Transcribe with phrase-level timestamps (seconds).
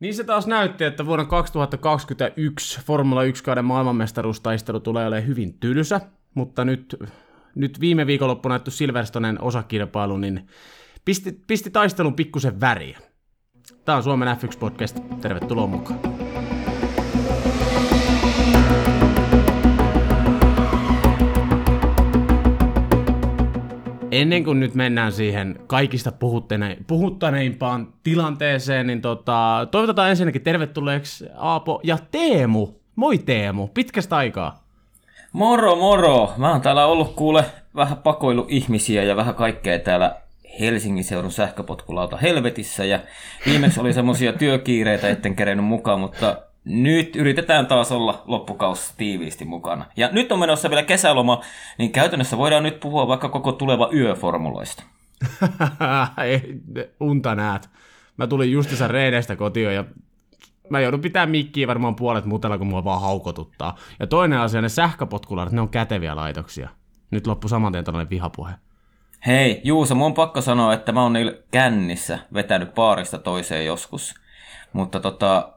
[0.00, 6.00] Niin se taas näytti, että vuonna 2021 Formula 1-kauden maailmanmestaruustaistelu tulee olemaan hyvin tylsä,
[6.34, 6.96] mutta nyt,
[7.54, 10.46] nyt viime viikonloppuna näytty Silverstonen osakilpailu, niin
[11.04, 12.98] pisti, pisti taistelun pikkusen väriä.
[13.84, 15.20] Tämä on Suomen F1-podcast.
[15.20, 16.00] Tervetuloa mukaan.
[24.10, 26.12] Ennen kuin nyt mennään siihen kaikista
[26.86, 32.68] puhuttaneimpaan tilanteeseen, niin tota, toivotetaan ensinnäkin tervetulleeksi Aapo ja Teemu.
[32.96, 34.62] Moi Teemu, pitkästä aikaa.
[35.32, 36.32] Moro moro!
[36.36, 37.44] Mä oon täällä ollut kuule
[37.76, 40.16] vähän pakoilu ihmisiä ja vähän kaikkea täällä
[40.60, 43.00] Helsingin seudun sähköpotkulauta helvetissä ja
[43.46, 49.86] viimeksi oli semmosia työkiireitä, etten kerennyt mukaan, mutta nyt yritetään taas olla loppukausi tiiviisti mukana.
[49.96, 51.40] Ja nyt on menossa vielä kesäloma,
[51.78, 54.82] niin käytännössä voidaan nyt puhua vaikka koko tuleva yöformuloista.
[57.00, 57.70] Unta näet.
[58.16, 59.84] Mä tulin justissa reideistä kotiin ja
[60.68, 63.76] mä joudun pitää mikkiä varmaan puolet mutella, kun mua vaan haukotuttaa.
[64.00, 66.68] Ja toinen asia, ne sähköpotkularit, ne on käteviä laitoksia.
[67.10, 68.52] Nyt loppu saman tien tällainen vihapuhe.
[69.26, 74.14] Hei, Juuso, mun on pakko sanoa, että mä oon niillä kännissä vetänyt paarista toiseen joskus.
[74.72, 75.52] Mutta tota,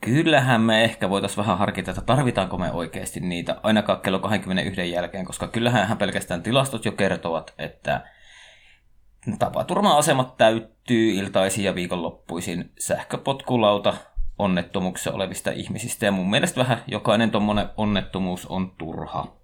[0.00, 5.24] kyllähän me ehkä voitaisiin vähän harkita, että tarvitaanko me oikeasti niitä ainakaan kello 21 jälkeen,
[5.24, 8.04] koska kyllähän pelkästään tilastot jo kertovat, että
[9.38, 13.94] tapaturma-asemat täyttyy iltaisin ja viikonloppuisin sähköpotkulauta
[14.38, 19.36] onnettomuuksissa olevista ihmisistä, ja mun mielestä vähän jokainen tuommoinen onnettomuus on turha.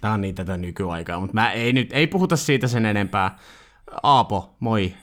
[0.00, 3.38] Tämä on niin tätä nykyaikaa, mutta mä ei nyt, ei puhuta siitä sen enempää.
[4.02, 4.94] Aapo, moi.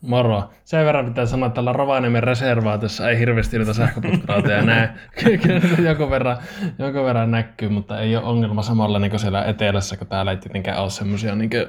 [0.00, 0.50] Moro.
[0.64, 4.90] Sen verran pitää sanoa, että tällä Rovaniemen reservaatiossa ei hirveästi niitä sähköputkurautoja näe.
[5.24, 6.36] Kyllä jonkun verran,
[6.78, 10.36] jonkun verran näkyy, mutta ei ole ongelma samalla niin kuin siellä etelässä, kun täällä ei
[10.36, 11.66] tietenkään ole semmoisia, niin kuin,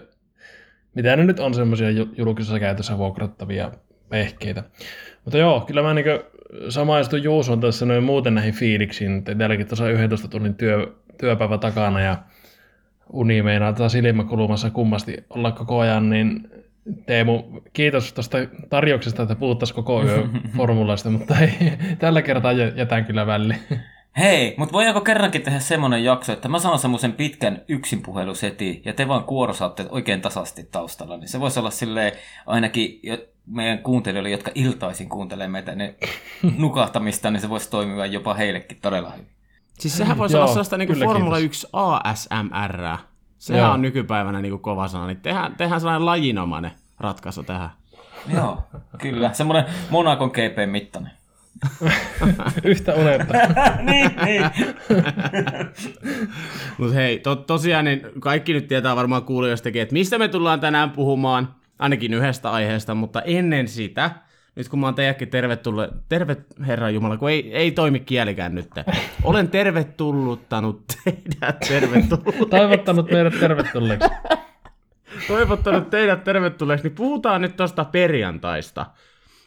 [0.95, 3.71] mitä ne nyt on semmoisia julkisessa käytössä vuokrattavia
[4.11, 4.63] vehkeitä.
[5.25, 6.05] Mutta joo, kyllä mä niin
[6.69, 9.23] samaistun Juuson tässä noin muuten näihin fiiliksiin.
[9.23, 12.17] Teilläkin tuossa 11 tunnin työ, työpäivä takana ja
[13.13, 16.49] uni meinaa tätä silmäkulmassa kummasti olla koko ajan, niin
[17.05, 18.37] Teemu, kiitos tuosta
[18.69, 23.59] tarjouksesta, että puhuttaisiin koko yö formulaista, mutta ei, tällä kertaa jätän kyllä väliin.
[24.17, 29.07] Hei, mutta voidaanko kerrankin tehdä semmoinen jakso, että mä saan semmoisen pitkän yksinpuheluseti ja te
[29.07, 32.11] vaan kuorosaatte oikein tasasti taustalla, niin se voisi olla silleen
[32.45, 33.01] ainakin
[33.45, 35.95] meidän kuuntelijoille, jotka iltaisin kuuntelee meitä ne
[36.57, 39.27] nukahtamista, niin se voisi toimia jopa heillekin todella hyvin.
[39.79, 41.63] Siis sehän voisi olla sellaista niin kuin Formula kiitos.
[41.63, 42.97] 1 ASMR.
[43.39, 43.73] Sehän Joo.
[43.73, 47.69] on nykypäivänä niin kuin kova sana, niin tehdään, tehdään sellainen lajinomainen ratkaisu tähän.
[48.35, 48.63] Joo,
[48.97, 49.33] kyllä.
[49.33, 51.11] Semmoinen Monakon GP mittainen.
[52.63, 53.33] Yhtä unelta.
[53.91, 54.45] niin, niin.
[56.77, 60.91] Mutta hei, to, tosiaan niin kaikki nyt tietää varmaan kuulijoistakin, että mistä me tullaan tänään
[60.91, 64.11] puhumaan, ainakin yhdestä aiheesta, mutta ennen sitä,
[64.55, 66.37] nyt kun mä oon teidätkin tervetullut, terve
[66.67, 68.69] herra Jumala, kun ei, ei toimi kielikään nyt.
[69.23, 72.45] Olen tervetulluttanut teidät tervetulleeksi.
[72.49, 74.09] Toivottanut meidät tervetulleeksi.
[75.27, 78.85] Toivottanut teidät tervetulleeksi, niin puhutaan nyt tuosta perjantaista.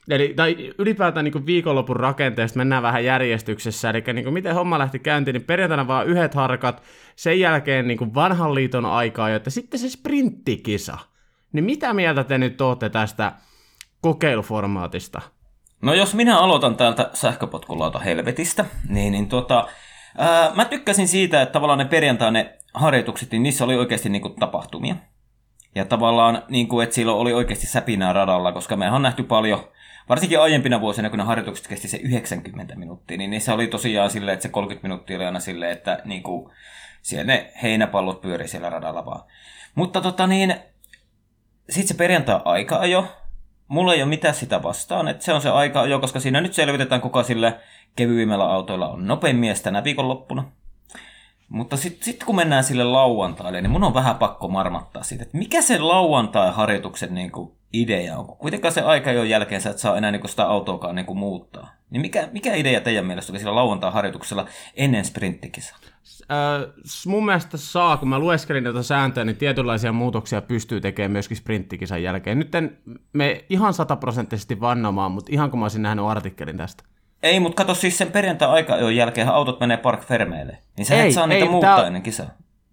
[0.08, 4.98] Eli, tai ylipäätään niin viikonlopun rakenteesta mennään vähän järjestyksessä, eli niin kuin miten homma lähti
[4.98, 6.82] käyntiin, niin perjantaina vaan yhdet harkat,
[7.16, 10.98] sen jälkeen niin vanhan liiton aikaa, jotta sitten se sprinttikisa.
[11.52, 13.32] Niin mitä mieltä te nyt olette tästä
[14.02, 15.20] kokeiluformaatista?
[15.82, 19.68] No jos minä aloitan täältä sähköpotkulauta helvetistä, niin, niin tota,
[20.18, 24.34] ää, mä tykkäsin siitä, että tavallaan ne perjantainen harjoitukset, niin niissä oli oikeasti niin kuin,
[24.34, 24.96] tapahtumia.
[25.74, 29.68] Ja tavallaan, niin kuin, että silloin oli oikeasti säpinää radalla, koska me on nähty paljon,
[30.08, 34.32] varsinkin aiempina vuosina, kun ne harjoitukset kesti se 90 minuuttia, niin se oli tosiaan silleen,
[34.32, 36.52] että se 30 minuuttia oli aina silleen, että niin kuin,
[37.02, 39.22] siellä ne heinäpallot pyöri siellä radalla vaan.
[39.74, 40.54] Mutta tota niin,
[41.68, 43.06] sitten se perjantai-aika jo,
[43.72, 46.54] mulla ei ole mitään sitä vastaan, että se on se aika jo, koska siinä nyt
[46.54, 47.58] selvitetään, kuka sille
[47.96, 50.44] kevyimmillä autoilla on nopein mies tänä viikonloppuna.
[51.48, 55.38] Mutta sitten sit kun mennään sille lauantaille, niin mun on vähän pakko marmattaa siitä, että
[55.38, 58.26] mikä se lauantai-harjoituksen niin kuin idea on.
[58.26, 61.70] Kuitenkaan se aika jo jälkeen sä et saa enää niin sitä autoakaan niin muuttaa.
[61.90, 65.78] Niin mikä, mikä idea teidän mielestä oli sillä lauantai-harjoituksella ennen sprinttikisaa?
[66.22, 66.72] Äh,
[67.06, 72.02] mun mielestä saa, kun mä lueskelin näitä sääntöjä, niin tietynlaisia muutoksia pystyy tekemään myöskin sprinttikisan
[72.02, 72.38] jälkeen.
[72.38, 72.78] Nyt en
[73.12, 76.84] me ihan sataprosenttisesti vannomaan, mutta ihan kun mä olisin nähnyt artikkelin tästä.
[77.22, 80.58] Ei, mutta kato siis sen perjantai-aika jälkeen autot menee Park Fermeelle.
[80.76, 82.26] Niin sä ei, et saa niitä ei, muuttaa tää, ennen kisaa.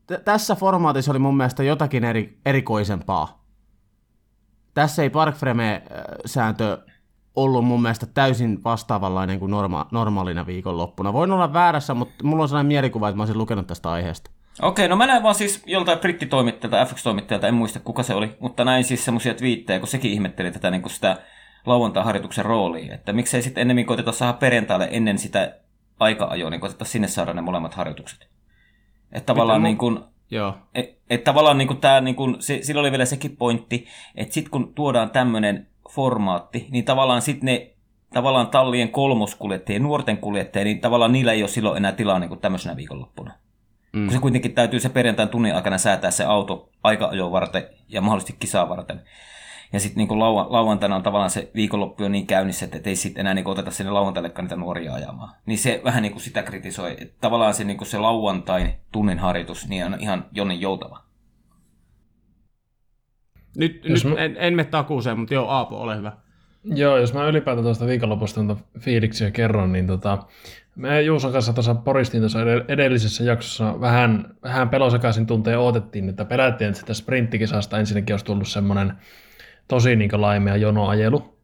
[0.07, 3.38] T- tässä formaatissa oli mun mielestä jotakin eri, erikoisempaa.
[4.79, 6.77] Tässä ei Park Frame-sääntö
[7.35, 11.13] ollut mun mielestä täysin vastaavanlainen kuin norma- normaalina viikonloppuna.
[11.13, 14.31] Voin olla väärässä, mutta mulla on sellainen mielikuva, että mä olisin lukenut tästä aiheesta.
[14.61, 18.65] Okei, no mä näin vaan siis joltain brittitoimittajalta, FX-toimittajalta, en muista kuka se oli, mutta
[18.65, 21.17] näin siis semmoisia twiittejä, kun sekin ihmetteli tätä niin kuin sitä
[21.65, 22.91] lauantai-harjoituksen rooliin.
[22.91, 25.55] Että miksei sitten ennemmin koiteta saada perjantaille ennen sitä
[25.99, 28.27] aika-ajoa, niin koiteta sinne saada ne molemmat harjoitukset.
[29.11, 29.99] Että tavallaan, niin kuin,
[30.31, 30.57] Joo.
[30.75, 34.33] et, et tavallaan niin kuin tämä, niin kuin, se, sillä oli vielä sekin pointti, että
[34.33, 37.71] sitten kun tuodaan tämmöinen formaatti, niin tavallaan sitten ne
[38.13, 42.39] tavallaan tallien kolmoskuljettajien, nuorten kuljettajien, niin tavallaan niillä ei ole silloin enää tilaa niin kuin
[42.39, 43.33] tämmöisenä viikonloppuna.
[43.93, 44.05] Mm.
[44.05, 48.35] Kun se kuitenkin täytyy se perjantain tunnin aikana säätää se auto aika varten ja mahdollisesti
[48.39, 49.01] kisaa varten.
[49.73, 53.21] Ja sitten niin lauan, lauantaina on tavallaan se viikonloppu jo niin käynnissä, että ei sitten
[53.21, 55.35] enää niin oteta sinne lauantaillekaan niitä nuoria ajamaan.
[55.45, 56.95] Niin se vähän niin kuin sitä kritisoi.
[56.99, 61.03] Että tavallaan se, niin kuin se lauantain tunnin harjoitus niin on ihan jonnen joutava.
[63.57, 64.15] Nyt, nyt mä...
[64.15, 66.11] en, en mene takuuseen, mutta joo, Aapo, ole hyvä.
[66.63, 70.17] Joo, jos mä ylipäätään tuosta viikonlopusta fiiliksiä kerron, niin tota,
[70.75, 76.69] me Juuson kanssa tuossa poristiin tuossa edellisessä jaksossa vähän, vähän pelosekaisin tunteen odotettiin, että pelättiin,
[76.69, 78.93] että sitä sprinttikisasta ensinnäkin olisi tullut semmoinen
[79.69, 81.35] tosi niin laimea jonoajelu,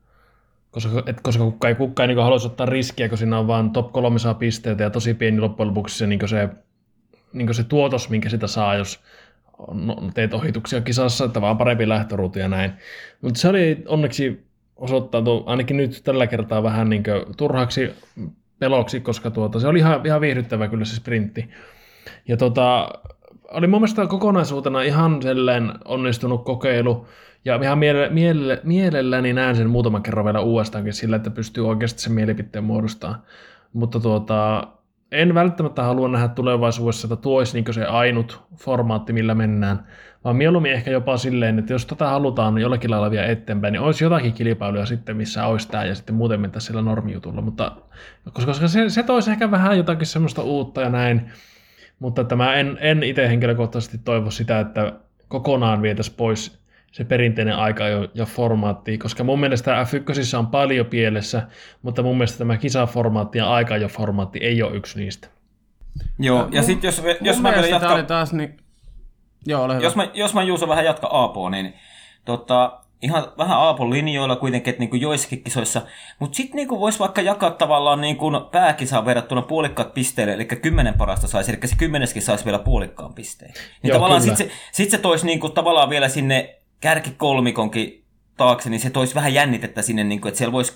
[0.72, 3.72] koska, et, koska kukka ei, kukka ei niin haluaisi ottaa riskiä, kun siinä on vaan
[3.72, 6.50] top 300 pisteitä ja tosi pieni loppujen lopuksi se, niin se,
[7.34, 9.00] niin se tuotos, minkä sitä saa, jos
[9.72, 12.72] no, teet ohituksia kisassa, että vaan parempi lähtöruutu ja näin.
[13.22, 14.46] Mutta se oli onneksi
[14.76, 17.04] osoittautu ainakin nyt tällä kertaa vähän niin
[17.38, 17.92] turhaksi
[18.60, 21.50] peloksi, koska tuota, se oli ihan, ihan viihdyttävä kyllä se sprintti.
[22.28, 22.90] Ja tota,
[23.52, 25.20] oli mun mielestä kokonaisuutena ihan
[25.86, 27.08] onnistunut kokeilu,
[27.46, 32.02] ja ihan miele, miele, mielelläni näen sen muutaman kerran vielä uudestaankin sillä, että pystyy oikeasti
[32.02, 33.22] sen mielipiteen muodostamaan.
[33.74, 34.68] Mutta tuota,
[35.12, 39.88] en välttämättä halua nähdä tulevaisuudessa, että tuo olisi niin se ainut formaatti, millä mennään,
[40.24, 44.04] vaan mieluummin ehkä jopa silleen, että jos tätä halutaan jollakin lailla vielä eteenpäin, niin olisi
[44.04, 47.72] jotakin kilpailuja sitten, missä olisi tämä ja sitten muuten mentäisiin sillä normijutulla, mutta
[48.34, 51.32] koska se, se toisi ehkä vähän jotakin semmoista uutta ja näin,
[52.00, 54.94] mutta että mä en, en itse henkilökohtaisesti toivo sitä, että
[55.28, 56.65] kokonaan vietäisiin pois
[56.96, 57.84] se perinteinen aika
[58.14, 61.48] ja formaatti, koska mun mielestä F1 on paljon pielessä,
[61.82, 65.28] mutta mun mielestä tämä kisaformaatti ja aika ja formaatti ei ole yksi niistä.
[66.20, 68.06] Joo, ja sitten jos, jos mä vielä jatkan...
[68.06, 68.58] taas niin...
[69.48, 69.84] Joo, ole hyvä.
[69.84, 71.74] Jos mä, jos mä Juuso vähän jatka Aapoa, niin
[72.26, 75.82] tota, ihan vähän Aapon linjoilla kuitenkin, että niinku joissakin kisoissa,
[76.20, 81.28] mutta sitten niinku voisi vaikka jakaa tavallaan niinku pääkisaan verrattuna puolikkaat pisteille, eli kymmenen parasta
[81.28, 83.54] saisi, eli se kymmeneskin saisi vielä puolikkaan pisteen.
[83.54, 88.04] Niin Joo, tavallaan sitten se, sit se toisi niinku tavallaan vielä sinne kärkikolmikonkin
[88.38, 90.74] taakse, niin se toisi vähän jännitettä sinne, niin kuin, että siellä voisi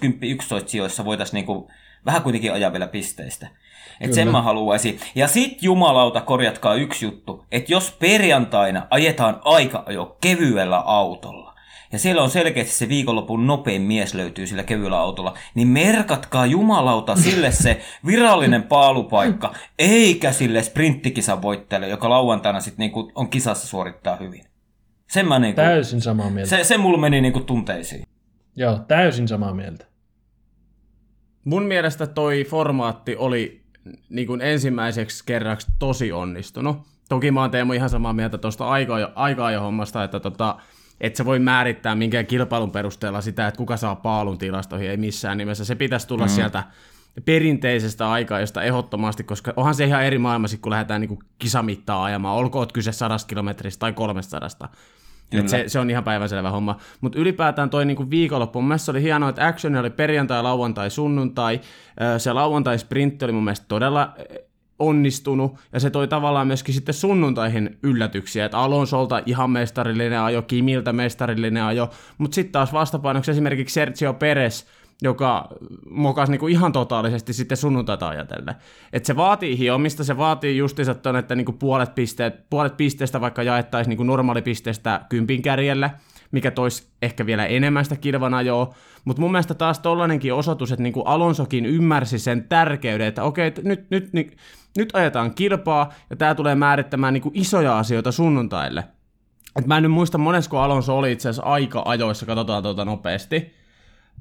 [0.63, 1.72] 10-11 sijoissa voitaisiin niin kuin,
[2.06, 3.48] vähän kuitenkin ajaa vielä pisteistä.
[4.01, 5.00] Että sen mä haluaisin.
[5.16, 11.50] Ja sit jumalauta korjatkaa yksi juttu, että jos perjantaina ajetaan aika ajo kevyellä autolla,
[11.92, 17.16] ja siellä on selkeästi se viikonlopun nopein mies löytyy sillä kevyellä autolla, niin merkatkaa jumalauta
[17.16, 24.16] sille se virallinen paalupaikka, eikä sille sprinttikisan voittajalle, joka lauantaina sitten niinku on kisassa suorittaa
[24.16, 24.49] hyvin.
[25.09, 26.50] Sen mä niinku, täysin samaa mieltä.
[26.50, 28.03] Se, se mulla meni niinku tunteisiin.
[28.56, 29.85] Joo, täysin samaa mieltä.
[31.44, 33.61] Mun mielestä toi formaatti oli
[34.09, 36.77] niin kuin ensimmäiseksi kerraksi tosi onnistunut.
[37.09, 38.69] Toki mä oon Teemu ihan samaa mieltä tuosta
[39.15, 40.56] aikaa jo hommasta, että tota,
[41.01, 45.38] et se voi määrittää minkään kilpailun perusteella sitä, että kuka saa paalun tilastoihin, ei missään
[45.38, 45.65] nimessä.
[45.65, 46.29] Se pitäisi tulla mm.
[46.29, 46.63] sieltä
[47.25, 52.38] perinteisestä aikaa, josta ehdottomasti, koska onhan se ihan eri maailmassa, kun lähdetään niin kisamittaa ajamaan,
[52.38, 53.94] olkoon kyse sadasta kilometristä tai
[55.31, 55.60] 300.
[55.60, 56.78] Se, se, on ihan päivänselvä homma.
[57.02, 61.62] Mutta ylipäätään toi niinku viikonloppu, mun oli hienoa, että action oli perjantai, lauantai, sunnuntai.
[62.18, 64.16] Se lauantai-sprintti oli mun mielestä todella
[64.80, 70.94] onnistunut, ja se toi tavallaan myöskin sitten sunnuntaihin yllätyksiä, että Alonsolta ihan mestarillinen ajo, Kimiltä
[70.94, 74.66] mestarillinen ajo, mutta sitten taas vastapainoksi esimerkiksi Sergio Perez,
[75.01, 75.47] joka
[75.89, 78.56] mokasi niinku ihan totaalisesti sitten sunnuntaita ajatellen.
[78.94, 83.44] Et se vaatii hiomista, se vaatii justiinsa ton, että niinku puolet, pisteet, puolet pisteestä vaikka
[83.44, 85.91] jaettaisiin niinku normaalipisteestä kympin kärjelle,
[86.31, 88.73] mikä toisi ehkä vielä enemmän sitä kilvanajoa,
[89.06, 93.89] mutta mun mielestä taas tollainenkin osoitus, että niinku Alonsokin ymmärsi sen tärkeyden, että okei, nyt,
[93.89, 94.37] nyt, nyt,
[94.77, 98.83] nyt ajetaan kilpaa, ja tämä tulee määrittämään niinku isoja asioita sunnuntaille.
[99.59, 103.53] Et mä en nyt muista monesko Alonso oli itse asiassa aika ajoissa, katsotaan tuota nopeasti,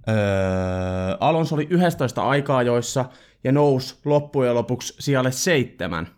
[0.09, 3.05] Öö, Alonso oli 11 aikaa joissa
[3.45, 6.09] ja nousi loppujen lopuksi sijalle seitsemän.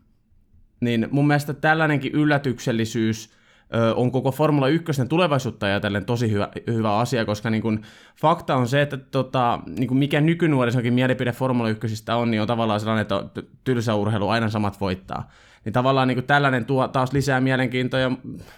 [0.81, 3.31] Niin mun mielestä tällainenkin yllätyksellisyys
[3.75, 7.83] öö, on koko Formula 1 tulevaisuutta ajatellen tosi hyvä, hyvä asia, koska niin kun,
[8.21, 12.47] fakta on se, että tota, niin kun mikä nykynuorisokin mielipide Formula 1 on, niin on
[12.47, 13.25] tavallaan sellainen, että
[13.65, 15.31] tylsä urheilu aina samat voittaa.
[15.65, 18.11] Niin tavallaan niin tällainen tuo taas lisää mielenkiintoa, ja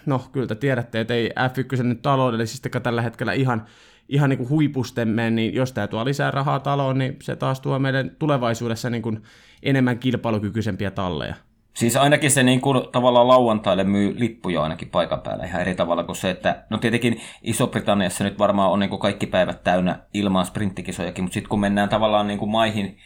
[0.06, 3.66] no kyllä te tiedätte, että ei F1 nyt taloudellisesti tällä hetkellä ihan
[4.12, 7.78] ihan niin kuin huipustemme, niin jos tämä tuo lisää rahaa taloon, niin se taas tuo
[7.78, 9.22] meidän tulevaisuudessa niin kuin
[9.62, 11.34] enemmän kilpailukykyisempiä talleja.
[11.74, 16.04] Siis ainakin se niin kuin, tavallaan lauantaille myy lippuja ainakin paikan päällä ihan eri tavalla
[16.04, 20.46] kuin se, että no tietenkin Iso-Britanniassa nyt varmaan on niin kuin kaikki päivät täynnä ilman
[20.46, 22.98] sprinttikisojakin, mutta sitten kun mennään tavallaan niin kuin maihin,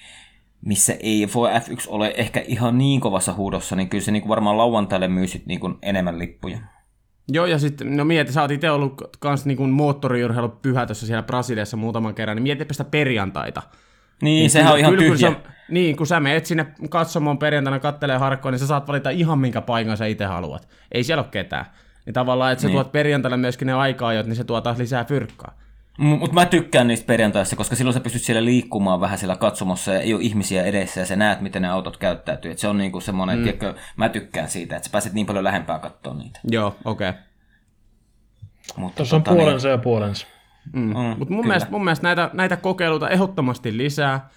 [0.64, 4.30] missä ei voi F1 ole ehkä ihan niin kovassa huudossa, niin kyllä se niin kuin
[4.30, 6.58] varmaan lauantaille myy sit niin kuin enemmän lippuja.
[7.28, 11.76] Joo, ja sitten, no mieti, sä oot itse ollut kans niin moottoriurheilu pyhätössä siellä Brasiliassa
[11.76, 13.62] muutaman kerran, niin mietipä sitä perjantaita.
[14.22, 15.30] Niin, niin sehän kyllä, on ihan kyllä, tyhjä.
[15.30, 19.10] Kyllä se, niin, kun sä menet sinne katsomaan perjantaina kattelee harkkoa, niin sä saat valita
[19.10, 20.68] ihan minkä paikan sä itse haluat.
[20.92, 21.66] Ei siellä ole ketään.
[22.06, 22.74] Niin tavallaan, että sä niin.
[22.74, 25.58] tuot perjantaina myöskin ne aikaa, niin se tuo taas lisää fyrkkaa.
[25.98, 30.00] Mutta mä tykkään niistä perjantaissa, koska silloin sä pystyt siellä liikkumaan vähän siellä katsomossa ja
[30.00, 32.50] ei ole ihmisiä edessä ja sä näet, miten ne autot käyttäytyy.
[32.50, 33.42] Et se on niinku semmoinen, mm.
[33.42, 36.40] tiedätkö, mä tykkään siitä, että sä pääset niin paljon lähempää katsoa niitä.
[36.50, 37.08] Joo, okei.
[37.08, 37.22] Okay.
[38.76, 39.72] Mutta Tuossa on tota, puolensa niin...
[39.72, 40.26] ja puolensa.
[40.72, 40.82] Mm.
[40.82, 44.28] Mm, Mutta mun, mielestä, mun mielestä näitä, näitä kokeiluita ehdottomasti lisää.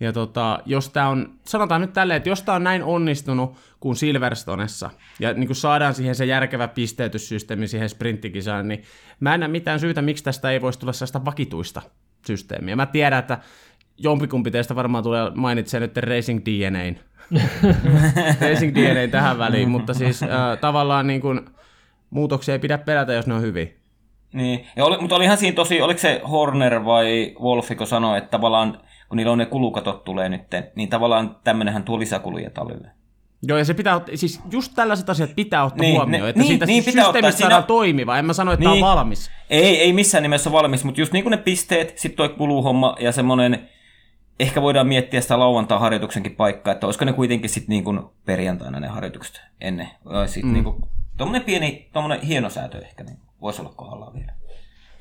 [0.00, 3.96] Ja tota, jos tää on, sanotaan nyt tälleen, että jos tämä on näin onnistunut kuin
[3.96, 4.90] Silverstonessa,
[5.20, 8.82] ja niin kuin saadaan siihen se järkevä pisteytyssysteemi siihen sprinttikisaan, niin
[9.20, 11.82] mä en näe mitään syytä, miksi tästä ei voisi tulla sellaista vakituista
[12.26, 12.76] systeemiä.
[12.76, 13.38] Mä tiedän, että
[13.98, 17.00] jompikumpi teistä varmaan tulee mainitsemaan nyt Racing DNAin.
[18.50, 20.28] Racing DNA tähän väliin, mutta siis äh,
[20.60, 21.40] tavallaan niin kuin,
[22.10, 23.66] muutoksia ei pidä pelätä, jos ne on hyviä.
[24.32, 28.30] Niin, ja oli, mutta olihan siinä tosi, oliko se Horner vai Wolfi, kun sanoi, että
[28.30, 30.42] tavallaan kun niillä on ne kulukatot tulee nyt,
[30.74, 32.90] niin tavallaan tämmöinenhän tuo lisäkuluja tallille.
[33.42, 36.48] Joo, ja se pitää, siis just tällaiset asiat pitää ottaa niin, huomioon, ne, että niin,
[36.48, 37.66] siitä niin, systeemistä saadaan siinä...
[37.66, 38.18] toimiva.
[38.18, 38.80] En mä sano, että niin.
[38.80, 39.30] tämä on valmis.
[39.50, 43.12] Ei, ei missään nimessä valmis, mutta just niin kuin ne pisteet, sitten tuo kuluhomma ja
[43.12, 43.68] semmoinen,
[44.40, 48.80] ehkä voidaan miettiä sitä lauantaa harjoituksenkin paikkaa, että olisiko ne kuitenkin sitten niin kuin perjantaina
[48.80, 49.88] ne harjoitukset ennen.
[50.26, 50.52] Sitten mm.
[50.52, 50.82] niin kuin,
[51.16, 54.32] tuommoinen pieni, tuommoinen hieno säätö ehkä niin voisi olla kohdallaan vielä.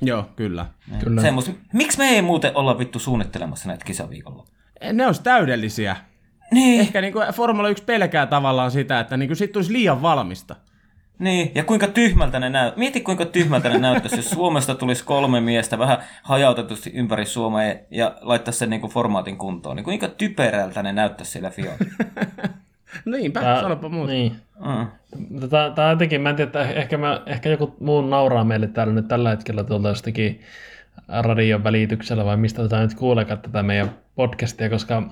[0.01, 0.65] Joo, kyllä.
[1.03, 1.21] kyllä.
[1.21, 4.45] Semmos, miksi me ei muuten olla vittu suunnittelemassa näitä kisaviikolla?
[4.93, 5.95] Ne olisi täydellisiä.
[6.51, 6.79] Niin.
[6.79, 10.55] Ehkä niin kuin Formula 1 pelkää tavallaan sitä, että niin kuin siitä tulisi liian valmista.
[11.19, 12.79] Niin, ja kuinka tyhmältä ne näyttää.
[12.79, 18.15] Mieti kuinka tyhmältä ne näyttäisi, jos Suomesta tulisi kolme miestä vähän hajautetusti ympäri Suomea ja
[18.21, 19.75] laittaisi sen niin kuin formaatin kuntoon.
[19.75, 21.77] Niin kuinka typerältä ne näyttäisi sillä Fiat.
[23.05, 24.11] Niinpä, Tää, sanopa muuta.
[24.11, 24.35] Niin.
[24.65, 24.87] Mm.
[25.49, 28.93] Tämä, tämä jotenkin, mä en tiedä, että ehkä, mä, ehkä joku muu nauraa meille täällä
[28.93, 30.41] nyt tällä hetkellä tuolta jostakin
[31.07, 35.03] radion välityksellä vai mistä tätä nyt kuulekaan tätä meidän podcastia, koska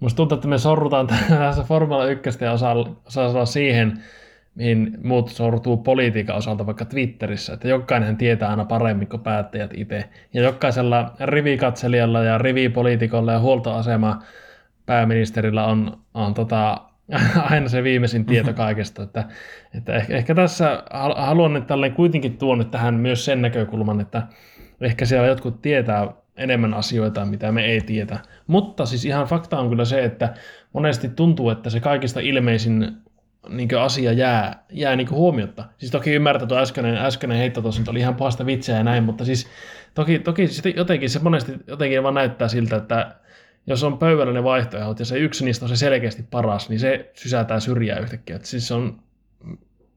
[0.00, 2.74] musta tuntuu, että me sorrutaan tässä Formula 1 ja osaa,
[3.06, 4.02] osaa siihen,
[4.54, 10.04] mihin muut sortuu politiikan osalta vaikka Twitterissä, että jokainen tietää aina paremmin kuin päättäjät itse.
[10.32, 14.22] Ja jokaisella rivikatselijalla ja rivipoliitikolla ja huoltoasema
[14.86, 16.80] pääministerillä on, on tota,
[17.50, 18.56] aina se viimeisin tieto mhm.
[18.56, 19.02] kaikesta.
[19.02, 19.24] Että,
[19.74, 20.82] että ehkä, ehkä tässä
[21.16, 24.22] haluan nyt tälleen kuitenkin tuonut tähän myös sen näkökulman, että
[24.80, 28.18] ehkä siellä jotkut tietää enemmän asioita, mitä me ei tietä.
[28.46, 30.34] Mutta siis ihan fakta on kyllä se, että
[30.72, 32.96] monesti tuntuu, että se kaikista ilmeisin
[33.48, 35.64] niin asia jää, jää niin huomiotta.
[35.78, 39.24] Siis toki ymmärtää tuo äskeinen, äskeinen heitto tuossa oli ihan pahasta vitseä ja näin, mutta
[39.24, 39.48] siis
[39.94, 43.14] toki, toki jotenkin se monesti jotenkin vaan näyttää siltä, että
[43.66, 47.10] jos on pöydällä ne vaihtoehdot ja se yksi niistä on se selkeästi paras, niin se
[47.14, 48.36] sysätään syrjää yhtäkkiä.
[48.36, 49.00] Et siis on,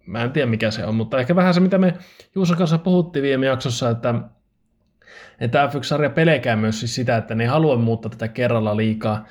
[0.05, 1.93] mä en tiedä mikä se on, mutta ehkä vähän se, mitä me
[2.35, 4.13] Juuson kanssa puhuttiin viime jaksossa, että
[5.39, 9.25] että F1-sarja pelkää myös siis sitä, että ne ei halua muuttaa tätä kerralla liikaa,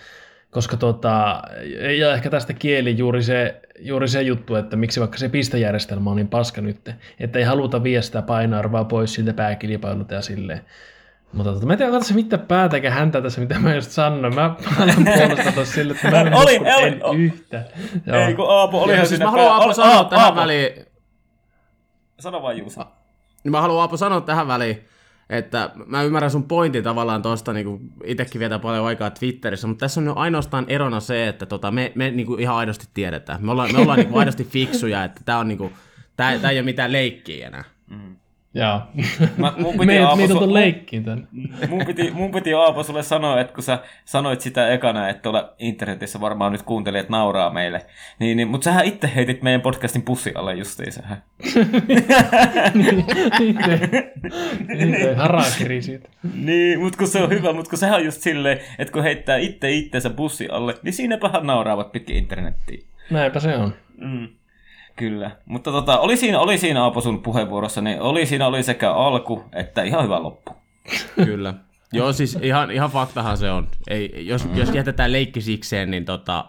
[0.51, 1.43] koska tota,
[1.99, 6.17] ja ehkä tästä kieli juuri se, juuri se juttu, että miksi vaikka se pistejärjestelmä on
[6.17, 6.91] niin paska nyt,
[7.21, 10.61] että ei haluta viedä sitä painoarvoa pois siltä pääkilpailulta ja silleen.
[11.33, 14.35] Mutta tota, mä en tiedä, se mitä päätä eikä häntä tässä, mitä mä just sanoin.
[14.35, 17.65] Mä alan puolesta tuossa sille, että mä en oli, oli, en yhtä.
[18.07, 18.17] Joo.
[18.17, 20.41] Ei, kun Aapo oli siis mä haluan Aapo sanoa tähän Aapo.
[20.41, 20.87] väliin.
[22.21, 22.87] Sano vaan Juusa.
[23.45, 24.85] Niin mä haluan Aapo sanoa tähän väliin,
[25.31, 30.01] että mä ymmärrän sun pointin tavallaan tosta, niin itsekin vietän paljon aikaa Twitterissä, mutta tässä
[30.01, 33.45] on nyt ainoastaan erona se, että tota, me, me niin kuin ihan aidosti tiedetään.
[33.45, 35.73] Me ollaan, me ollaan niin kuin aidosti fiksuja, että tää on niin kuin,
[36.17, 37.65] tää, tää ei ole mitään leikkiä enää.
[37.91, 38.17] Mm.
[38.57, 38.81] Joo.
[39.37, 41.29] Mä, mun piti Aapo, leikkiin tän.
[41.71, 45.55] Mun piti, mun piti Aapo sulle sanoa, että kun sä sanoit sitä ekana, että tuolla
[45.59, 47.87] internetissä varmaan nyt kuuntelijat nauraa meille,
[48.19, 51.03] niin, niin, mutta sähän itse heitit meidän podcastin pussi alle justiinsa.
[54.69, 56.09] niin, harakiri siitä.
[56.35, 59.37] Niin, mutta kun se on hyvä, mutta kun sehän on just silleen, että kun heittää
[59.37, 62.87] itse itseensä bussi alle, niin siinäpähän nauraavat pitkin internettiin.
[63.11, 63.75] Näinpä se on.
[63.97, 64.29] Mm.
[64.97, 68.93] Kyllä, mutta tota, oli siinä, oli siinä Aapo sun puheenvuorossa, niin oli siinä oli sekä
[68.93, 70.57] alku että ihan hyvä loppu.
[71.25, 71.55] Kyllä.
[71.93, 73.69] Joo, siis ihan, ihan faktahan se on.
[73.89, 74.57] Ei, jos, mm.
[74.57, 76.45] jos jätetään leikki sikseen, niin tota,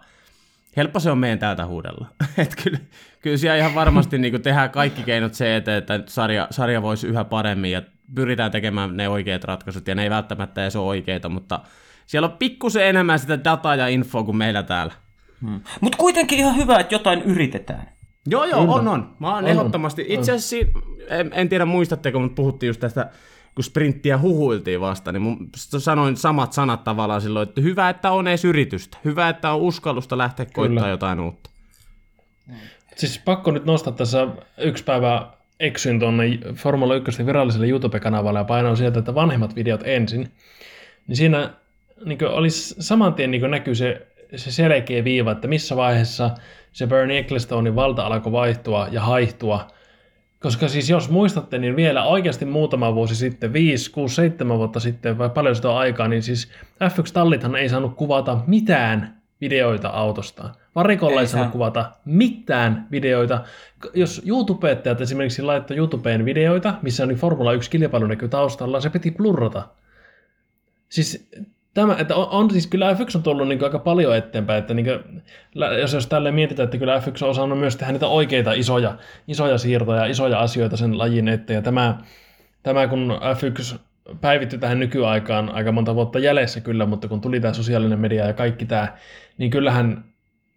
[0.77, 2.07] helppo se on meidän täältä huudella.
[2.37, 2.79] Et kyllä,
[3.21, 7.23] kyllä siellä ihan varmasti niin tehdään kaikki keinot se, että, että sarja, sarja voisi yhä
[7.23, 7.81] paremmin ja
[8.15, 11.59] pyritään tekemään ne oikeat ratkaisut, ja ne ei välttämättä edes ole oikeita, mutta
[12.05, 14.93] siellä on pikkusen enemmän sitä dataa ja infoa kuin meillä täällä.
[15.41, 15.61] Hmm.
[15.81, 17.96] Mutta kuitenkin ihan hyvä, että jotain yritetään.
[18.29, 18.73] Joo, joo, Kyllä.
[18.73, 19.15] on, on.
[19.19, 20.05] Mä oon On, ehdottomasti.
[20.07, 20.79] Itse asiassa,
[21.09, 23.09] en, en tiedä muistatteko, mutta puhuttiin just tästä,
[23.55, 28.27] kun sprinttiä huhuiltiin vasta, niin mun, sanoin samat sanat tavallaan silloin, että hyvä, että on
[28.27, 28.97] edes yritystä.
[29.05, 31.49] Hyvä, että on uskallusta lähteä koittaa jotain uutta.
[32.95, 38.77] Siis pakko nyt nostaa tässä yksi päivä eksyin tuonne Formula 1 viralliselle YouTube-kanavalle ja painoin
[38.77, 40.31] sieltä, että vanhemmat videot ensin.
[41.07, 41.53] Niin siinä
[42.05, 46.31] niin olisi saman tien niin näkyy se, se selkeä viiva, että missä vaiheessa
[46.77, 49.67] se Bernie Ecclestonein valta alkoi vaihtua ja haihtua.
[50.39, 55.17] Koska siis jos muistatte, niin vielä oikeasti muutama vuosi sitten, 5, 6, 7 vuotta sitten,
[55.17, 56.51] vai paljon sitä on aikaa, niin siis
[56.83, 60.55] F1-tallithan ei saanut kuvata mitään videoita autostaan.
[60.75, 61.51] Varikolla ei, Ei saanut saa.
[61.51, 63.43] kuvata mitään videoita.
[63.93, 69.11] Jos YouTubettajat esimerkiksi laittoi YouTubeen videoita, missä oli Formula 1 kilpailu näkyy taustalla, se piti
[69.11, 69.67] blurrata.
[70.89, 71.29] Siis
[71.77, 74.85] tämä, että on, on siis kyllä F1 on tullut niin aika paljon eteenpäin, että niin
[74.85, 75.21] kuin,
[75.79, 79.57] jos, jos tälleen mietitään, että kyllä F1 on osannut myös tehdä niitä oikeita isoja, isoja
[79.57, 81.97] siirtoja, isoja asioita sen lajin eteen, ja tämä,
[82.63, 83.77] tämä kun F1
[84.21, 88.33] päivittyi tähän nykyaikaan aika monta vuotta jäljessä kyllä, mutta kun tuli tämä sosiaalinen media ja
[88.33, 88.97] kaikki tämä,
[89.37, 90.03] niin kyllähän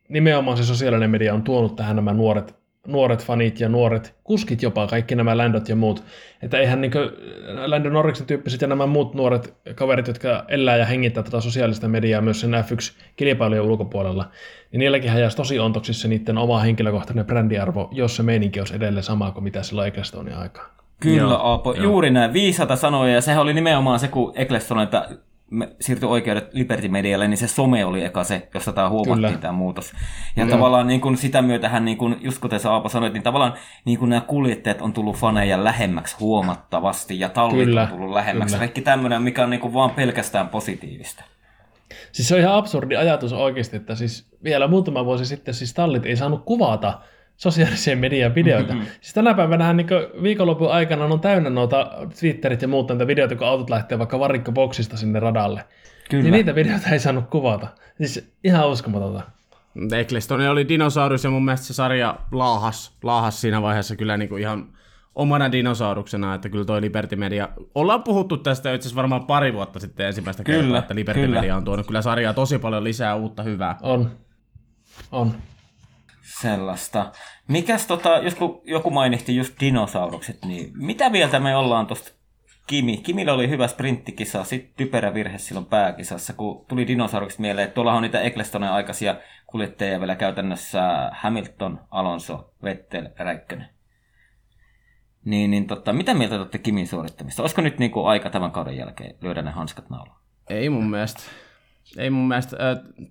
[0.09, 4.87] nimenomaan se sosiaalinen media on tuonut tähän nämä nuoret, nuoret fanit ja nuoret kuskit jopa,
[4.87, 6.05] kaikki nämä Landot ja muut.
[6.43, 6.93] Että eihän niin
[7.67, 12.21] Lando Norriksen tyyppiset ja nämä muut nuoret kaverit, jotka elää ja hengittää tätä sosiaalista mediaa
[12.21, 14.31] myös sen F1-kilpailujen ulkopuolella,
[14.73, 19.31] niin niilläkin jäisi tosi ontoksissa niiden oma henkilökohtainen brändiarvo, jos se meininki olisi edelleen sama
[19.31, 20.71] kuin mitä silloin Ecclestonein aikaan.
[21.01, 21.73] Kyllä, Joo, Aapo.
[21.73, 21.85] joo.
[21.85, 22.33] Juuri näin.
[22.33, 25.09] Viisata sanoja, ja sehän oli nimenomaan se, kun Eccleston että
[25.80, 29.38] siirtyi oikeudet Liberty Medialle, niin se some oli eka se, jossa tämä huomattiin Kyllä.
[29.38, 29.92] tämä muutos.
[30.37, 30.50] Ja Joo.
[30.50, 33.54] tavallaan niin kuin sitä myötähän, niin kuin, just kuten sä Aapo sanoit, niin tavallaan
[33.85, 38.54] niin kuin nämä kuljettajat on tullut faneja lähemmäksi huomattavasti, ja tallit Kyllä, on tullut lähemmäksi.
[38.54, 38.66] kyllä.
[38.66, 41.25] Kaikki tämmöinen, mikä on niin kuin vaan pelkästään positiivista.
[42.12, 46.07] Siis se on ihan absurdi ajatus oikeasti, että siis vielä muutama vuosi sitten siis tallit
[46.07, 47.00] ei saanut kuvata
[47.41, 48.73] sosiaaliseen median videoita.
[48.73, 48.91] Mm-hmm.
[49.01, 49.89] Siis tänä päivänä niin
[50.23, 54.97] viikonlopun aikana on täynnä noita Twitterit ja muuta näitä videoita, kun autot lähtee vaikka varikkoboksista
[54.97, 55.65] sinne radalle.
[56.11, 56.23] Kyllä.
[56.23, 57.69] Niin niitä videoita ei saanut kuvata.
[57.97, 59.23] Siis ihan uskomatonta.
[59.99, 64.67] Ecclestone oli dinosaurus ja mun mielestä se sarja laahas, laahas siinä vaiheessa kyllä niinku ihan
[65.15, 69.81] omana dinosauruksena, että kyllä toi Liberty Media, ollaan puhuttu tästä itse asiassa varmaan pari vuotta
[69.81, 71.41] sitten ensimmäistä Kyllä, kertaa, että Liberty kyllä.
[71.41, 73.76] Media on tuonut kyllä sarjaa tosi paljon lisää uutta hyvää.
[73.83, 74.11] On.
[75.13, 75.35] On.
[76.23, 77.13] Sellaista.
[77.49, 82.13] Mikäs tota, jos joku mainitsi just dinosaurukset, niin mitä mieltä me ollaan tosta
[82.67, 82.97] Kimi?
[82.97, 87.93] Kimillä oli hyvä sprinttikisa, sitten typerä virhe silloin pääkisassa, kun tuli dinosaurukset mieleen, että tuolla
[87.93, 93.69] on niitä Ecclestonen aikaisia kuljettajia vielä käytännössä Hamilton, Alonso, Vettel, Räikkönen.
[95.25, 97.43] Niin, niin tota, mitä mieltä te olette Kimin suorittamista?
[97.43, 100.21] Olisiko nyt niinku aika tämän kauden jälkeen lyödä ne hanskat naulaan?
[100.50, 101.23] Ei mun mielestä.
[101.97, 102.56] Ei mun mielestä.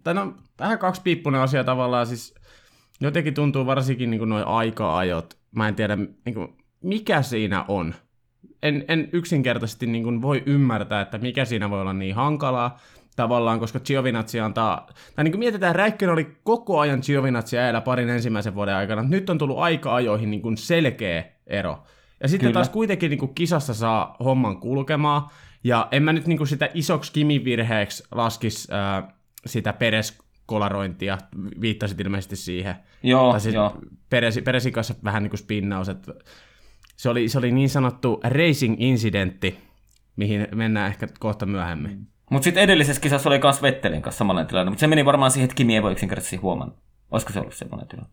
[0.03, 2.07] Tai no, vähän kaksipiippunen asia tavallaan.
[2.07, 2.35] Siis
[3.01, 5.37] jotenkin tuntuu varsinkin niin noin aika-ajot.
[5.51, 7.95] Mä en tiedä, niin kuin, mikä siinä on.
[8.63, 12.79] En, en yksinkertaisesti niin kuin voi ymmärtää, että mikä siinä voi olla niin hankalaa
[13.15, 18.09] tavallaan, koska Giovinazzi antaa, tai niin kuin mietitään, Räikkönen oli koko ajan Giovinazzi äärellä parin
[18.09, 21.83] ensimmäisen vuoden aikana, nyt on tullut aika-ajoihin niin kuin selkeä ero.
[22.23, 22.53] Ja sitten Kyllä.
[22.53, 25.21] taas kuitenkin niin kuin kisassa saa homman kulkemaan,
[25.63, 29.13] ja en mä nyt niin kuin sitä isoksi Kimin virheeksi laskis äh,
[29.45, 29.73] sitä
[30.49, 31.17] Peres-kolarointia,
[31.61, 32.75] viittasit ilmeisesti siihen.
[33.03, 33.77] Joo, Tai siis joo.
[34.09, 36.13] Peresi, Peresin kanssa vähän niin kuin spinnaus, että
[36.97, 39.55] se oli, se oli niin sanottu racing-incidentti,
[40.15, 42.07] mihin mennään ehkä kohta myöhemmin.
[42.31, 45.45] Mutta sitten edellisessä kisassa oli myös Vettelin kanssa samanlainen tilanne, mutta se meni varmaan siihen,
[45.45, 46.77] että Kimi ei voi yksinkertaisesti huomannut.
[47.11, 48.11] Olisiko se ollut semmoinen tilanne?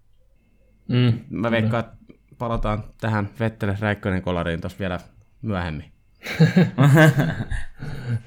[0.88, 1.20] Mm.
[1.30, 1.96] Mä veikkaan, että
[2.38, 4.98] palataan tähän Vettele Räikkönen kolariin tuossa vielä
[5.42, 5.92] myöhemmin.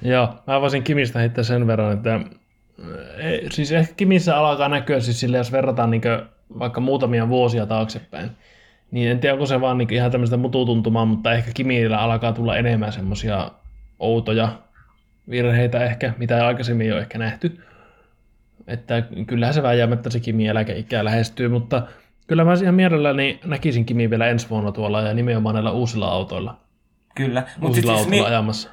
[0.02, 2.20] Joo, mä voisin Kimistä heittää sen verran, että
[3.50, 6.02] siis ehkä Kimissä alkaa näkyä siis sille, jos verrataan niin
[6.58, 8.30] vaikka muutamia vuosia taaksepäin,
[8.90, 12.56] niin en tiedä, onko se vaan niin ihan tämmöistä mututuntumaa, mutta ehkä Kimillä alkaa tulla
[12.56, 13.50] enemmän semmoisia
[13.98, 14.48] outoja
[15.30, 17.60] virheitä ehkä, mitä ei aikaisemmin ei ole ehkä nähty.
[18.66, 21.82] Että kyllähän se vääjäämättä se Kimi eläkeikä lähestyy, mutta
[22.26, 26.60] kyllä mä ihan mielelläni näkisin Kimi vielä ensi vuonna tuolla ja nimenomaan näillä uusilla autoilla.
[27.14, 27.40] Kyllä.
[27.40, 28.70] Mutta Uusilla siis, autoilla mi- ajamassa.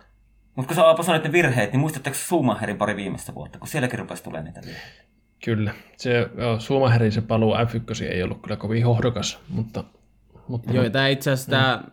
[0.57, 3.99] Mut kun sä Aapo sanoit ne virheet, niin muistatteko Schumacherin pari viimeistä vuotta, kun sielläkin
[3.99, 5.07] rupesi tulemaan niitä virheitä?
[5.45, 5.73] Kyllä.
[5.97, 9.83] Se, joo, Suomaherin se paluu F1 ei ollut kyllä kovin hohdokas, mutta...
[10.47, 11.83] mutta Joo, tämä itse asiassa, tää,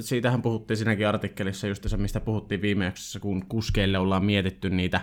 [0.00, 5.00] siitähän puhuttiin siinäkin artikkelissa just se, mistä puhuttiin viime jaksossa, kun kuskeille ollaan mietitty niitä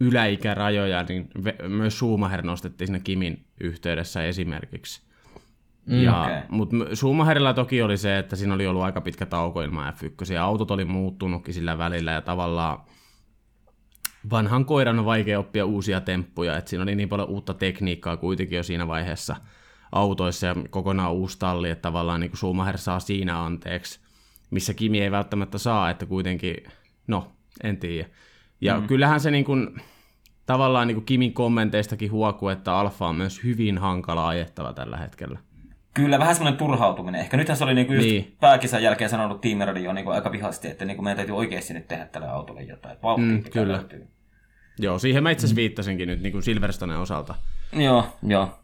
[0.00, 1.30] yläikärajoja, niin
[1.68, 5.07] myös Schumacher nostettiin siinä Kimin yhteydessä esimerkiksi.
[5.88, 6.36] Mm, ja, okei.
[6.48, 10.44] Mutta Schumacherilla toki oli se, että siinä oli ollut aika pitkä tauko ilman F1, ja
[10.44, 12.78] autot oli muuttunutkin sillä välillä, ja tavallaan
[14.30, 18.56] vanhan koiran on vaikea oppia uusia temppuja, että siinä oli niin paljon uutta tekniikkaa kuitenkin
[18.56, 19.36] jo siinä vaiheessa
[19.92, 24.00] autoissa ja kokonaan uusi talli, että tavallaan niin kuin Schumacher saa siinä anteeksi,
[24.50, 26.56] missä Kimi ei välttämättä saa, että kuitenkin,
[27.06, 28.08] no, en tiedä.
[28.60, 28.86] Ja mm.
[28.86, 29.80] kyllähän se niin kuin,
[30.46, 35.38] tavallaan niin kuin Kimin kommenteistakin huokuu, että Alfa on myös hyvin hankala ajettava tällä hetkellä.
[35.98, 37.20] Kyllä, vähän semmoinen turhautuminen.
[37.20, 38.36] Ehkä nythän se oli niinku just niin.
[38.40, 42.28] pääkisän jälkeen sanonut tiimiradio niinku aika vihasti, että niinku meidän täytyy oikeasti nyt tehdä tälle
[42.28, 42.96] autolle jotain.
[43.16, 43.72] mm, kyllä.
[43.72, 44.08] Löytyy.
[44.78, 47.34] Joo, siihen mä itse asiassa viittasinkin nyt niin Silverstonen osalta.
[47.72, 48.58] Joo, joo.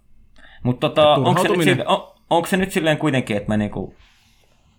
[0.62, 3.94] Mutta tota, onko, se nyt on, onko se nyt silleen kuitenkin, että me niinku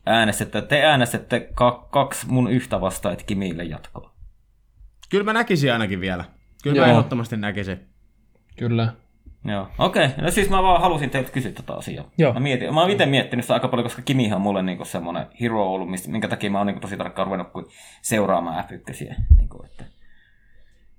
[0.06, 1.50] äänestätte, te äänestätte
[1.90, 4.12] kaksi mun yhtä vastaan, että Kimille jatkoa?
[5.10, 6.26] Kyllä mä näkisin ainakin vielä.
[6.64, 6.86] Kyllä Joo.
[6.86, 7.80] mä ehdottomasti näkisin.
[8.58, 8.94] Kyllä.
[9.46, 10.06] Joo, okei.
[10.06, 10.24] Okay.
[10.24, 12.12] No siis mä vaan halusin teiltä kysyä tätä tota asiaa.
[12.18, 12.34] Joo.
[12.34, 15.26] Mä, mietin, mä oon itse miettinyt sitä aika paljon, koska Kimihan on mulle niinku semmoinen
[15.42, 17.48] hero ollut, minkä takia mä oon niinku tosi tarkkaan ruvennut
[18.02, 19.16] seuraamaan F1.
[19.36, 19.84] Niinku, että.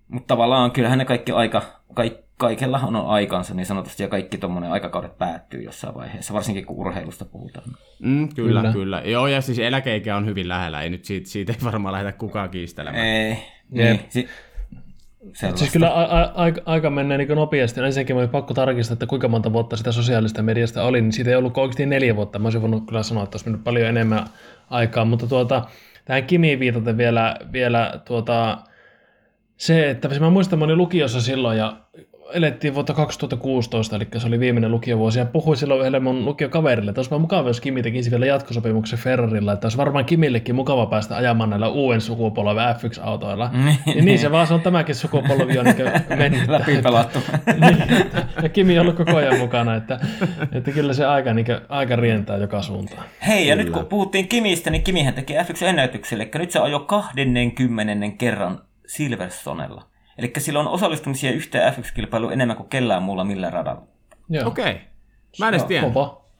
[0.08, 1.62] Mutta tavallaan kyllähän ne kaikki aika,
[1.94, 6.76] kaik, kaikella on aikansa niin sanotusti, ja kaikki tuommoinen aikakaudet päättyy jossain vaiheessa, varsinkin kun
[6.76, 7.70] urheilusta puhutaan.
[7.98, 9.02] Mm, kyllä, kyllä, kyllä.
[9.04, 12.50] Joo, ja siis eläkeikä on hyvin lähellä, ei nyt siitä, siitä ei varmaan lähdetä kukaan
[12.50, 13.06] kiistelemään.
[13.06, 13.38] Ei,
[13.70, 14.00] niin.
[14.08, 14.28] Si-
[15.32, 17.80] Siis kyllä a- a- aika, aika menee niin nopeasti.
[17.80, 21.36] Ensinnäkin oli pakko tarkistaa, että kuinka monta vuotta sitä sosiaalista mediasta oli, niin siitä ei
[21.36, 22.38] ollut oikeasti neljä vuotta.
[22.38, 24.26] Mä olisin voinut kyllä sanoa, että olisi mennyt paljon enemmän
[24.70, 25.62] aikaa, mutta tuota,
[26.04, 28.58] tähän Kimiin viitaten vielä, vielä tuota,
[29.56, 31.76] se, että mä muistan, mä olin lukiossa silloin ja
[32.32, 36.98] elettiin vuotta 2016, eli se oli viimeinen lukiovuosi, ja puhuin silloin yhdelle mun lukiokaverille, että
[36.98, 41.50] olisi mukava, jos Kimi tekisi vielä jatkosopimuksen Ferrarilla, että olisi varmaan Kimillekin mukava päästä ajamaan
[41.50, 43.50] näillä uuden sukupolven F1-autoilla.
[43.86, 45.76] niin, niin se vaan se on tämäkin sukupolvi on niin
[46.18, 46.48] mennyt.
[46.48, 47.18] Läpi pelattu.
[47.60, 47.86] niin,
[48.42, 50.00] ja Kimi on ollut koko ajan mukana, että,
[50.52, 53.04] että kyllä se aika, niin kuin, aika rientää joka suuntaan.
[53.26, 53.64] Hei, ja kyllä.
[53.64, 59.95] nyt kun puhuttiin Kimistä, niin Kimihän teki F1-ennätykselle, eli nyt se ajoi 20 kerran Silverstonella.
[60.18, 63.82] Eli sillä on osallistumisia yhteen F1-kilpailuun enemmän kuin kellään muulla millään radalla.
[64.44, 64.72] Okei.
[64.72, 64.74] Okay.
[65.38, 65.86] Mä en edes tiedä.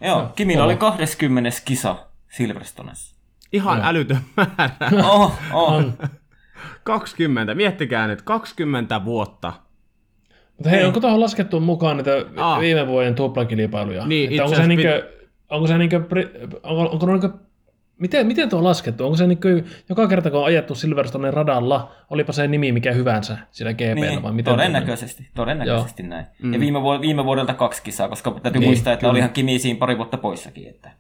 [0.01, 1.51] Joo, Kimillä oli 20.
[1.65, 1.97] kisa
[2.29, 3.17] Silverstonessa.
[3.53, 3.87] Ihan Joo.
[3.87, 4.71] älytön määrä.
[5.11, 5.85] Oh, oh.
[6.85, 9.53] 20, miettikää nyt, 20 vuotta.
[10.57, 12.61] Mutta hei, onko tuohon laskettu mukaan niitä ah.
[12.61, 14.07] viime vuoden tuplakilpailuja?
[14.07, 15.13] Niin, onko, se niinkö,
[15.51, 16.03] onko se niinkö,
[16.63, 17.31] onko, onko niinkö
[17.99, 19.05] Miten, miten tuo on laskettu?
[19.05, 22.93] Onko se niin kuin, joka kerta, kun on ajettu Silverstone radalla, olipa se nimi mikä
[22.93, 26.11] hyvänsä sillä GP, niin, vai miten todennäköisesti, todennäköisesti Joo.
[26.11, 26.27] näin.
[26.43, 26.53] Mm.
[26.53, 29.11] Ja viime, vu- viime vuodelta kaksi kisaa, koska täytyy niin, muistaa, että kyllä.
[29.11, 30.69] olihan Kimi siinä pari vuotta poissakin.
[30.69, 30.91] Että...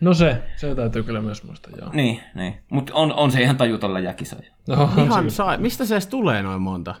[0.00, 1.90] No se, se täytyy kyllä myös muistaa, joo.
[1.92, 2.54] Niin, niin.
[2.70, 4.50] mutta on, on se ihan tajutolla jäkisoja.
[4.68, 5.58] No, ihan saa.
[5.58, 6.94] Mistä se edes tulee noin monta?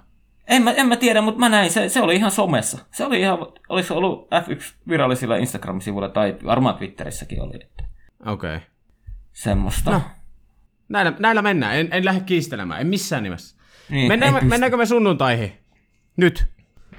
[0.48, 2.78] En mä, en mä tiedä, mutta mä näin, se, se oli ihan somessa.
[2.90, 3.38] Se oli ihan,
[3.68, 7.54] olisi ollut F1 virallisilla Instagram-sivuilla tai varmaan Twitterissäkin oli.
[8.26, 8.56] Okei.
[8.56, 8.60] Okay.
[9.32, 9.90] Semmoista.
[9.90, 10.02] No.
[10.88, 11.76] Näillä, näillä mennään.
[11.76, 12.80] En, en lähde kiistelemään.
[12.80, 13.56] En missään nimessä.
[13.88, 15.52] Niin, mennään, mennäänkö me sunnuntaihin?
[16.16, 16.46] Nyt.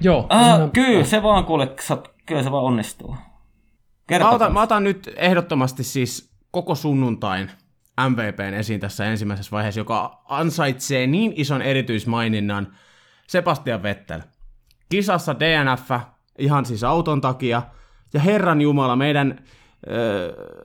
[0.00, 0.26] Joo.
[0.28, 1.68] Ah, kyllä, se vaan kuule,
[2.26, 3.16] kyllä se vaan onnistuu.
[4.18, 7.50] Mä otan, mä otan nyt ehdottomasti siis koko sunnuntain
[8.08, 12.76] MVPn esiin tässä ensimmäisessä vaiheessa, joka ansaitsee niin ison erityismaininnan
[13.26, 14.20] Sebastian Vettel.
[14.88, 15.90] Kisassa DNF,
[16.38, 17.62] ihan siis auton takia,
[18.14, 19.44] ja Herran Jumala, meidän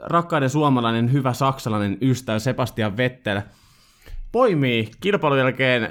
[0.01, 3.41] rakkaiden suomalainen hyvä saksalainen ystävä Sebastian Vettel
[4.31, 5.89] poimii kilpailun jälkeen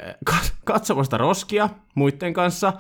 [0.65, 2.73] katsomasta roskia muiden kanssa.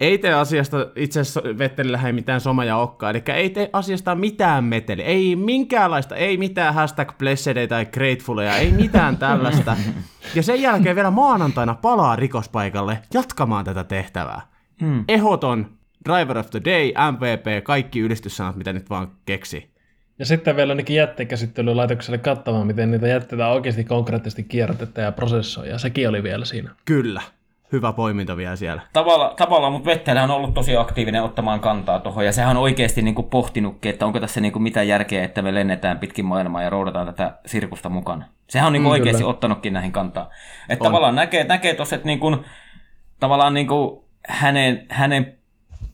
[0.00, 4.64] Ei tee asiasta, itse asiassa Vettelillä ei mitään somaja okkaa, eli ei tee asiasta mitään
[4.64, 9.76] meteli, ei minkäänlaista, ei mitään hashtag blessed tai gratefulia, ei mitään tällaista.
[10.34, 14.40] Ja sen jälkeen vielä maanantaina palaa rikospaikalle jatkamaan tätä tehtävää.
[14.80, 15.04] Hmm.
[15.08, 15.66] Ehoton,
[16.08, 19.77] Driver of the Day, MVP, kaikki ylistyssanat, mitä nyt vaan keksi.
[20.18, 25.80] Ja sitten vielä ainakin jätteenkäsittelylaitokselle kattamaan, miten niitä jätteitä oikeasti konkreettisesti kierrätetään ja prosessoidaan.
[25.80, 26.70] Sekin oli vielä siinä.
[26.84, 27.22] Kyllä.
[27.72, 28.82] Hyvä poiminta vielä siellä.
[28.92, 33.02] Tavalla, tavallaan, mutta Vettelä on ollut tosi aktiivinen ottamaan kantaa tuohon, ja sehän on oikeasti
[33.02, 36.62] niin kuin pohtinutkin, että onko tässä niin kuin mitään järkeä, että me lennetään pitkin maailmaa
[36.62, 38.24] ja roudataan tätä sirkusta mukana.
[38.48, 39.30] Sehän on niin kuin mm, oikeasti kyllä.
[39.30, 40.30] ottanutkin näihin kantaa.
[40.68, 40.88] Että on.
[40.88, 42.36] tavallaan näkee, näkee tuossa, että niin kuin,
[43.20, 45.37] tavallaan niin kuin hänen, hänen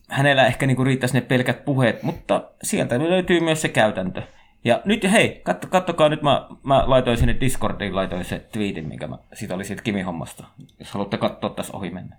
[0.09, 4.23] hänellä ehkä niinku riittäisi ne pelkät puheet, mutta sieltä löytyy myös se käytäntö.
[4.65, 9.07] Ja nyt hei, katso, kattokaa nyt, mä, mä laitoin sinne Discordiin, laitoin se tweetin, minkä
[9.07, 10.45] mä, siitä oli siitä Kimi-hommasta,
[10.79, 12.17] jos haluatte katsoa tässä ohi mennä.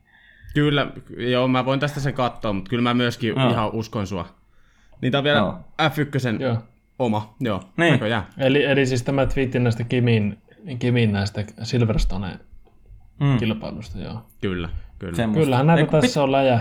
[0.54, 3.50] Kyllä, joo, mä voin tästä sen katsoa, mutta kyllä mä myöskin no.
[3.50, 4.28] ihan uskon sua.
[5.02, 5.60] Niitä on vielä no.
[5.82, 6.58] F1 joo.
[7.00, 7.92] oma, joo, niin.
[7.92, 8.24] näköjään.
[8.38, 10.38] Eli, eli siis tämä twiitti näistä Kimin,
[10.80, 12.40] Kimin näistä Silverstone
[13.20, 13.38] mm.
[13.38, 14.26] kilpailusta, joo.
[14.42, 14.70] Kyllä,
[15.00, 15.16] kyllä.
[15.16, 15.44] Semmosta.
[15.44, 16.24] Kyllähän näitä Eiku, tässä pit...
[16.24, 16.60] on läjä,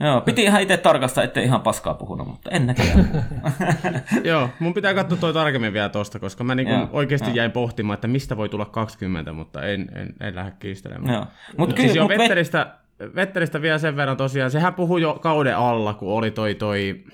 [0.00, 3.24] Joo, piti ihan itse tarkastaa, ettei ihan paskaa puhunut, mutta en näköjään.
[4.24, 7.94] Joo, mun pitää katsoa toi tarkemmin vielä tosta, koska mä niinku Joo, oikeasti jäin pohtimaan,
[7.94, 11.14] että mistä voi tulla 20, mutta en, en, en lähde kiistelemään.
[11.14, 11.26] Joo.
[11.56, 12.74] Mut Siis kyllä, joo, mut vet- Vetteristä,
[13.14, 17.04] Vetteristä vielä sen verran tosiaan, sehän puhui jo kauden alla, kun oli toi, toi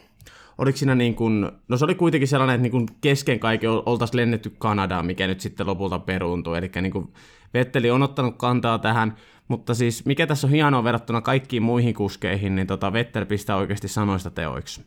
[0.59, 4.21] oliko siinä niin kuin, no se oli kuitenkin sellainen, että niin kuin kesken kaiken oltaisiin
[4.21, 7.13] lennetty Kanadaan, mikä nyt sitten lopulta peruuntui, eli niin kuin
[7.55, 9.17] Vetteli on ottanut kantaa tähän,
[9.49, 13.89] mutta siis mikä tässä on hienoa verrattuna kaikkiin muihin kuskeihin, niin tota Vettel pistää oikeasti
[13.89, 14.85] sanoista teoiksi.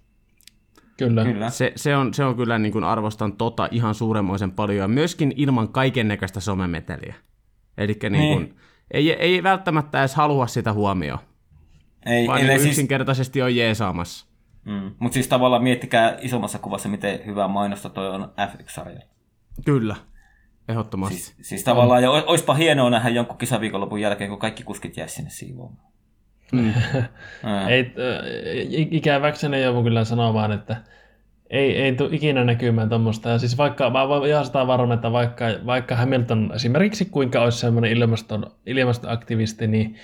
[0.98, 1.24] Kyllä.
[1.24, 1.50] Kyllä.
[1.50, 5.34] Se, se, on, se on kyllä niin kuin arvostan tota ihan suuremmoisen paljon, ja myöskin
[5.36, 7.16] ilman kaiken näköistä somemeteliä.
[7.78, 8.38] Eli niin Niin.
[8.38, 8.58] kuin,
[8.92, 11.20] ei, ei välttämättä edes halua sitä huomioon,
[12.06, 14.28] Ei, vaan ei, niin siis, yksinkertaisesti on jeesaamassa.
[14.66, 14.92] mm.
[15.00, 19.00] Mutta siis tavallaan miettikää isommassa kuvassa, miten hyvää mainosta toi on F1-sarja.
[19.66, 19.96] Kyllä,
[20.68, 21.18] ehdottomasti.
[21.18, 25.30] Siis, siis tavallaan, ja oispa hienoa nähdä jonkun kisaviikonlopun jälkeen, kun kaikki kuskit jäisi sinne
[25.30, 25.88] siivoamaan.
[26.52, 26.74] Mm.
[27.44, 27.70] Ää.
[27.70, 27.94] Ei,
[28.92, 30.76] ikäväkseni joudun kyllä sanomaan, että
[31.50, 33.30] ei, ei tule ikinä näkymään tuommoista.
[33.30, 37.58] Ja siis vaikka, mä voin ihan sitä varma, että vaikka, vaikka Hamilton esimerkiksi kuinka olisi
[37.58, 39.96] semmoinen ilmaston, ilmastoaktivisti, niin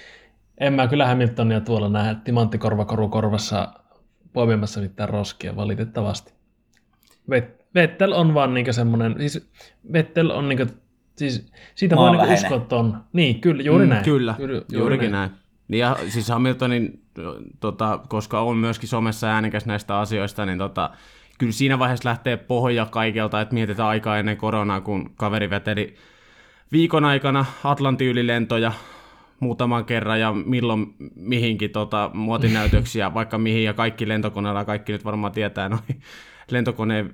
[0.57, 3.73] en mä kyllä Hamiltonia tuolla näe timanttikorvakoru korvassa
[4.33, 6.32] poimimassa mitään roskia valitettavasti.
[7.31, 9.49] Vet- Vettel on vaan niinku semmoinen, siis
[9.93, 10.65] Vettel on niinku,
[11.15, 12.97] siis siitä voi niinku uskoa, että on.
[13.13, 14.03] Niin, kyllä, juuri Mm, näin.
[14.03, 15.29] Kyllä, Juuri- juuri juurikin näin.
[15.67, 17.01] Niin Ja siis Hamiltonin,
[17.59, 20.89] tota, koska on myöskin somessa äänekäs näistä asioista, niin tota,
[21.37, 25.95] kyllä siinä vaiheessa lähtee pohja kaikelta, että mietitään aikaa ennen koronaa, kun kaveri veteli
[26.71, 28.71] viikon aikana Atlantin ylilentoja
[29.39, 35.33] muutaman kerran ja milloin mihinkin tota, muotinäytöksiä, vaikka mihin ja kaikki lentokoneella, kaikki nyt varmaan
[35.33, 36.01] tietää noin
[36.51, 37.11] lentokoneen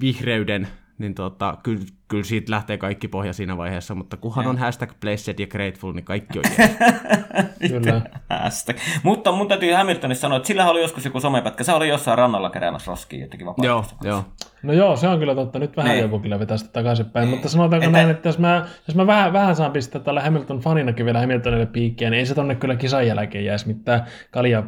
[0.00, 4.90] vihreyden, niin tota, kyllä, kyllä siitä lähtee kaikki pohja siinä vaiheessa, mutta kunhan on hashtag
[5.00, 7.72] blessed ja grateful, niin kaikki on jees.
[7.72, 8.02] Kyllä.
[8.30, 8.76] Hashtag.
[9.02, 11.64] Mutta mun täytyy Hamiltonissa sanoa, että sillä oli joskus joku somepätkä.
[11.64, 14.24] Se oli jossain rannalla keräämässä roskia jotenkin Joo, vapaa joo.
[14.62, 15.58] No joo, se on kyllä totta.
[15.58, 16.02] Nyt vähän Niin.
[16.02, 17.28] joku kyllä vetää sitä takaisinpäin.
[17.28, 20.58] Mutta sanotaanko Että- näin, että jos mä, jos mä vähän, vähän saan pistää tällä Hamilton
[20.60, 24.62] faninakin vielä Hamiltonille piikkiä, niin ei se tonne kyllä kisan jälkeen jäisi mitään kalja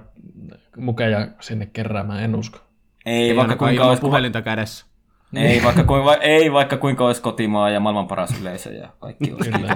[0.76, 2.58] mukeja sinne keräämään, en usko.
[3.06, 4.86] Ei, Ei vaikka kuinka olisi, puhelinta kädessä.
[5.36, 9.50] ei, vaikka, kuinka, ei vaikka kuinka olisi kotimaa ja maailman paras yleisö ja kaikki olisi.
[9.50, 9.74] Kyllä.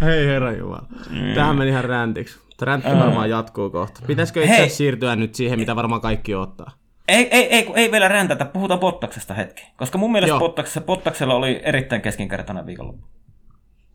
[0.00, 0.86] Hei herra Jumala.
[1.10, 1.34] Mm.
[1.34, 2.38] Tähän meni ihan räntiksi.
[2.62, 4.00] Räntti varmaan jatkuu kohta.
[4.06, 4.68] Pitäisikö itse Hei.
[4.68, 6.70] siirtyä nyt siihen, mitä varmaan kaikki ottaa?
[7.08, 9.62] Ei, ei, ei, kun ei vielä räntätä, puhutaan Bottaksesta hetki.
[9.76, 13.06] Koska mun mielestä Bottaksella oli erittäin keskinkertainen viikonloppu.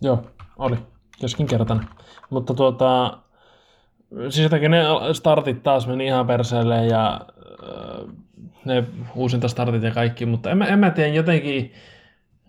[0.02, 0.24] Joo,
[0.58, 0.78] oli.
[1.22, 1.88] Keskinkertainen.
[2.30, 3.18] Mutta tuota,
[4.20, 7.22] siis jotenkin ne startit taas meni ihan perseelle ja
[7.64, 8.16] äh,
[8.66, 8.84] ne
[9.16, 11.74] uusintastartit ja kaikki, mutta en mä, en mä tiedä, jotenkin,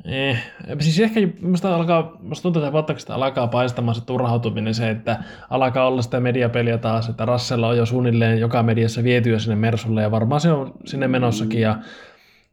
[0.04, 0.44] eh,
[0.80, 5.86] siis ehkä musta, alkaa, musta tuntuu, että Bottaksesta alkaa paistamaan se turhautuminen, se, että alkaa
[5.86, 10.10] olla sitä mediapeliä taas, että Rassella on jo suunnilleen joka mediassa vietyä sinne Mersulle ja
[10.10, 11.78] varmaan se on sinne menossakin ja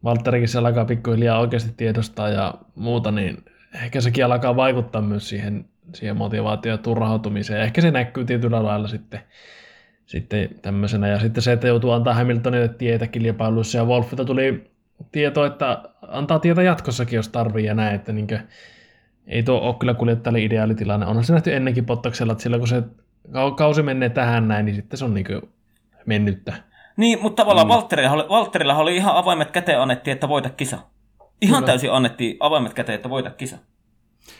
[0.03, 3.45] Valtterikin siellä alkaa pikkuhiljaa oikeasti tiedostaa ja muuta, niin
[3.83, 7.61] ehkä sekin alkaa vaikuttaa myös siihen, siihen motivaatioon ja turhautumiseen.
[7.61, 9.19] Ehkä se näkyy tietyllä lailla sitten,
[10.05, 11.07] sitten tämmöisenä.
[11.07, 13.77] Ja sitten se, että joutuu antaa Hamiltonille tietä kilpailuissa.
[13.77, 14.71] Ja Wolfilta tuli
[15.11, 17.95] tieto, että antaa tietä jatkossakin, jos tarvii ja näin.
[17.95, 18.39] Että niinkö,
[19.27, 21.05] ei tuo ole kyllä kuljettajalle ideaalitilanne.
[21.05, 22.83] Onhan se nähty ennenkin Pottaksella, että silloin kun se
[23.29, 25.41] kau- kausi menee tähän näin, niin sitten se on niinkö
[26.05, 26.53] mennyttä.
[26.97, 27.69] Niin, mutta tavallaan mm.
[27.69, 30.77] Valtterilla, oli, Valtterilla oli ihan avaimet käteen annettiin, että voita kisa.
[31.41, 31.65] Ihan Kyllä.
[31.65, 33.57] täysin annettiin avaimet käteen, että voita kisa.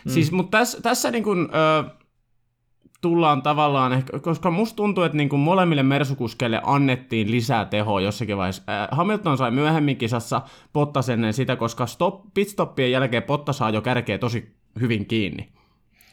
[0.06, 0.12] Mm.
[0.12, 1.90] Siis, mutta tässä, tässä niin kuin, ö,
[3.02, 8.38] tullaan tavallaan ehkä, koska musta tuntuu, että niin kuin molemmille mersukuskeille annettiin lisää tehoa jossakin
[8.38, 8.64] vaiheessa.
[8.70, 10.42] Äh, Hamilton sai myöhemmin kisassa
[11.14, 15.50] ennen sitä, koska stop, pitstoppien jälkeen Bottas saa jo kärkeä tosi hyvin kiinni.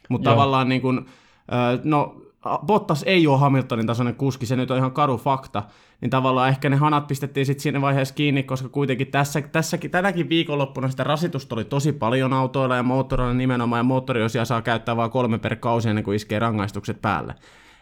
[0.09, 2.26] Mutta tavallaan niin kuin, ö, no,
[2.67, 5.63] Bottas ei ole Hamiltonin tasoinen kuski, se nyt on ihan karu fakta,
[6.01, 10.29] niin tavallaan ehkä ne hanat pistettiin sitten siinä vaiheessa kiinni, koska kuitenkin tässä, tässäkin, tänäkin
[10.29, 15.11] viikonloppuna sitä rasitusta oli tosi paljon autoilla ja moottorilla nimenomaan, ja moottoriosia saa käyttää vain
[15.11, 17.35] kolme per kausi ennen kuin iskee rangaistukset päälle.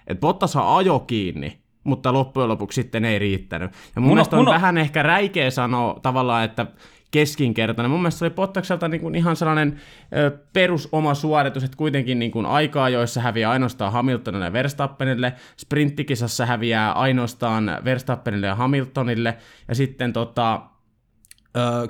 [0.07, 3.73] Et Bottas ajo kiinni, mutta loppujen lopuksi sitten ei riittänyt.
[3.73, 6.67] Ja mun, Mun mielestä on, mun on- vähän ehkä räikeä sanoa tavallaan, että
[7.11, 7.91] keskinkertainen.
[7.91, 9.81] Mun mielestä se oli Bottakselta niin kuin ihan sellainen
[10.53, 16.47] perus oma suoritus, että kuitenkin niin kuin aikaa, joissa häviää ainoastaan Hamiltonille ja Verstappenille, sprinttikisassa
[16.47, 19.39] häviää ainoastaan Verstappenille ja Hamiltonille,
[19.69, 20.63] ja sitten tota,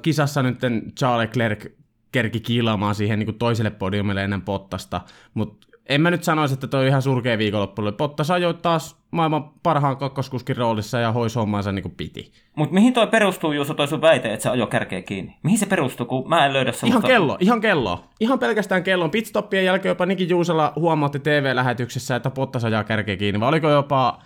[0.03, 0.59] kisassa nyt
[0.99, 1.67] Charles Leclerc
[2.13, 5.01] kerki kiilaamaan siihen niin kuin toiselle podiumille ennen Bottasta,
[5.35, 7.83] mutta en mä nyt sanoisi, että toi on ihan surkea viikonloppu.
[7.99, 12.33] Bottas ajoi taas maailman parhaan kakkoskuskin roolissa ja hoisi hommansa niin kuin piti.
[12.57, 15.37] Mutta mihin toi perustuu, Juuso, toi sun väite, että se ajo kärkeä kiinni?
[15.43, 17.09] Mihin se perustuu, kun mä en löydä Ihan sellaista...
[17.09, 18.05] kello, ihan kello.
[18.21, 19.11] Ihan pelkästään kellon.
[19.11, 24.23] Pitstoppien jälkeen jopa Niki Juusala huomautti TV-lähetyksessä, että Bottas ajaa kärkeä kiinni, vai oliko jopa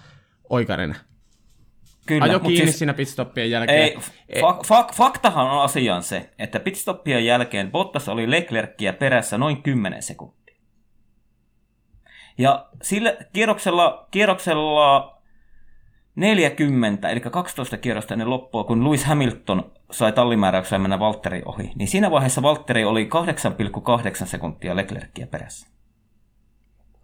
[0.51, 0.97] Oikarinen?
[2.07, 3.79] Kyllä, Ajo kiinni siis- siinä pitstoppien jälkeen.
[3.83, 3.97] Ei,
[4.41, 10.03] fa- fa- faktahan on asiaan se, että pitstoppien jälkeen Bottas oli Leclerckiä perässä noin 10
[10.03, 10.48] sekuntia.
[12.39, 15.19] Ja sillä kierroksella, kierroksella
[16.17, 21.89] 40, eli 12 kierrosta ennen loppua, kun Lewis Hamilton sai tallimääräyksen mennä Valtteri ohi, niin
[21.89, 23.09] siinä vaiheessa Valtteri oli
[24.21, 25.69] 8,8 sekuntia Leclerckiä perässä.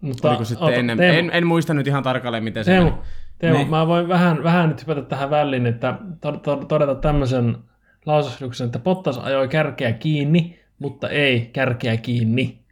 [0.01, 0.97] Mutta, Oliko sitten oota, ennen?
[0.97, 3.01] Teemu, En, en muista nyt ihan tarkalleen, miten se Teemu, meni.
[3.37, 3.69] Teemu Niin.
[3.69, 7.57] mä voin vähän, vähän nyt hypätä tähän väliin, että to- to- todeta tämmöisen
[8.05, 12.64] lausahduksen, että Pottas ajoi kärkeä kiinni, mutta ei kärkeä kiinni.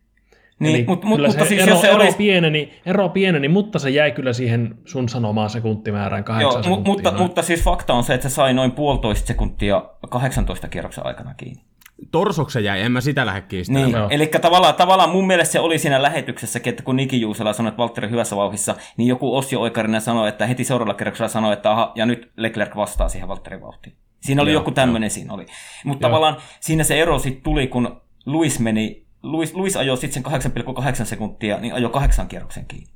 [0.60, 2.18] Niin, Eli mut, mut, kyllä mutta se siis ero, jos se ero, olisi...
[2.18, 6.94] pieneni, ero pieneni, mutta se jäi kyllä siihen sun sanomaan sekuntimäärään kahdeksan Joo, sekuntia.
[6.94, 11.34] mutta, mutta siis fakta on se, että se sai noin puolitoista sekuntia 18 kierroksen aikana
[11.34, 11.64] kiinni.
[12.12, 13.92] Torsoksen jäi, en mä sitä lähde kiistämään.
[13.92, 17.70] Niin, eli tavallaan, tavallaan mun mielestä se oli siinä lähetyksessäkin, että kun Niki Juusela sanoi,
[17.70, 21.72] että Valtteri hyvässä vauhissa, niin joku Ossi Oikarinen sanoi, että heti seuraavalla kerroksella sanoi, että
[21.72, 23.96] aha, ja nyt Leclerc vastaa siihen Valtterin vauhtiin.
[24.22, 25.46] Siinä oli Joo, joku tämmöinen siinä oli.
[25.86, 30.52] Mutta tavallaan siinä se ero sitten tuli, kun Luis meni, Luis, Luis ajoi sitten sen
[31.00, 32.90] 8,8 sekuntia, niin ajoi kahdeksan kierroksen kiinni.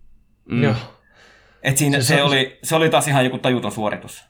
[0.51, 0.63] Mm.
[0.63, 0.73] Joo.
[1.63, 4.25] Et siinä Se- se, se- oli, se oli taas ihan joku tajuton suoritus.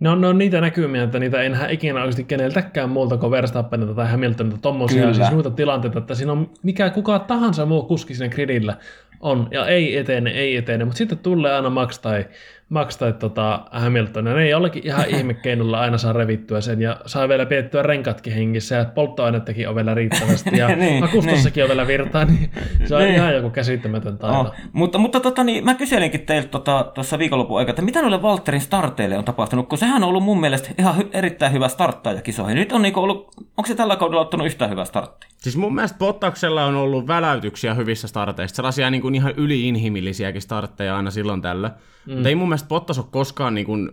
[0.00, 3.30] Ne on, ne on niitä näkymiä, että niitä ei nähdä ikinä oikeasti keneltäkään muulta kuin
[3.30, 5.14] Verstappenilta tai Hamiltonilta tommosia Kyllä.
[5.14, 8.76] siis muita tilanteita, että siinä on mikä kuka tahansa muu kuski siinä gridillä
[9.20, 12.26] on, ja ei etene, ei etene, mutta sitten tulee aina Max tai,
[12.74, 16.96] Max tai tota Hamilton, ja ne ei jollakin ihan ihmekeinolla aina saa revittyä sen, ja
[17.06, 21.86] saa vielä pidettyä renkatkin hengissä, ja polttoainettakin on vielä riittävästi, ja Niin, akustossakin on vielä
[21.86, 22.50] virtaa, niin
[22.84, 23.14] se on Niin.
[23.14, 24.40] ihan joku käsittämätön taito.
[24.40, 24.54] Oh.
[24.72, 28.60] Mutta, mutta tota, niin, mä kyselinkin teiltä tota, tuossa viikonlopun aikana, että mitä noille Valtterin
[28.60, 32.56] starteille on tapahtunut, kun sehän on ollut mun mielestä ihan hy- erittäin hyvä starttaaja kisoihin.
[32.56, 35.30] Nyt on niinku ollut, onko se tällä kaudella ottanut yhtään hyvää starttia?
[35.36, 40.96] Siis mun mielestä Bottaksella on ollut väläytyksiä hyvissä starteissa, sellaisia niin kuin ihan yliinhimillisiäkin startteja
[40.96, 41.70] aina silloin tällä.
[42.06, 42.12] Mm.
[42.12, 43.90] Mutta ei mun mielestä Bottas ole koskaan niin kuin,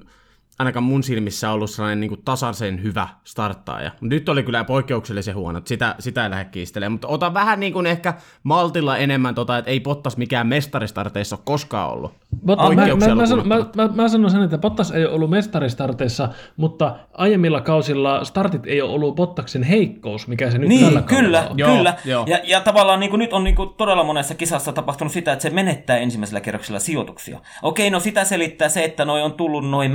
[0.62, 3.92] ainakaan mun silmissä ollut sellainen niin kuin tasaisen hyvä starttaaja.
[4.02, 6.92] Nyt oli kyllä poikkeuksellisen huono, että sitä, sitä ei lähde kiistelemään.
[6.92, 11.42] Mutta ota vähän niin kuin ehkä maltilla enemmän, tota, että ei Bottas mikään mestaristarteissa ole
[11.46, 12.12] koskaan ollut.
[12.48, 15.30] Bot- mä, mä, mä, sanon, mä, mä, mä sanon sen, että Bottas ei ole ollut
[15.30, 21.04] mestaristarteissa, mutta aiemmilla kausilla startit ei ole ollut Bottaksen heikkous, mikä se nyt tällä Niin,
[21.04, 21.60] kaudella kyllä, on.
[21.60, 21.96] Joo, kyllä.
[22.06, 22.26] joo.
[22.28, 25.44] Ja, ja tavallaan niin kuin nyt on niin kuin todella monessa kisassa tapahtunut sitä, että
[25.44, 27.40] se menettää ensimmäisellä kerroksella sijoituksia.
[27.64, 29.88] Okei, no sitä selittää se, että noi on tullut noi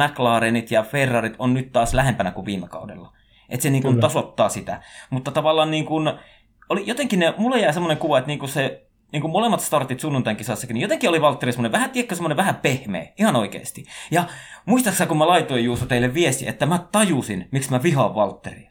[0.57, 3.13] McLarenit ja Ferrarit on nyt taas lähempänä kuin viime kaudella.
[3.49, 4.83] Että se niin kuin tasoittaa sitä.
[5.11, 6.13] Mutta tavallaan niin kuin,
[6.69, 10.01] oli jotenkin ne, mulle jäi semmoinen kuva, että niin kuin se niin kuin molemmat startit
[10.01, 13.85] sunnuntain kisassakin, niin jotenkin oli Valtteri semmoinen vähän, tiedätkö, semmoinen vähän pehmeä, ihan oikeasti.
[14.11, 14.25] Ja
[14.67, 18.71] muistaaksä, kun mä laitoin Juuso teille viesti, että mä tajusin, miksi mä vihaan Valtteria.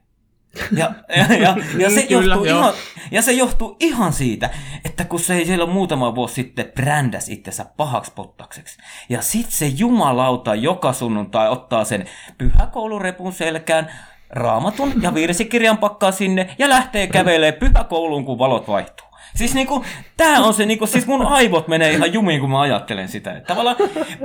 [0.72, 2.60] Ja, ja, ja, ja, se Kyllä, johtuu joo.
[2.60, 2.74] ihan,
[3.12, 4.50] ja se johtuu ihan siitä,
[4.86, 8.78] että kun se siellä muutama vuosi sitten brändäsi itsensä pahaksi pottakseksi.
[9.10, 12.06] Ja sit se jumalauta joka sunnuntai ottaa sen
[12.38, 13.92] pyhäkoulurepun selkään,
[14.30, 19.08] raamatun ja virsikirjan pakkaa sinne ja lähtee kävelee pyhäkouluun, kun valot vaihtuu.
[19.36, 19.86] Siis niinku,
[20.18, 23.32] tää on se niinku, siis mun aivot menee ihan jumiin, kun mä ajattelen sitä.
[23.38, 23.76] Että tavallaan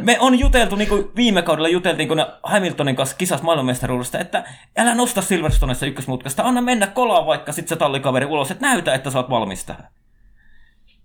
[0.00, 4.44] me on juteltu, niinku viime kaudella juteltiin, kun Hamiltonin kanssa kisas maailmanmestaruudesta, että
[4.76, 9.10] älä nosta Silverstonessa ykkösmutkasta, anna mennä kolaa vaikka sit se tallikaveri ulos, että näytä, että
[9.10, 9.88] sä oot valmis tähän.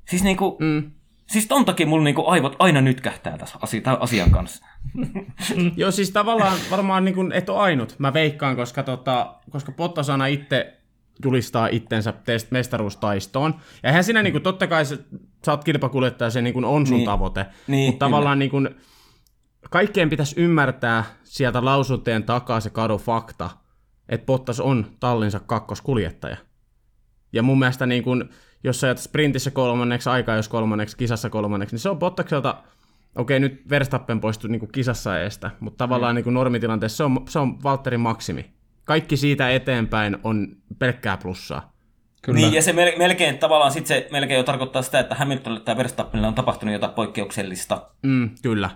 [0.10, 0.92] Siis niinku, Mm.
[1.28, 4.66] siis ton takia mulla niinku aivot aina nytkähtää tässä asi- tämän asian kanssa.
[5.78, 10.10] Joo, siis tavallaan varmaan niin kuin, et ole ainut, mä veikkaan, koska, tota, koska Bottas
[10.10, 10.74] aina itse
[11.26, 13.54] julistaa itsensä test mestaruustaistoon.
[13.84, 15.00] Ja eihän siinä niin kuin, totta kai se,
[15.46, 17.06] sä oot kilpakuljettaja, se niin kuin on sun Niin.
[17.06, 17.46] tavoite.
[17.68, 18.70] Niin, Mutta tavallaan niin kuin,
[19.70, 23.50] kaikkeen pitäisi ymmärtää sieltä lausuntojen takaa se kadu fakta,
[24.10, 26.38] että Bottas on tallinsa kakkoskuljettaja.
[27.34, 28.30] Ja mun mielestä niin kun,
[28.64, 32.64] jos sä sprintissä kolmanneksi, aikaa jos kolmanneksi, kisassa kolmanneksi, niin se on Bottakselta,
[33.16, 37.64] okei nyt Verstappen poistui niin kisassa eestä, mutta tavallaan niin normitilanteessa se on, se on
[37.64, 38.55] Valtterin maksimi.
[38.86, 40.48] Kaikki siitä eteenpäin on
[40.80, 41.72] pelkkää plussaa.
[42.22, 42.40] Kyllä.
[42.40, 45.78] Niin, ja se mel- melkein tavallaan sit se melkein jo tarkoittaa sitä, että Hamiltonille tai
[45.78, 47.88] Verstappenille on tapahtunut jotain poikkeuksellista.
[48.04, 48.70] Mm, kyllä.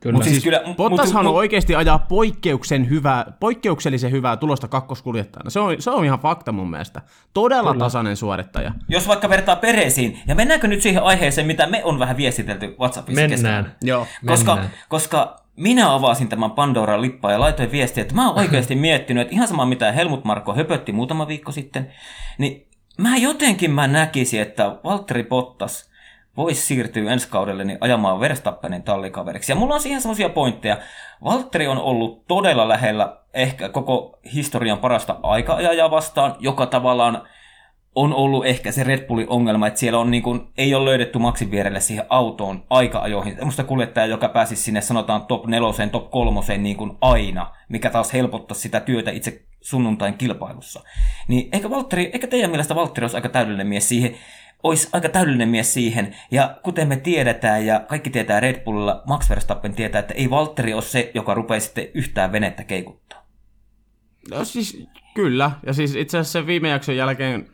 [0.00, 0.12] Kyllä.
[0.14, 4.68] Mut siis Siis kyllä- Bottashan mut- on mut- oikeasti ajaa poikkeuksen hyvää, poikkeuksellisen hyvää tulosta
[4.68, 5.50] kakkoskuljettajana.
[5.50, 7.02] Se on, se on ihan fakta mun mielestä.
[7.34, 7.84] Todella Kyllä.
[7.84, 8.72] tasainen suorittaja.
[8.88, 13.28] Jos vaikka vertaa Peresiin, ja mennäänkö nyt siihen aiheeseen, mitä me on vähän viestitelty WhatsAppissa
[13.28, 13.64] keskenään?
[13.64, 13.76] Mennään.
[13.82, 14.06] Joo.
[14.26, 14.74] Koska, Mennään.
[14.88, 19.34] koska minä avasin tämän Pandoran lippaa ja laitoin viestiä, että mä oon oikeasti miettinyt, että
[19.34, 21.92] ihan sama mitä Helmut Marko höpötti muutama viikko sitten,
[22.38, 22.66] niin
[22.98, 25.92] mä jotenkin mä näkisin, että Valtteri Bottas
[26.36, 29.52] voisi siirtyä ensi kaudelle niin ajamaan Verstappenin tallikaveriksi.
[29.52, 30.76] Ja mulla on siihen semmoisia pointteja.
[31.24, 37.22] Valtteri on ollut todella lähellä ehkä koko historian parasta aikaajajaa vastaan, joka tavallaan
[37.94, 41.18] on ollut ehkä se Red Bullin ongelma, että siellä on niin kuin, ei ole löydetty
[41.18, 43.36] maksin vierelle siihen autoon aika-ajoihin.
[43.44, 48.12] Musta kuljettaja, joka pääsisi sinne sanotaan top neloseen, top kolmoseen niin kuin aina, mikä taas
[48.12, 50.82] helpottaa sitä työtä itse sunnuntain kilpailussa.
[51.28, 54.14] Niin ehkä, Valtteri, ehkä teidän mielestä Valtteri olisi aika täydellinen mies siihen,
[54.62, 56.16] olisi aika täydellinen mies siihen.
[56.30, 60.74] Ja kuten me tiedetään ja kaikki tietää Red Bullilla, Max Verstappen tietää, että ei Valtteri
[60.74, 63.26] ole se, joka rupeaa sitten yhtään venettä keikuttaa.
[64.30, 67.46] No siis kyllä, ja siis itse asiassa sen viime jakson jälkeen,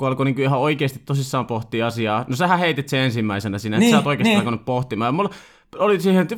[0.00, 3.80] kun alkoi niin ihan oikeasti tosissaan pohtia asiaa, no sähän heitit sen ensimmäisenä sinne, että
[3.84, 4.38] Niin, sä oot oikeasti niin.
[4.38, 5.08] alkanut pohtimaan.
[5.08, 5.30] Ja mulla
[5.78, 6.36] oli siihen, että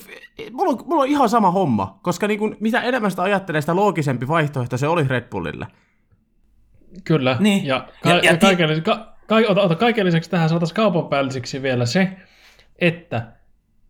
[0.53, 3.77] mulla on, mulla on ihan sama homma, koska niin kuin, mitä enemmän sitä ajattelee, sitä
[3.77, 5.67] loogisempi vaihtoehto se oli Red Bullille.
[7.05, 7.37] Kyllä.
[7.41, 7.67] Niin.
[7.67, 10.49] Ja, ka- Ja- ja, ja ti- kaiken, lisäksi, ka- ka- ota, ota, kaiken lisäksi tähän
[10.49, 12.09] saataisiin kaupanpäälliseksi vielä se,
[12.79, 13.33] että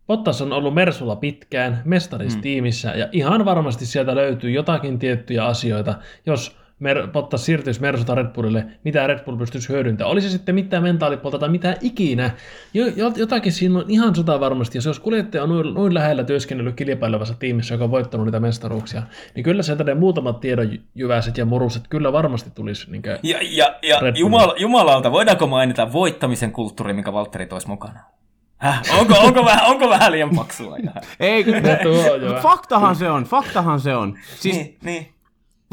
[0.07, 5.95] Bottas on ollut Mersulla pitkään, mestaristiimissä, ja ihan varmasti sieltä löytyy jotakin tiettyjä asioita,
[6.25, 10.11] jos Mer- Bottas siirtyisi Mersusta Red Bullille, mitä Red Bull pystyisi hyödyntämään.
[10.11, 12.31] Oli se sitten mitään mentaalipuolta tai mitä ikinä.
[12.73, 14.77] Jo, jo, jotakin siinä on ihan sota varmasti.
[14.77, 19.03] Jos, jos kuljettaja on noin, noin lähellä työskennellyt kilpailevassa tiimissä, joka on voittanut niitä mestaruuksia,
[19.35, 22.91] niin kyllä sieltä ne muutamat tiedonjyväiset ja muruset kyllä varmasti tulisi.
[22.91, 23.99] Niin Ja, ja, ja.
[24.15, 27.99] Jumal, jumalauta, voidaanko mainita voittamisen kulttuuri, mikä Valtteri toisi mukana?
[28.57, 28.81] Häh?
[28.99, 30.77] Onko, onko, vähän, onko vähän liian paksua?
[31.19, 31.61] Ei, kyllä,
[32.41, 34.17] faktahan se on, faktahan se on.
[34.35, 35.13] Siis niin, niin.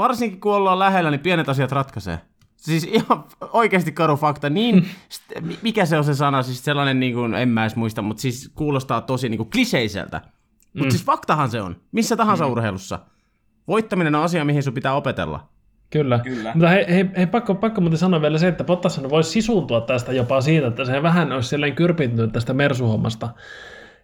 [0.02, 2.18] Varsinkin kun ollaan lähellä, niin pienet asiat ratkaisee.
[2.56, 4.50] Siis ihan oikeasti karu fakta.
[4.50, 6.42] Niin, st- mi- mikä se on se sana?
[6.42, 10.20] Siis sellainen, niin kuin, en mä edes muista, mutta siis kuulostaa tosi niin kuin kliseiseltä.
[10.74, 10.90] Mutta mm.
[10.90, 11.76] siis faktahan se on.
[11.92, 12.52] Missä tahansa mm.
[12.52, 12.98] urheilussa.
[13.68, 15.48] Voittaminen on asia, mihin sun pitää opetella.
[15.90, 16.18] Kyllä.
[16.18, 16.52] Kyllä.
[16.54, 20.12] Mutta hei, hei, hei pakko, pakko muuten sanoa vielä se, että Bottas voisi sisuntua tästä
[20.12, 23.28] jopa siitä, että se vähän olisi silleen kyrpintynyt tästä Mersu-hommasta.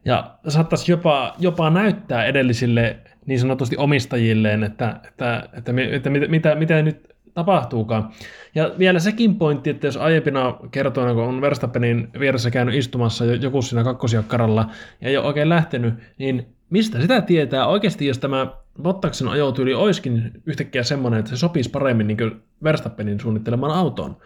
[0.05, 6.55] Ja saattaisi jopa, jopa näyttää edellisille niin sanotusti omistajilleen, että, että, että, että mitä, mitä,
[6.55, 8.11] mitä nyt tapahtuukaan.
[8.55, 13.35] Ja vielä sekin pointti, että jos aiempina kertoina, kun on Verstappenin vieressä käynyt istumassa jo-
[13.35, 14.70] joku siinä kakkosjakkaralla
[15.01, 18.47] ja ei ole oikein lähtenyt, niin mistä sitä tietää oikeasti, jos tämä
[18.83, 24.16] Bottaksen ajotyyli olisikin yhtäkkiä semmoinen, että se sopisi paremmin niin Verstappenin suunnittelemaan autoon.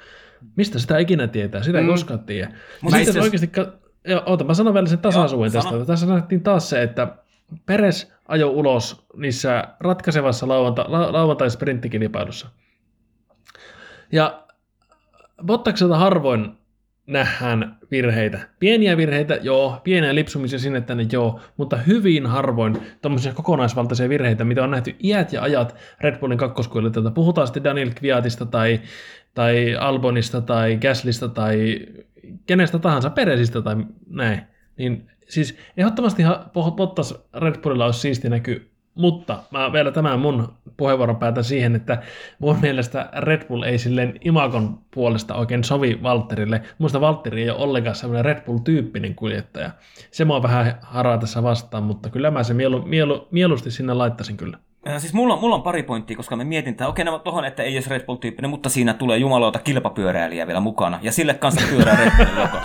[0.57, 1.63] Mistä sitä ikinä tietää?
[1.63, 1.91] Sitä ei mm.
[1.91, 2.53] koskaan tiedä.
[2.83, 5.71] Mutta itse sitten asiassa- oikeasti, ka- ja, oota, mä sanon vielä sen tasaisuuden Joo, tästä.
[5.71, 5.85] sano.
[5.85, 7.15] Tässä nähtiin taas se, että
[7.67, 12.49] Peres ajo ulos niissä ratkaisevassa lauanta, la, lauantai-sprinttikilpailussa.
[14.13, 14.47] Ja
[15.47, 16.53] Bottakselta harvoin
[17.07, 18.39] nähdään virheitä.
[18.59, 24.65] Pieniä virheitä, joo, pieniä lipsumisia sinne tänne, joo, mutta hyvin harvoin tuommoisia kokonaisvaltaisia virheitä, mitä
[24.65, 27.11] on nähty iät ja ajat Red Bullin kakkoskuljettajalta.
[27.11, 28.81] Puhutaan sitten Daniel Kviatista tai,
[29.35, 31.87] tai Albonista tai Gaslista tai
[32.47, 33.77] kenestä tahansa, Peresistä tai
[34.09, 34.50] näin.
[34.81, 36.23] Niin siis ehdottomasti
[36.77, 42.03] Bottas Red Bullilla olisi siisti näky, mutta mä vielä tämän mun puheenvuoron päätän siihen, että
[42.39, 46.63] mun mielestä Red Bull ei silleen imakon puolesta oikein sovi Valtterille.
[46.79, 49.71] Muista Valtteri ei ole ollenkaan semmoinen Red Bull-tyyppinen kuljettaja.
[50.11, 54.37] Se mua vähän haraa tässä vastaan, mutta kyllä mä se mielu, mielu, mieluusti sinne laittaisin
[54.37, 54.59] kyllä.
[54.85, 57.63] Ja siis mulla, mulla on pari pointtia, koska me mietin, että okei, nämä tohon, että
[57.63, 61.97] ei olisi Red Bull-tyyppinen, mutta siinä tulee jumalauta kilpapyöräilijä vielä mukana, ja sille kanssa pyörää
[61.97, 62.57] Red logo.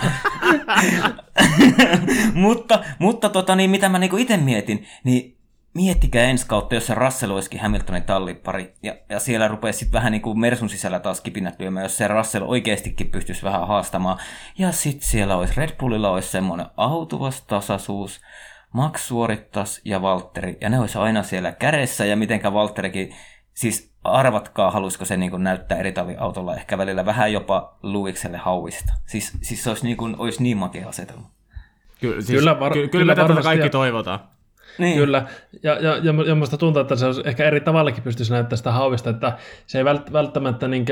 [2.46, 5.36] mutta mutta tota, niin, mitä mä niinku itse mietin, niin
[5.76, 10.12] miettikää ensi kautta, jos se Russell olisikin Hamiltonin tallipari, ja, ja siellä rupeaisi sitten vähän
[10.12, 14.18] niin kuin Mersun sisällä taas kipinät lyömään, jos se Russell oikeastikin pystyisi vähän haastamaan.
[14.58, 18.20] Ja sitten siellä olisi Red Bullilla olisi semmoinen autuvas tasaisuus,
[18.76, 23.14] Max suorittaisi ja Valtteri, ja ne olisi aina siellä kädessä, ja mitenkä Valtterikin,
[23.54, 28.92] siis arvatkaa, haluaisiko se niin näyttää eri autolla ehkä välillä vähän jopa Luikselle hauista.
[29.06, 31.30] Siis, siis se olisi niin, kuin, olisi niin makea asetelma.
[32.00, 34.20] Kyllä, siis, Kyllä var- ky- kyllä, kyllä me tätä kaikki ja- toivotaan.
[34.78, 34.98] Niin.
[34.98, 35.22] Kyllä,
[35.62, 38.72] ja, ja, ja, ja musta tuntuu, että se olisi ehkä eri tavallakin pystyisi näyttämään sitä
[38.72, 39.32] hauvista, että
[39.66, 40.84] se ei vält, välttämättä niin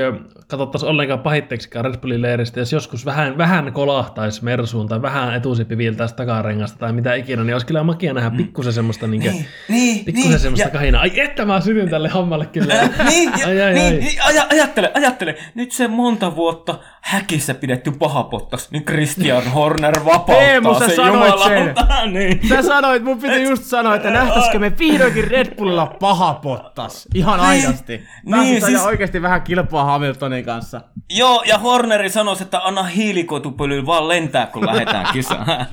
[0.47, 5.77] katsottaisi ollenkaan pahitteeksikaan Red Bullin leiristä, jos joskus vähän, vähän kolahtaisi Mersuun tai vähän etusippi
[5.77, 10.05] viiltäisi takarengasta tai mitä ikinä, niin olisi kyllä makia nähdä pikkusen semmoista, niin, Niin, niin,
[10.05, 11.01] pikkusen niin, semmoista ja- kahinaa.
[11.01, 12.73] Ai että mä sytyn tälle hommalle kyllä.
[13.09, 13.91] niin, ja, Ai, ai, niin, ai.
[13.99, 15.35] niin aja, ajattele, ajattele.
[15.55, 21.13] Nyt se monta vuotta häkissä pidetty pahapottas, niin Christian Horner vapauttaa Teemu, sä se sanoit
[21.33, 22.05] jumalauta.
[22.05, 22.39] niin.
[22.49, 27.07] Sä sanoit, mun piti just sanoa, että nähtäisikö me vihdoinkin Red Bullilla paha pottas.
[27.15, 28.03] Ihan aidosti.
[28.31, 28.85] Pääsis Niin, siis...
[28.85, 30.81] oikeasti vähän kilpaa Hamiltonin kanssa.
[31.09, 35.45] Joo, ja Horneri sanoi, että anna hiilikotupölyyn vaan lentää, kun lähdetään kisaan.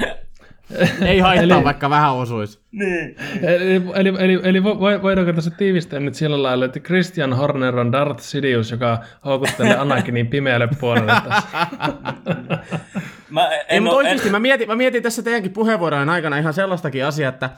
[1.07, 2.61] Ei haittaa, Eli- vaikka vähän osuisi.
[2.73, 3.17] niin.
[3.43, 7.79] Eli, eli, eli, eli vo- vo- voidaanko tässä tiivistää nyt sillä lailla, että Christian Horner
[7.79, 11.49] on Darth Sidious, joka houkuttelee Anakinin pimeälle puolelle tässä.
[13.31, 16.55] Mä Ei, en mutta oo- oikeasti mä mietin, mä mietin tässä teidänkin puheenvuorojen aikana ihan
[16.55, 17.51] sellaistakin asiaa, että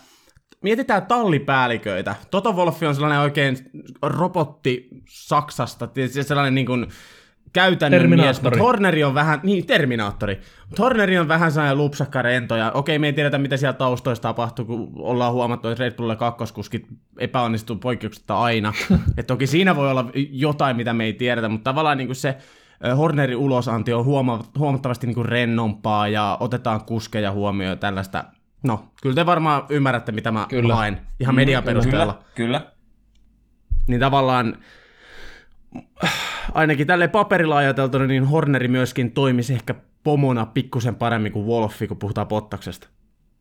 [0.64, 2.14] mietitään tallipäälliköitä.
[2.30, 3.56] Toto Wolffi on sellainen oikein
[4.02, 6.86] robotti Saksasta, tietysti sellainen niin kuin
[7.52, 12.56] käytännön mies, mutta Horneri on vähän, niin Terminaattori, mutta Horneri on vähän sellainen lupsakka rento,
[12.56, 16.16] ja okei, me ei tiedetä, mitä siellä taustoissa tapahtuu, kun ollaan huomattu, että Red Bullilla
[16.16, 16.86] kakkoskuskit
[17.18, 18.72] epäonnistuu poikkeuksetta aina.
[19.18, 22.36] Et toki siinä voi olla jotain, mitä me ei tiedetä, mutta tavallaan niin kuin se
[22.96, 28.24] Hornerin ulosanti on huoma- huomattavasti niin kuin rennompaa, ja otetaan kuskeja huomioon tällaista.
[28.64, 30.74] No, kyllä te varmaan ymmärrätte, mitä mä Kyllä.
[30.74, 31.72] haen ihan median kyllä.
[31.72, 32.72] perusteella Kyllä, kyllä.
[33.86, 34.56] niin tavallaan
[36.54, 41.96] ainakin tälle paperilla ajateltuna, niin Horneri myöskin toimisi ehkä pomona pikkusen paremmin kuin Wolfi, kun
[41.96, 42.88] puhutaan Pottaksesta.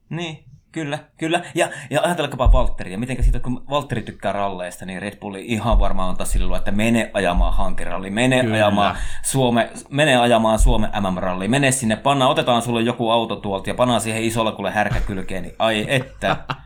[0.09, 0.43] Niin,
[0.73, 1.41] kyllä, kyllä.
[1.55, 2.97] Ja, ja ajatelkaapa Valtteria.
[2.97, 6.71] Miten siitä, kun Valtteri tykkää ralleista, niin Red Bulli ihan varmaan antaa sille luo, että
[6.71, 8.55] mene ajamaan hankeralli, mene Kyllä.
[8.55, 13.73] ajamaan, Suome, mene ajamaan Suomen MM-ralli, mene sinne, panna, otetaan sulle joku auto tuolta ja
[13.73, 16.37] panna siihen isolla kuule härkä kylkeen, niin ai että.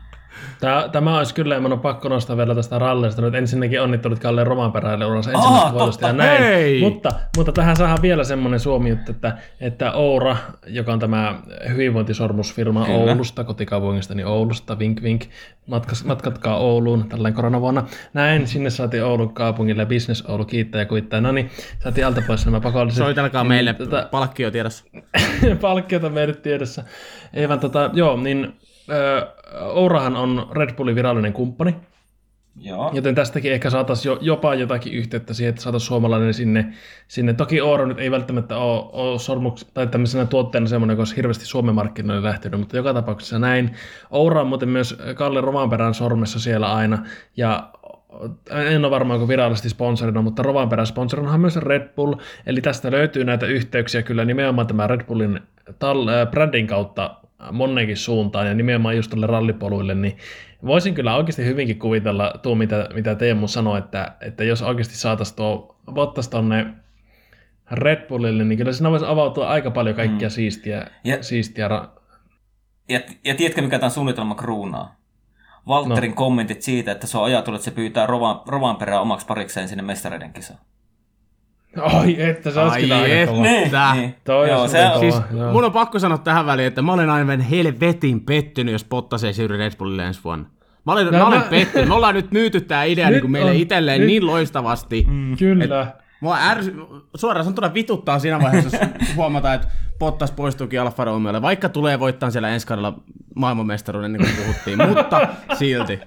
[0.60, 3.22] Tämä, tämä olisi kyllä, ja minun on pakko nostaa vielä tästä rallista.
[3.22, 6.42] Nyt ensinnäkin onnittelut Kalle Romanperäille uransa ensimmäistä vuodesta ja näin.
[6.42, 6.80] Hei!
[6.80, 10.36] Mutta, mutta tähän saadaan vielä semmoinen suomi että, että Oura,
[10.66, 12.98] joka on tämä hyvinvointisormusfirma Kyllä.
[12.98, 15.24] Oulusta, kotikaupungista, niin Oulusta, vink vink,
[15.66, 17.86] matkas, matkatkaa Ouluun tällainen koronavuonna.
[18.14, 21.20] Näin, sinne saatiin Oulun kaupungille, Business Oulu kiittää ja kuittaa.
[21.20, 21.50] No niin,
[21.82, 22.98] saatiin alta pois nämä pakolliset.
[22.98, 24.84] Soitelkaa Niin, meille tota- palkkio tiedossa.
[25.60, 26.84] palkkiota meille tiedossa.
[27.34, 28.56] Ei vaan tota, joo, niin
[29.60, 31.76] Ourahan on Red Bullin virallinen kumppani,
[32.60, 32.90] Joo.
[32.94, 36.72] joten tästäkin ehkä saataisiin jo, jopa jotakin yhteyttä siihen, että saataisiin suomalainen sinne.
[37.08, 37.32] sinne.
[37.32, 41.46] Toki Oura nyt ei välttämättä ole, ole sormuks, tai tämmöisenä tuotteena semmoinen, joka olisi hirveästi
[41.46, 43.70] Suomen markkinoille lähtenyt, mutta joka tapauksessa näin.
[44.10, 46.98] Oura on muuten myös Kalle Rovanperän sormessa siellä aina,
[47.36, 47.70] ja
[48.50, 52.14] en ole varmaan kuin virallisesti sponsorina, mutta Rovanperän sponsorina on myös Red Bull,
[52.46, 57.14] eli tästä löytyy näitä yhteyksiä kyllä nimenomaan tämä Red Bullin tal- äh, brändin kautta
[57.52, 60.16] monenkin suuntaan ja nimenomaan just tuolle rallipoluille, niin
[60.66, 65.36] voisin kyllä oikeasti hyvinkin kuvitella tuo, mitä, mitä Teemu sanoi, että, että jos oikeasti saataisiin
[65.36, 66.66] tuo Bottas tonne
[67.70, 70.32] Red Bullille, niin kyllä siinä voisi avautua aika paljon kaikkia mm.
[70.32, 72.00] siistiä, Ja- siistiä ra-
[72.88, 74.94] Ja, ja tiedätkö, mikä tämän suunnitelma kruunaa?
[75.68, 76.16] Valtterin no.
[76.16, 79.82] kommentit siitä, että se on ajatellut, että se pyytää Rovan, Rovan perään omaksi parikseen sinne
[79.82, 80.60] mestareiden kisaan.
[81.76, 83.28] Ai, että se olisi Ai kyllä aika et.
[83.30, 83.42] kova.
[83.42, 83.94] Niin, Tää.
[83.94, 84.14] niin.
[84.24, 85.00] Toi Joo, se on.
[85.00, 85.52] Siis joo.
[85.52, 89.32] mun on pakko sanoa tähän väliin, että mä olen aivan helvetin pettynyt, jos Bottas ei
[89.34, 90.44] siirry Red Bullille ensi vuonna.
[90.86, 91.88] Mä olen, No mä olen mä- pettynyt.
[91.88, 95.04] Me ollaan nyt myyty tää idea Nyt niin kuin meille on- itselleen nyt- niin loistavasti.
[95.08, 95.36] Mm.
[95.36, 95.86] Kyllä.
[96.20, 96.74] Mua ärsy,
[97.16, 102.30] suoraan sanottuna vituttaa siinä vaiheessa, jos huomataan, että Bottas poistuukin Alfa Romeolle, vaikka tulee voittaa
[102.30, 102.98] siellä ensi kaudella
[103.34, 106.00] maailmanmestaruuden, niin kuin puhuttiin, mutta silti.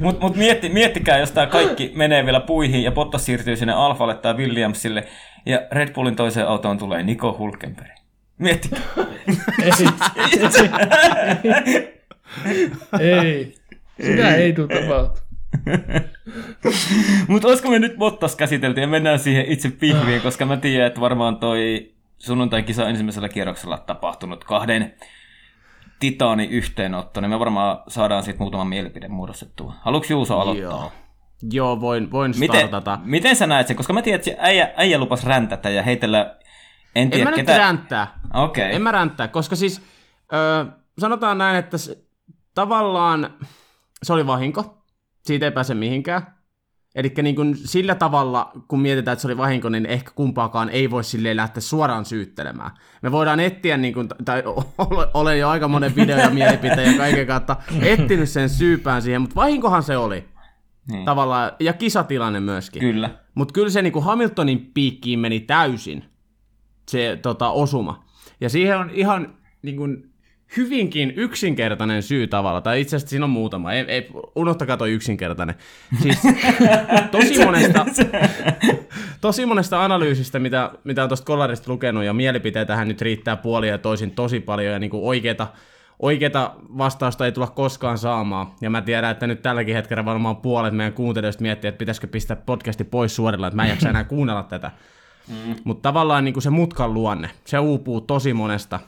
[0.00, 4.14] Mutta mut mietti, miettikää, jos tämä kaikki menee vielä puihin ja Bottas siirtyy sinne Alfalle
[4.14, 5.04] tai Williamsille
[5.46, 7.90] ja Red Bullin toiseen autoon tulee Nico Hulkenberg.
[8.38, 8.80] Miettikää.
[13.00, 13.54] Ei, ei.
[14.00, 15.25] Sitä ei tule tapahtua.
[17.28, 21.00] Mutta olisiko me nyt Bottas käsitelty ja mennään siihen itse pihviin, koska mä tiedän, että
[21.00, 24.94] varmaan toi sunnuntai-kisa ensimmäisellä kierroksella tapahtunut kahden
[26.00, 29.74] titaani yhteenotto, niin me varmaan saadaan siitä muutaman mielipide muodostettua.
[29.82, 30.70] Haluatko Juuso aloittaa?
[30.70, 30.92] Joo.
[31.52, 32.98] Joo, voin, voin Miten, startata.
[33.04, 33.76] miten sä näet sen?
[33.76, 36.36] Koska mä tiedän, että äijä, äijä lupas räntätä ja heitellä...
[36.94, 37.58] En En tiedä, mä nyt ketä...
[37.58, 38.20] ränttää.
[38.34, 38.74] Okei.
[38.74, 39.82] En mä ränttää, koska siis
[40.32, 40.66] ö,
[40.98, 41.98] sanotaan näin, että se,
[42.54, 43.34] tavallaan
[44.02, 44.78] se oli vahinko.
[45.26, 46.36] Siitä ei pääse mihinkään.
[46.94, 50.90] Eli niin kuin sillä tavalla, kun mietitään, että se oli vahinko, niin ehkä kumpaakaan ei
[50.90, 52.70] voi silleen lähteä suoraan syyttelemään.
[53.02, 56.98] Me voidaan etsiä, niin kuin, tai ole- olen jo aika monen video ja mielipiteen ja
[56.98, 60.24] kaiken kautta etsinyt sen syypään siihen, mutta vahinkohan se oli.
[60.90, 61.04] Niin.
[61.04, 62.80] Tavallaan, ja kisatilanne myöskin.
[62.80, 63.10] Kyllä.
[63.34, 66.04] Mutta kyllä se niinku Hamiltonin piikkiin meni täysin
[66.88, 68.04] se tota, osuma.
[68.40, 69.84] Ja siihen on ihan niinku,
[70.56, 75.54] hyvinkin yksinkertainen syy tavalla, tai itse asiassa siinä on muutama, ei, ei, unohtakaa toi yksinkertainen.
[76.02, 76.18] Siis
[77.10, 77.86] tosi monesta,
[79.20, 83.78] tosi monesta analyysistä, mitä, mitä on tuosta kollarista lukenut, ja mielipiteitähän nyt riittää puolia ja
[83.78, 85.46] toisin tosi paljon, ja niinku oikeita,
[85.98, 88.46] oikeita vastausta ei tulla koskaan saamaan.
[88.60, 92.36] Ja mä tiedän, että nyt tälläkin hetkellä varmaan puolet meidän kuuntelijoista miettii, että pitäisikö pistää
[92.36, 94.70] podcasti pois suorilla, että mä en jaksa enää kuunnella tätä.
[95.28, 95.54] Mm.
[95.64, 98.80] Mutta tavallaan niin kuin se mutkan luonne, se uupuu tosi monesta,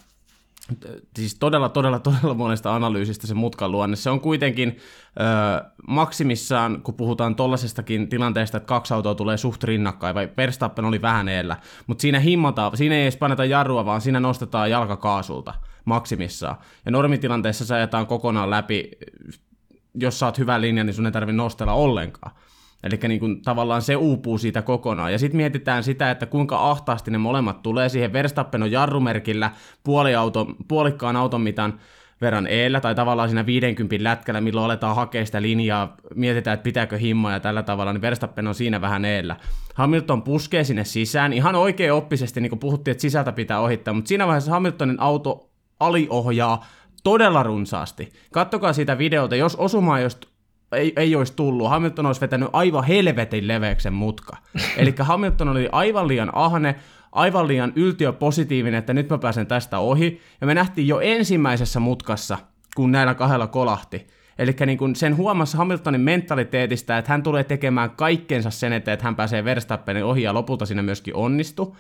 [1.16, 3.96] siis todella, todella, todella monesta analyysistä se mutkan luonne.
[3.96, 4.76] Se on kuitenkin
[5.20, 11.02] ö, maksimissaan, kun puhutaan tollaisestakin tilanteesta, että kaksi autoa tulee suht rinnakkain, vai Verstappen oli
[11.02, 11.56] vähän eellä,
[11.86, 15.54] mutta siinä himmataan, siinä ei edes paineta jarrua, vaan siinä nostetaan jalkakaasulta
[15.84, 16.56] maksimissaan.
[16.84, 18.90] Ja normitilanteessa se ajetaan kokonaan läpi,
[19.94, 22.32] jos saat hyvän linjan, niin sun ei tarvitse nostella ollenkaan.
[22.84, 25.12] Eli niin kuin, tavallaan se uupuu siitä kokonaan.
[25.12, 28.12] Ja sitten mietitään sitä, että kuinka ahtaasti ne molemmat tulee siihen.
[28.12, 29.50] Verstappen on jarrumerkillä
[29.84, 31.80] puoli auto, puolikkaan auton mitan
[32.20, 36.96] verran eellä, tai tavallaan siinä 50 lätkällä, milloin aletaan hakea sitä linjaa, mietitään, että pitääkö
[36.96, 39.36] himmaa ja tällä tavalla, niin Verstappen on siinä vähän eellä.
[39.74, 44.08] Hamilton puskee sinne sisään, ihan oikein oppisesti, niin kuin puhuttiin, että sisältä pitää ohittaa, mutta
[44.08, 45.50] siinä vaiheessa Hamiltonin auto
[45.80, 46.66] aliohjaa
[47.04, 48.12] todella runsaasti.
[48.32, 50.20] Kattokaa siitä videota, jos osuma jos
[50.72, 54.36] ei, ei olisi tullut, Hamilton olisi vetänyt aivan helvetin leveäksen mutka.
[54.76, 56.74] Eli Hamilton oli aivan liian ahne,
[57.12, 60.20] aivan liian yltiöpositiivinen, että nyt mä pääsen tästä ohi.
[60.40, 62.38] Ja me nähtiin jo ensimmäisessä mutkassa,
[62.76, 64.06] kun näillä kahdella kolahti.
[64.38, 69.16] Eli niin sen huomassa Hamiltonin mentaliteetistä, että hän tulee tekemään kaikkensa sen eteen, että hän
[69.16, 71.76] pääsee Verstappenin ohi ja lopulta siinä myöskin onnistu.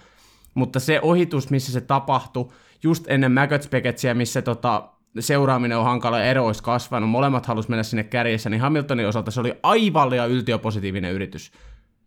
[0.54, 2.48] Mutta se ohitus, missä se tapahtui,
[2.82, 3.68] just ennen Maggots
[4.14, 4.88] missä tota,
[5.20, 9.30] seuraaminen on hankala ja ero olisi kasvanut, molemmat halusivat mennä sinne kärjessä, niin Hamiltonin osalta
[9.30, 11.52] se oli aivan liian yltiöpositiivinen yritys.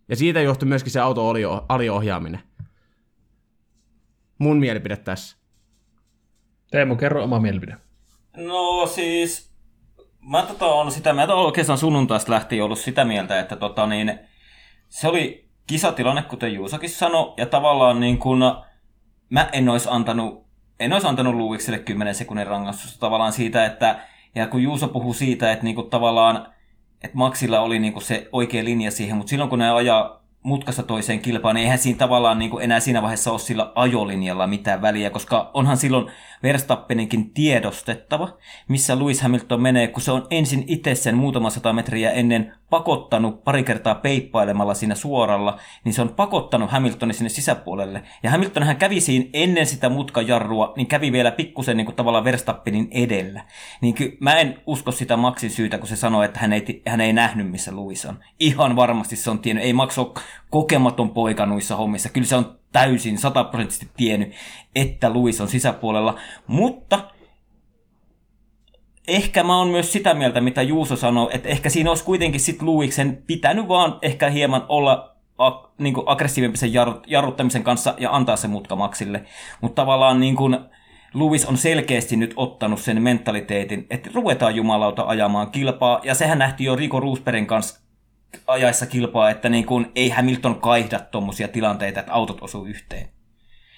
[0.09, 1.33] Ja siitä johtui myöskin se auto
[1.69, 2.41] aliohjaaminen.
[4.37, 5.37] Mun mielipide tässä.
[6.71, 7.77] Teemu, kerro oma mielipide.
[8.37, 9.53] No siis,
[10.19, 14.19] mä tota on sitä, mä oikeastaan sunnuntaista lähtien ollut sitä mieltä, että tota niin,
[14.89, 18.39] se oli kisatilanne, kuten Juusakin sanoi, ja tavallaan niin kun,
[19.29, 20.50] mä en olisi antanut
[20.81, 23.99] en olisi antanut Luikselle 10 sekunnin rangaistusta tavallaan siitä, että,
[24.35, 26.47] ja kun Juuso puhuu siitä, että niinku tavallaan,
[27.03, 31.19] että Maxilla oli niinku se oikea linja siihen, mutta silloin kun ne ajaa mutkasta toiseen
[31.19, 35.09] kilpaan, niin eihän siinä tavallaan niin kuin enää siinä vaiheessa ole sillä ajolinjalla mitään väliä,
[35.09, 36.11] koska onhan silloin
[36.43, 38.37] Verstappeninkin tiedostettava,
[38.67, 43.43] missä Lewis Hamilton menee, kun se on ensin itse sen muutama sata metriä ennen pakottanut
[43.43, 48.03] pari kertaa peippailemalla siinä suoralla, niin se on pakottanut Hamiltonin sinne sisäpuolelle.
[48.23, 52.23] Ja Hamilton hän kävi siinä ennen sitä mutkajarrua, niin kävi vielä pikkusen niin kuin tavallaan
[52.23, 53.45] Verstappenin edellä.
[53.81, 57.01] Niin ky- mä en usko sitä Maxin syytä, kun se sanoi, että hän ei, hän
[57.01, 58.19] ei nähnyt, missä Lewis on.
[58.39, 59.65] Ihan varmasti se on tiennyt.
[59.65, 60.11] Ei Max ole
[60.49, 62.09] kokematon poika noissa hommissa.
[62.09, 64.33] Kyllä se on täysin sataprosenttisesti tiennyt,
[64.75, 66.99] että Luis on sisäpuolella, mutta
[69.07, 72.61] ehkä mä oon myös sitä mieltä, mitä Juuso sanoi, että ehkä siinä olisi kuitenkin sit
[72.61, 78.35] Luiksen pitänyt vaan ehkä hieman olla a, niin aggressiivempi sen jarrut, jarruttamisen kanssa ja antaa
[78.35, 79.23] se mutka Maxille.
[79.61, 80.57] Mutta tavallaan niin kuin
[81.13, 86.65] Lewis on selkeästi nyt ottanut sen mentaliteetin, että ruvetaan jumalauta ajamaan kilpaa, ja sehän nähtiin
[86.65, 87.80] jo Rico Roosbergin kanssa
[88.47, 93.09] ajaessa kilpaa, että niin kuin ei Hamilton kaihda tuommoisia tilanteita, että autot osuu yhteen.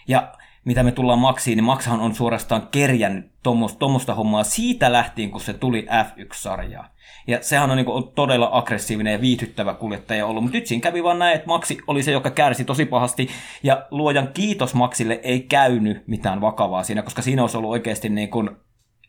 [0.08, 0.34] Ja
[0.66, 3.32] mitä me tullaan Maxiin, niin Maxhan on suorastaan kerjännyt
[3.80, 6.94] tuommoista hommaa siitä lähtien, kun se tuli F1-sarjaa.
[7.28, 11.04] Ja sehän on niin kuin todella aggressiivinen ja viihdyttävä kuljettaja ollut, mutta nyt siinä kävi
[11.04, 13.30] vaan näin, että Maxi oli se, joka kärsi tosi pahasti,
[13.64, 18.30] ja luojan kiitos Maxille ei käynyt mitään vakavaa siinä, koska siinä olisi ollut oikeasti niin
[18.30, 18.50] kuin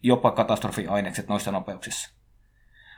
[0.03, 2.15] jopa katastrofiainekset noissa nopeuksissa.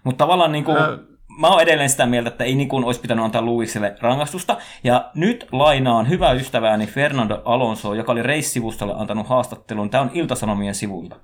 [0.05, 3.01] Mutta tavallaan niin kuin, Ä- mä oon edelleen sitä mieltä, että ei niin kuin olisi
[3.01, 4.57] pitänyt antaa Luisille rangaistusta.
[4.85, 9.91] Ja nyt lainaan hyvää ystävääni Fernando Alonso, joka oli reissivustolle antanut haastattelun.
[9.91, 11.17] Tämä on Iltasanomien sivulta.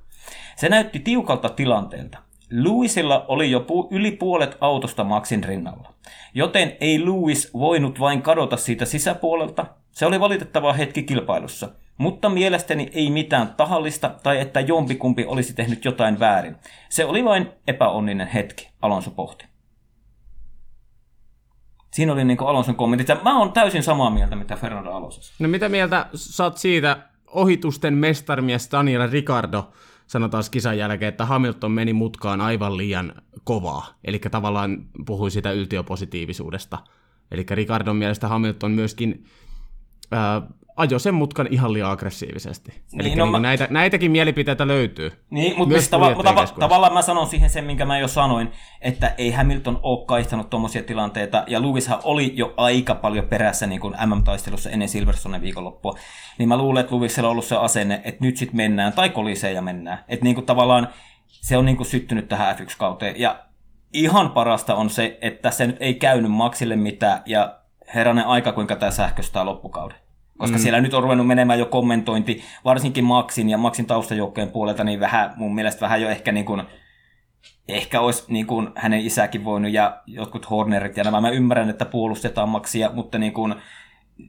[0.56, 2.18] Se näytti tiukalta tilanteelta.
[2.62, 5.92] Louisilla oli jo pu- yli puolet autosta Maxin rinnalla.
[6.34, 9.66] Joten ei Louis voinut vain kadota siitä sisäpuolelta.
[9.90, 11.68] Se oli valitettava hetki kilpailussa.
[11.98, 16.56] Mutta mielestäni ei mitään tahallista tai että jompikumpi olisi tehnyt jotain väärin.
[16.88, 19.51] Se oli vain epäonninen hetki, Alonso pohti.
[21.92, 25.48] Siinä oli niin Alonson kommentit, ja mä oon täysin samaa mieltä, mitä Fernando Alonso No
[25.48, 29.72] mitä mieltä saat siitä ohitusten mestarmies Daniel Ricardo
[30.06, 33.12] sanotaan kisan jälkeen, että Hamilton meni mutkaan aivan liian
[33.44, 36.78] kovaa, eli tavallaan puhui sitä yltiöpositiivisuudesta.
[37.30, 39.24] Eli Ricardon mielestä Hamilton myöskin
[40.10, 40.42] ää,
[40.82, 42.70] ajo sen mutkan ihan liian aggressiivisesti.
[42.70, 43.38] Niin, Eli no niin mä...
[43.38, 45.12] näitä, näitäkin mielipiteitä löytyy.
[45.30, 49.30] Niin, mutta tava, tava, tavallaan mä sanon siihen sen, minkä mä jo sanoin, että ei
[49.30, 54.70] Hamilton ole kaihtanut tuommoisia tilanteita, ja Lewishan oli jo aika paljon perässä niin kuin MM-taistelussa
[54.70, 55.94] ennen Silverstonen viikonloppua.
[56.38, 59.52] Niin mä luulen, että Lewisilla on ollut se asenne, että nyt sitten mennään, tai kolisee
[59.52, 60.04] ja mennään.
[60.08, 60.88] Että niin kuin tavallaan
[61.26, 63.20] se on niin kuin syttynyt tähän F1-kauteen.
[63.20, 63.44] Ja
[63.92, 67.58] ihan parasta on se, että se nyt ei käynyt Maxille mitään, ja
[67.94, 70.01] herranen aika, kuinka tämä sähköstää loppukauden
[70.42, 70.62] koska mm.
[70.62, 75.32] siellä nyt on ruvennut menemään jo kommentointi, varsinkin Maxin ja Maxin taustajoukkojen puolelta, niin vähän,
[75.36, 76.62] mun mielestä vähän jo ehkä niin kuin,
[77.68, 81.20] ehkä olisi niin kuin hänen isäkin voinut ja jotkut Hornerit ja nämä.
[81.20, 83.54] Mä ymmärrän, että puolustetaan Maxia, mutta niin kuin,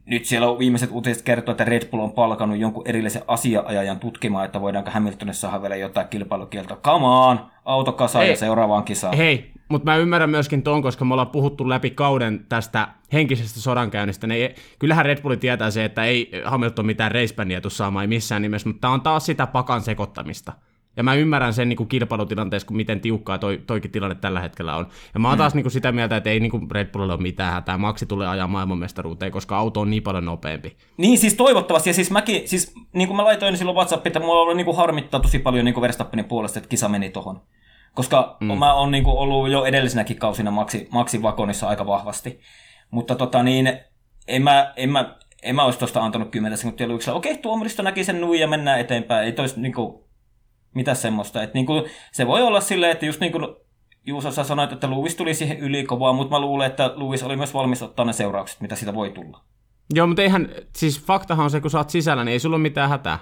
[0.05, 4.45] nyt siellä on viimeiset uutiset kertoo, että Red Bull on palkannut jonkun erillisen asiaajajan tutkimaan,
[4.45, 6.77] että voidaanko Hamiltonissa saada vielä jotain kilpailukieltoa.
[6.77, 9.17] Come on, autokasa ja seuraavaan kisaan.
[9.17, 14.27] Hei, mutta mä ymmärrän myöskin ton, koska me ollaan puhuttu läpi kauden tästä henkisestä sodankäynnistä.
[14.27, 18.69] Niin kyllähän Red Bulli tietää se, että ei Hamilton mitään reisbändiä tuu saamaan missään nimessä,
[18.69, 20.53] mutta tämä on taas sitä pakan sekoittamista.
[20.97, 24.75] Ja mä ymmärrän sen niin kuin kilpailutilanteessa, kun miten tiukkaa toi, toikin tilanne tällä hetkellä
[24.75, 24.87] on.
[25.13, 27.21] Ja mä oon taas niin kuin sitä mieltä, että ei niin kuin Red Bullille ole
[27.21, 27.77] mitään hätää.
[27.77, 30.77] Maxi tulee ajaa maailmanmestaruuteen, koska auto on niin paljon nopeampi.
[30.97, 31.89] Niin, siis toivottavasti.
[31.89, 34.77] Ja siis mäkin, siis niin kuin mä laitoin silloin WhatsAppiin, että mulla on niin kuin
[34.77, 37.41] harmittaa tosi paljon niin kuin Verstappenin puolesta, että kisa meni tohon.
[37.93, 38.57] Koska mm.
[38.57, 42.39] mä oon niin kuin ollut jo edellisenäkin kausina Maxi, Maxi vakonissa aika vahvasti.
[42.91, 43.79] Mutta tota niin,
[44.27, 47.17] en mä, en mä, en mä olisi tuosta antanut 10 sekuntia Luiksella.
[47.17, 49.25] Okei, tuomaristo näki sen nui ja mennään eteenpäin.
[49.25, 50.09] Ei tois niinku,
[50.75, 51.43] mitä semmoista.
[51.43, 53.47] Et niinku, se voi olla silleen, että just niin kuin
[54.05, 57.53] Juuso, sä sanoit, että Luis tuli siihen ylikovaa, mutta mä luulen, että Luis oli myös
[57.53, 59.43] valmis ottaa ne seuraukset, mitä siitä voi tulla.
[59.93, 62.61] Joo, mutta eihän, siis faktahan on se, kun sä oot sisällä, niin ei sulla ole
[62.61, 63.19] mitään hätää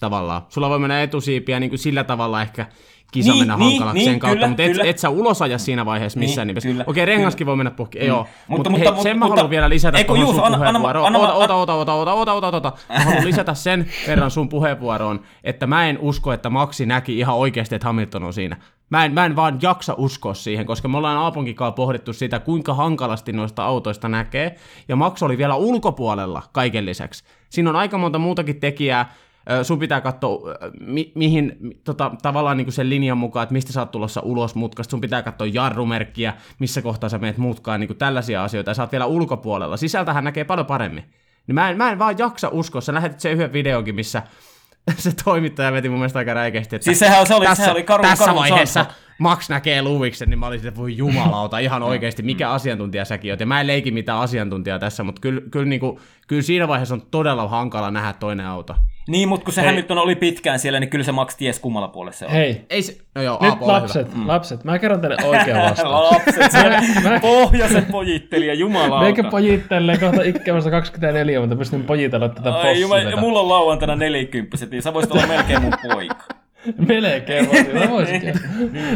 [0.00, 0.42] tavallaan.
[0.48, 2.66] Sulla voi mennä etusiipiä niin kuin sillä tavalla ehkä
[3.12, 4.84] kisa niin, mennä niin, hankalaksi niin, sen kautta, kyllä, mutta et, kyllä.
[4.84, 6.84] et sä ulos aja siinä vaiheessa missään niin, nimessä.
[6.86, 8.06] Okei, rengaskin voi mennä puhki, mm.
[8.06, 8.26] joo.
[8.48, 11.16] Mutta, mutta, hei, mutta, sen mä haluan vielä lisätä Eiku, tuohon sun puheenvuoroon.
[11.16, 12.72] Ota, ota, ota, ota, ota, ota, ota, ota.
[12.88, 17.36] Mä haluan lisätä sen verran sun puheenvuoroon, että mä en usko, että Maxi näki ihan
[17.36, 18.56] oikeasti, että Hamilton on siinä.
[18.90, 22.74] Mä en, mä en vaan jaksa uskoa siihen, koska me ollaan Aaponkin pohdittu sitä, kuinka
[22.74, 24.56] hankalasti noista autoista näkee,
[24.88, 27.24] ja Max oli vielä ulkopuolella kaiken lisäksi.
[27.50, 29.12] Siinä on aika monta muutakin tekijää,
[29.62, 30.40] sun pitää katsoa,
[30.80, 34.54] mi- mihin tota, tavallaan niin kuin sen linjan mukaan, että mistä sä oot tulossa ulos
[34.54, 38.74] mutkasta, sun pitää katsoa jarrumerkkiä, missä kohtaa sä meet mutkaan, niin kuin tällaisia asioita, ja
[38.74, 39.76] sä oot vielä ulkopuolella.
[39.76, 41.04] Sisältähän näkee paljon paremmin.
[41.46, 44.22] Niin mä en, mä en vaan jaksa uskoa, sä lähetit sen yhden videokin, missä
[44.96, 47.82] se toimittaja veti mun mielestä aika räikeästi, että siis sehän, se oli, tässä, sehän oli
[47.82, 48.98] karu, tässä karu vaiheessa sansa.
[49.22, 53.40] Max näkee Luviksen, niin mä olisin, että voi jumalauta, ihan oikeasti, mikä asiantuntija säkin oot.
[53.40, 55.98] Ja mä en leiki mitään asiantuntijaa tässä, mutta kyllä, kyllä, niin kuin,
[56.28, 58.74] kyllä siinä vaiheessa on todella hankala nähdä toinen auto.
[59.08, 62.16] Niin, mutta kun se Hamilton oli pitkään siellä, niin kyllä se Max ties kummalla puolella
[62.16, 62.32] se on.
[62.32, 64.28] Hei, Ei se, no joo, nyt Aapo, lapset, mm.
[64.28, 66.04] lapset, mä kerron teille oikean vastaan.
[66.04, 69.04] lapset, se pohjaisen pojittelija, jumalauta.
[69.04, 73.16] Meikä pojittelee kohta ikkemästä 24, mutta pystyn pojitella tätä Ai, juma, possivetä.
[73.16, 76.24] mulla on lauantaina 40, niin sä voisit olla melkein mun poika.
[76.88, 78.34] Melkein voisin, mä voisinkin.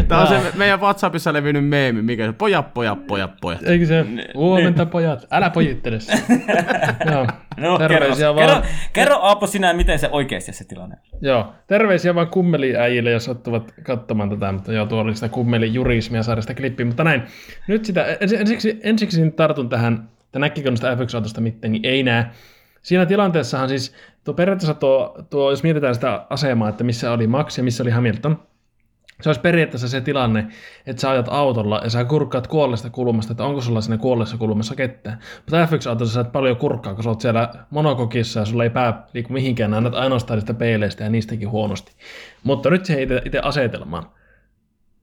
[0.08, 3.62] Tää on se meidän WhatsAppissa levinnyt meemi, mikä se pojat, pojat, pojat, pojat.
[3.62, 4.06] Eikö se?
[4.34, 6.18] Huomenta pojat, älä pojittele sitä.
[7.12, 8.62] Joo, No, kerro, terveisiä kerro, vaan.
[8.92, 11.18] kerro Aapo sinä, miten se oikeasti se tilanne on.
[11.22, 16.40] Joo, terveisiä vaan kummeliäjille, jos sattuvat katsomaan tätä, mutta joo, tuolla oli sitä kummelijurismia saada
[16.40, 17.22] sitä klippiä, mutta näin.
[17.68, 22.26] Nyt sitä, ens, ensiksi, ensiksi tartun tähän, että näkikö noista F1-autosta mitään, niin ei näe.
[22.86, 27.58] Siinä tilanteessahan siis, tuo periaatteessa tuo, tuo, jos mietitään sitä asemaa, että missä oli Max
[27.58, 28.42] ja missä oli Hamilton,
[29.22, 30.46] se olisi periaatteessa se tilanne,
[30.86, 34.74] että sä ajat autolla ja sä kurkkaat kuolleesta kulmasta, että onko sulla siinä kuolleessa kulmassa
[34.74, 35.18] kettä.
[35.36, 39.06] Mutta F1-autossa sä et paljon kurkkaa, kun sä oot siellä monokokissa ja sulla ei pää
[39.14, 41.92] liiku mihinkään, annat ainoastaan niistä peileistä ja niistäkin huonosti.
[42.42, 44.10] Mutta nyt se itse, itse asetelmaan.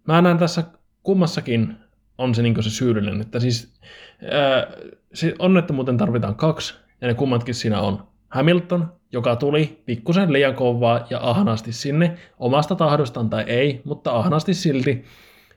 [0.08, 0.64] Mä näen tässä
[1.04, 1.76] kummassakin
[2.18, 3.74] on se, niin se syyllinen, että siis
[4.32, 4.68] ää,
[5.14, 8.04] se onnettomuuteen tarvitaan kaksi, ja ne kummatkin siinä on.
[8.30, 14.54] Hamilton, joka tuli pikkusen liian kovaa ja ahnaasti sinne, omasta tahdostaan tai ei, mutta ahnaasti
[14.54, 15.06] silti.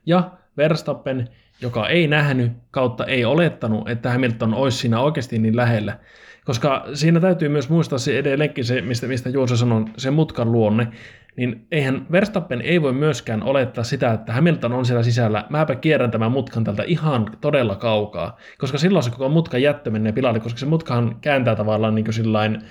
[0.06, 1.28] Ja Verstappen,
[1.60, 5.98] joka ei nähnyt kautta ei olettanut, että Hamilton olisi siinä oikeasti niin lähellä.
[6.44, 10.88] Koska siinä täytyy myös muistaa se edelleenkin se, mistä, mistä Juuso sanoi, se mutkan luonne,
[11.36, 16.10] niin eihän Verstappen ei voi myöskään olettaa sitä, että Hamilton on siellä sisällä, mäpä kierrän
[16.10, 20.58] tämän mutkan tältä ihan todella kaukaa, koska silloin se koko mutkan jättö menee pilalle, koska
[20.58, 22.62] se mutkahan kääntää tavallaan niin kuin sillain,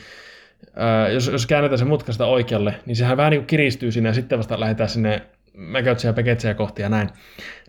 [0.75, 4.13] ää, jos, jos käännetään se mutkasta oikealle, niin sehän vähän niin kuin kiristyy sinne ja
[4.13, 5.21] sitten vasta lähdetään sinne
[5.57, 7.09] Mäkötsiä ja Peketsiä kohti ja näin.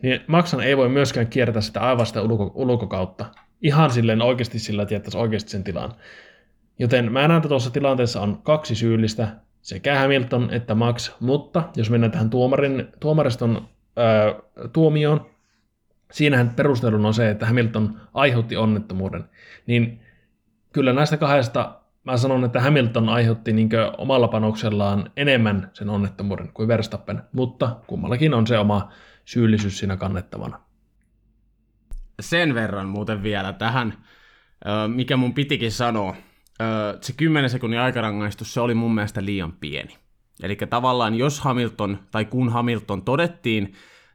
[0.03, 3.27] Niin Maxan ei voi myöskään kiertää sitä aivan sitä ulko, ulkokautta.
[3.63, 5.93] Ihan silleen oikeasti sillä, että oikeasti sen tilan.
[6.79, 9.29] Joten mä näen, että tuossa tilanteessa on kaksi syyllistä,
[9.67, 14.35] sekä Hamilton että Max, mutta jos mennään tähän tuomarin, tuomariston ää,
[14.73, 15.31] tuomioon,
[16.13, 19.25] siinähän perusteluna on se, että Hamilton aiheutti onnettomuuden,
[19.67, 20.01] niin
[20.73, 26.69] kyllä näistä kahdesta mä sanon, että Hamilton aiheutti niin omalla panoksellaan enemmän sen onnettomuuden kuin
[26.69, 28.91] Verstappen, mutta kummallakin on se oma
[29.25, 30.61] syyllisyys siinä kannettavana.
[32.21, 34.05] Sen verran muuten vielä tähän,
[34.95, 36.17] mikä mun pitikin sanoa.
[37.01, 39.97] Se 10 sekunnin aikarangaistus, se oli mun mielestä liian pieni.
[40.43, 43.73] Eli tavallaan jos Hamilton, tai kun Hamilton todettiin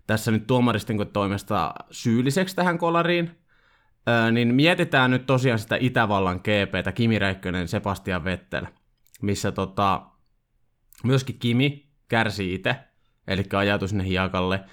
[0.07, 3.31] tässä nyt tuomaristen toimesta syylliseksi tähän kolariin,
[4.31, 8.65] niin mietitään nyt tosiaan sitä Itävallan GPtä, Kimi Räikkönen, Sebastian Vettel,
[9.21, 10.01] missä tota,
[11.03, 12.75] myöskin Kimi kärsi itse,
[13.27, 14.63] eli ajautui sinne hiekalle.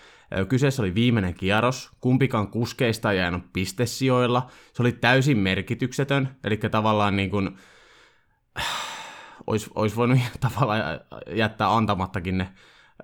[0.48, 7.16] Kyseessä oli viimeinen kierros, kumpikaan kuskeista ei jäänyt pistesijoilla, se oli täysin merkityksetön, eli tavallaan
[7.16, 7.58] niin kuin,
[9.46, 10.82] olisi, olisi voinut tavallaan
[11.34, 12.48] jättää antamattakin ne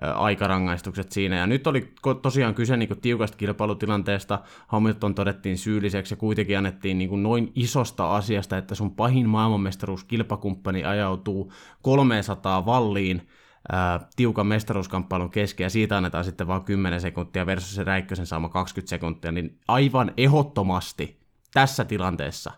[0.01, 1.35] aikarangaistukset siinä.
[1.35, 7.23] Ja nyt oli tosiaan kyse niin tiukasta kilpailutilanteesta, Hamilton todettiin syylliseksi ja kuitenkin annettiin niin
[7.23, 11.51] noin isosta asiasta, että sun pahin maailmanmestaruuskilpakumppani ajautuu
[11.81, 13.27] 300 valliin
[13.71, 18.49] ää, tiukan mestaruuskamppailun kesken ja siitä annetaan sitten vain 10 sekuntia versus se Räikkösen saama
[18.49, 21.19] 20 sekuntia, niin aivan ehdottomasti
[21.53, 22.51] tässä tilanteessa,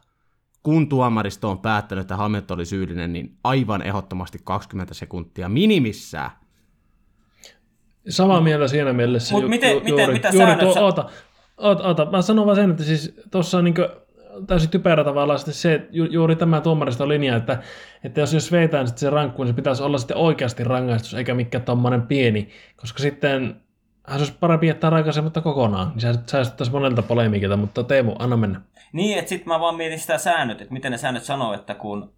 [0.64, 6.32] kun tuomaristo on päättänyt, että Hamilton oli syyllinen, niin aivan ehdottomasti 20 sekuntia minimissään.
[8.10, 9.34] Samaa mieltä siinä mielessä.
[9.34, 11.10] Mut ju- miten- ju- miten- juuri, mitä juuri säännöt tuo, sä- oota,
[11.58, 13.76] oota, oota, mä sanon vaan sen, että siis tuossa on niin
[14.48, 17.62] täysin typerä tavallaan sitten se, ju, juuri tämä tuomariston linja, että,
[18.04, 21.34] että jos, jos veitään sitten se rankku, niin se pitäisi olla sitten oikeasti rangaistus, eikä
[21.34, 23.62] mikään tuommoinen pieni, koska sitten
[24.08, 28.62] hän olisi parempi jättää rankaisematta kokonaan, niin sä säästettäisiin monelta polemikilta, mutta Teemu, anna mennä.
[28.94, 32.14] Niin, että sitten mä vaan mietin sitä säännöt, että miten ne säännöt sanoo, että kun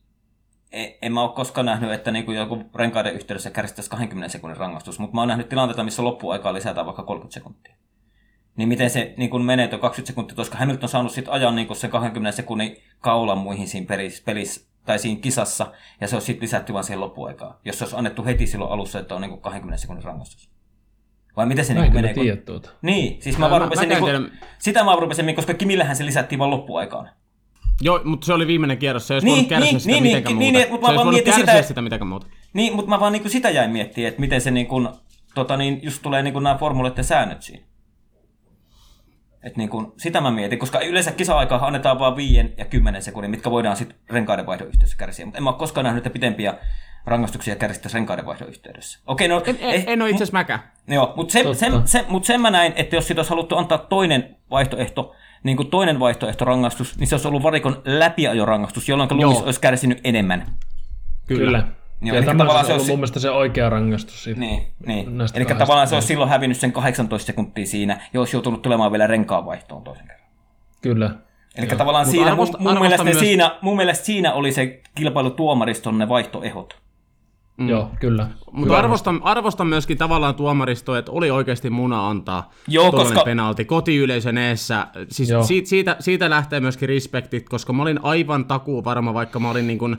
[0.72, 4.58] e- en mä ole koskaan nähnyt, että niin kuin joku renkaiden yhteydessä kärsittäisiin 20 sekunnin
[4.58, 7.76] rangaistus, mutta mä oon nähnyt tilanteita, missä loppuaikaa lisätään vaikka 30 sekuntia.
[8.60, 11.56] Niin miten se niin kun menee tuo 20 sekuntia, koska Hamilton on saanut sitten ajan
[11.56, 16.16] niin kun se 20 sekunnin kaulan muihin siinä pelissä, pelissä tai siinä kisassa, ja se
[16.16, 17.56] on sitten lisätty vaan siihen loppuaikaan.
[17.66, 20.50] Jos se olisi annettu heti silloin alussa, että on niin 20 sekunnin rangaistus.
[21.38, 22.14] Vai miten se niin en menee?
[22.14, 22.70] tiedä tuota.
[22.82, 24.30] Niin, siis mä, Mä- vaan mä- rupesin mä käyn teille-
[24.60, 27.10] sitä mä rupesin, koska Kimillähän se lisättiin vaan loppuaikaan.
[27.82, 30.04] Joo, mutta se oli viimeinen kierros, se ei olisi Niin, voinut kärsiä niin, sitä niin,
[30.04, 30.60] mitenkään niin, muuta.
[30.60, 32.28] niin, mutta se mä vaan mietin sitä- sitä mitenkään muuta.
[32.54, 34.90] Niin, mutta mä vaan niinku sitä jäin miettimään, että miten se niinku,
[35.36, 37.69] tota niin, just tulee niinku nämä formuloiden säännöt siinä.
[39.44, 43.52] Et niinku, sitä mä mietin, koska yleensä kisa-aikaa annetaan vain 5 ja 10 sekunnin, mitkä
[43.52, 45.26] voidaan sitten renkaiden vaihdon yhteydessä kärsiä.
[45.26, 46.54] Mutta en mä ole koskaan nähnyt, että pitempiä
[47.06, 49.00] rangaistuksia kärsittäisiin renkaiden vaihdon yhteydessä.
[49.08, 49.44] Okei, no...
[49.46, 50.60] En, en, eh, en ole itse asiassa mäkään.
[50.88, 51.60] Joo, mutta sen, Totta.
[51.60, 55.58] sen, sen, mut sen mä näin, että jos siitä olisi haluttu antaa toinen vaihtoehto, niin
[55.58, 60.46] kuin toinen vaihtoehto rangaistus, niin se olisi ollut varikon läpiajorangaistus, jolloin Lewis olisi kärsinyt enemmän.
[61.28, 61.46] Kyllä.
[61.46, 61.79] Kyllä.
[62.02, 64.40] Joo, ja eli tämä tavallaan on se ollut olisi- mun mielestä se oikea rangaistus siitä.
[64.40, 65.08] Niin, niin.
[65.34, 69.08] Eli tavallaan se olisi silloin hävinnyt sen 18 sekuntia siinä, ja olisi joutunut tulemaan vielä
[69.08, 70.28] renkaan vaihtoon toisen kerran.
[70.82, 71.12] Kyllä.
[71.56, 75.98] Eli tavallaan Mutta siinä, arvosta- mun, mielestä myös- siinä, mun mielestä siinä oli se kilpailutuomariston
[75.98, 76.78] ne vaihtoehot.
[77.58, 77.70] Mm.
[77.70, 78.28] Joo, kyllä.
[78.52, 84.38] Mutta arvostan, arvostan myöskin tavallaan tuomaristoa, että oli oikeasti muna antaa Joo, koska- penalti kotiyleisön
[84.38, 84.88] eessä.
[85.10, 85.44] Siis Joo.
[85.44, 89.68] siitä, siitä, siitä lähtee myöskin respektit, koska mä olin aivan takuu varma, vaikka mä olin
[89.68, 89.98] niin kuin,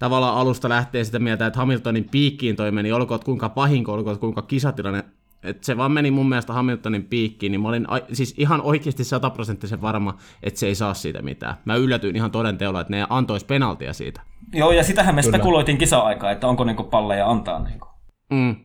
[0.00, 4.42] tavallaan alusta lähtee sitä mieltä, että Hamiltonin piikkiin toi meni, olkoon kuinka pahinko, olkoon kuinka
[4.42, 5.04] kisatilanne,
[5.42, 9.04] että se vaan meni mun mielestä Hamiltonin piikkiin, niin mä olin ai- siis ihan oikeasti
[9.04, 11.54] sataprosenttisen varma, että se ei saa siitä mitään.
[11.64, 14.20] Mä yllätyin ihan toden teolla, että ne antois penaltia siitä.
[14.52, 15.36] Joo, ja sitähän me Kyllä.
[15.36, 17.62] spekuloitiin kisa-aikaa, että onko niinku palleja antaa.
[17.62, 17.86] Niinku.
[18.30, 18.56] Mm.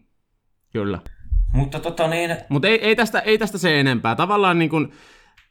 [0.74, 1.00] Kyllä.
[1.54, 4.16] Mutta tota niin, Mutta ei, ei, tästä, ei tästä se enempää.
[4.16, 4.92] Tavallaan niin kuin,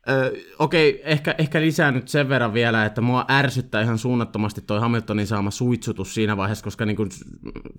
[0.09, 4.81] ö, okei, ehkä, ehkä lisää nyt sen verran vielä, että mua ärsyttää ihan suunnattomasti toi
[4.81, 7.09] Hamiltonin saama suitsutus siinä vaiheessa, koska niin kuin,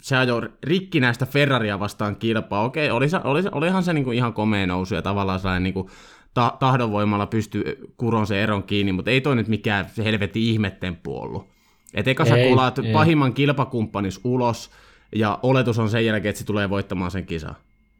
[0.01, 2.63] se ajoi rikkinäistä Ferraria vastaan kilpaa.
[2.63, 5.87] Okei, oli, oli, olihan se niin kuin ihan komea nousu ja tavallaan sellainen niin kuin,
[6.33, 11.47] ta- tahdonvoimalla pystyy kuron sen eron kiinni, mutta ei toi nyt mikään helvetin ihmettemppu ollut.
[11.93, 12.93] Et eka sä kulaat ei.
[12.93, 14.71] pahimman kilpakumppanis ulos,
[15.15, 17.55] ja oletus on sen jälkeen, että se tulee voittamaan sen kisan.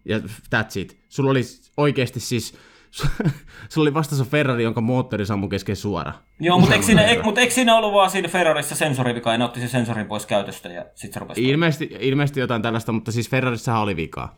[0.06, 0.98] Ja that's it.
[1.10, 1.42] Sulla oli
[1.78, 2.58] oikeasti siis,
[3.70, 6.14] sulla oli vastassa Ferrari, jonka moottori sammui kesken suora.
[6.40, 9.46] joo, mutta eikö, siinä, eik, mut eikö siinä ollut vaan siinä Ferrarissa sensorivika, ja ne
[9.46, 11.50] otti sen sensorin pois käytöstä, ja sitten se rupesi...
[11.50, 14.36] Ilmeisesti, ilmeisesti jotain tällaista, mutta siis Ferrarissahan oli vikaa.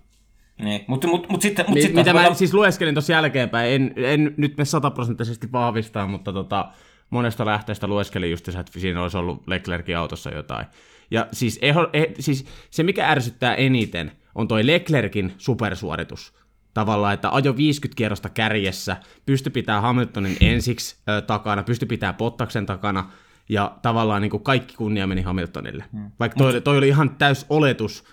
[0.62, 1.66] Niin, mutta mut, mut sitten...
[1.68, 5.52] Mut Mi- sitten mitä mä voidaan- siis lueskelin tuossa jälkeenpäin, en, en nyt me sataprosenttisesti
[5.52, 6.70] vahvistaa, mutta tota,
[7.10, 10.66] monesta lähteestä lueskelin just, että siinä olisi ollut Leclerkin autossa jotain.
[11.12, 16.34] Ja siis, eho, eh, siis se, mikä ärsyttää eniten, on toi Leclerkin supersuoritus.
[16.78, 22.66] Tavallaan, että ajo 50 kierrosta kärjessä, pysty pitää Hamiltonin ensiksi ö, takana, pysty pitää Pottaksen
[22.66, 23.12] takana,
[23.50, 25.84] ja tavallaan niin kuin kaikki kunnia meni Hamiltonille.
[25.94, 26.12] Hmm.
[26.20, 28.04] Vaikka toi, toi oli ihan täys oletus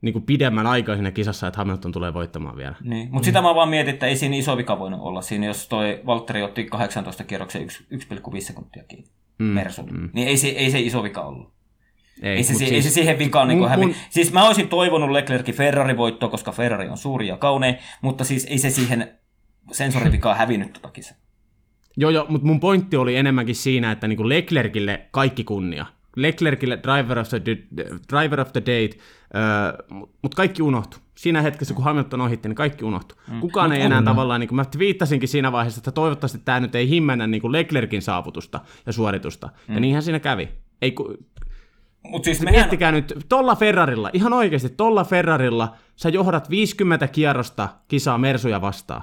[0.00, 2.74] niin kuin pidemmän aikaa siinä kisassa, että Hamilton tulee voittamaan vielä.
[2.80, 5.68] Niin, mutta sitä mä vaan mietin, että ei siinä iso vika voinut olla siinä, jos
[5.68, 9.08] toi Valtteri otti 18 kierroksen yksi- 1,5 sekuntia kiinni.
[9.38, 9.82] Mm, Mersu.
[9.82, 10.10] Mm.
[10.12, 11.52] Niin ei se, ei se iso vika ollut.
[12.22, 13.82] Ei, ei, se, mut siis, ei se siihen vikaan niin mun- hävi.
[13.82, 18.44] mun- Siis mä olisin toivonut Leclerkin Ferrari-voittoa, koska Ferrari on suuri ja kaunea, mutta siis
[18.44, 19.08] ei se siihen
[19.72, 21.14] sensorivikaan hävinnyt tota kisa.
[21.96, 25.86] Joo, joo, mutta mun pointti oli enemmänkin siinä, että niinku Leclercille kaikki kunnia.
[26.16, 27.56] Leclercille driver of the,
[28.12, 30.96] driver of the date, uh, mutta kaikki unohtu.
[31.14, 33.14] Siinä hetkessä, kun Hamilton ohitti, niin kaikki unohtu.
[33.30, 33.40] Mm.
[33.40, 36.88] Kukaan ei enää tavallaan, niin kuin mä viittasinkin siinä vaiheessa, että toivottavasti tämä nyt ei
[36.88, 39.46] himmennä niin kuin Leclerkin saavutusta ja suoritusta.
[39.68, 39.74] Mm.
[39.74, 40.48] Ja niinhän siinä kävi.
[40.82, 40.94] Ei,
[42.02, 42.54] Mutta siis mehän...
[42.54, 49.02] miettikää nyt, tolla Ferrarilla, ihan oikeasti, tolla Ferrarilla sä johdat 50 kierrosta kisaa Mersuja vastaan.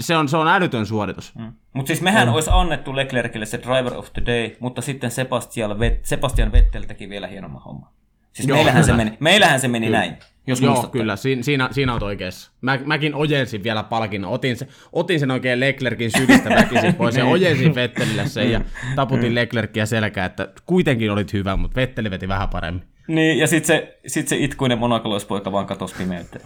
[0.00, 1.34] Se on, se on älytön suoritus.
[1.34, 1.52] Mm.
[1.72, 6.00] Mutta siis mehän olisi annettu Leclercille se driver of the day, mutta sitten Sebastian, Vet-
[6.02, 7.90] Sebastian Vettel teki vielä hienomman homman.
[8.32, 9.04] Siis Joo, meillähän, se kyllä.
[9.04, 10.16] meni, meillähän se meni näin,
[10.46, 10.98] jos Joo, muistatte.
[10.98, 12.52] kyllä, siinä, siinä, siinä olet oikeassa.
[12.60, 14.32] Mä, mäkin ojensin vielä palkinnon.
[14.32, 18.60] Otin, se, otin sen oikein Leclerkin sydistä väkisin pois ja ojensin Vettelille sen ja
[18.96, 22.84] taputin Leclerkia selkää, että kuitenkin olit hyvä, mutta Vetteli veti vähän paremmin.
[23.08, 26.44] Niin, ja sitten se, sit se itkuinen monakoloispoika vaan katosi pimeyteen.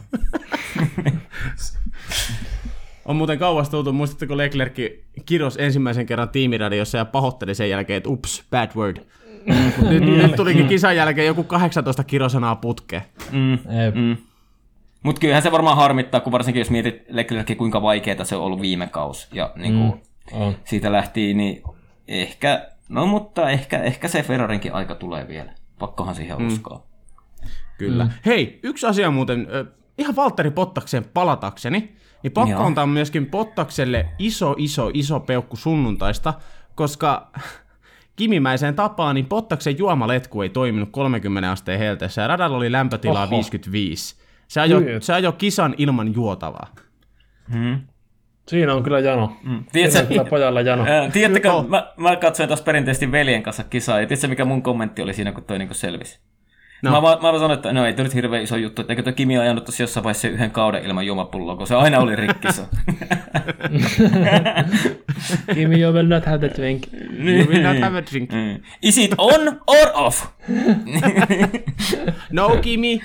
[3.04, 4.78] On muuten kauas tultu, muistatteko Leclerc
[5.26, 8.96] kiros ensimmäisen kerran tiimiradiossa ja pahoitteli sen jälkeen, että ups, bad word.
[9.90, 13.02] Nyt, nyt tulikin kisan jälkeen joku 18 kirosanaa putkeen.
[13.32, 13.58] Mm,
[13.94, 14.16] mm.
[15.02, 18.60] Mutta kyllähän se varmaan harmittaa, kun varsinkin jos mietit Leclerc, kuinka vaikeaa se on ollut
[18.60, 19.28] viime kaus.
[19.32, 20.56] Ja niin kuin Mm, on.
[20.64, 21.62] siitä lähti, niin
[22.08, 25.52] ehkä, no mutta ehkä, ehkä se Ferrarinkin aika tulee vielä.
[25.78, 26.82] Pakkohan siihen uskoa.
[27.78, 28.04] Kyllä.
[28.04, 28.10] Mm.
[28.26, 29.46] Hei, yksi asia muuten,
[29.98, 32.62] ihan Valtteri Pottakseen palatakseni, niin pakko Joo.
[32.62, 36.34] antaa myöskin Pottakselle iso, iso, iso peukku sunnuntaista,
[36.74, 37.30] koska
[38.18, 43.30] Kimimäiseen tapaan, niin Pottaksen juomaletku ei toiminut 30 asteen helteessä ja radalla oli lämpötilaa Oho.
[43.30, 44.16] 55.
[44.48, 46.74] Se ajoi, se ajoi kisan ilman juotavaa.
[47.52, 47.80] Hmm.
[48.48, 49.36] Siinä on kyllä jano.
[49.42, 49.64] Mm.
[49.72, 50.84] Tiedätkö, kyllä pojalla jano.
[50.86, 55.02] ää, tiedättekö mä, mä katsoin tuossa perinteisesti veljen kanssa kisaa, ja tiedätkö mikä mun kommentti
[55.02, 56.20] oli siinä, kun toi niinku selvisi?
[56.82, 56.90] No.
[56.90, 56.96] No.
[56.96, 59.02] Mä, vaan, mä vaan sanoin, että no ei toi nyt hirveän iso juttu, että eikö
[59.02, 62.52] toi Kimi ajanut tuossa jossain vaiheessa yhden kauden ilman juomapulloa, kun se aina oli rikki
[62.52, 62.62] se.
[65.54, 66.82] Kimi you will not have the drink.
[66.92, 68.30] You will not have a drink.
[68.32, 68.62] Mm.
[68.82, 70.26] Is it on or off?
[72.30, 73.00] No, Kimi.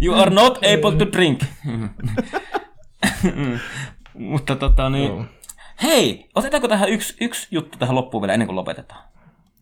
[0.00, 1.40] You are not able to drink.
[4.14, 5.08] Mutta tota niin...
[5.08, 5.24] Joo.
[5.82, 9.11] Hei, otetaanko tähän yksi, yksi juttu tähän loppuun vielä ennen kuin lopetetaan?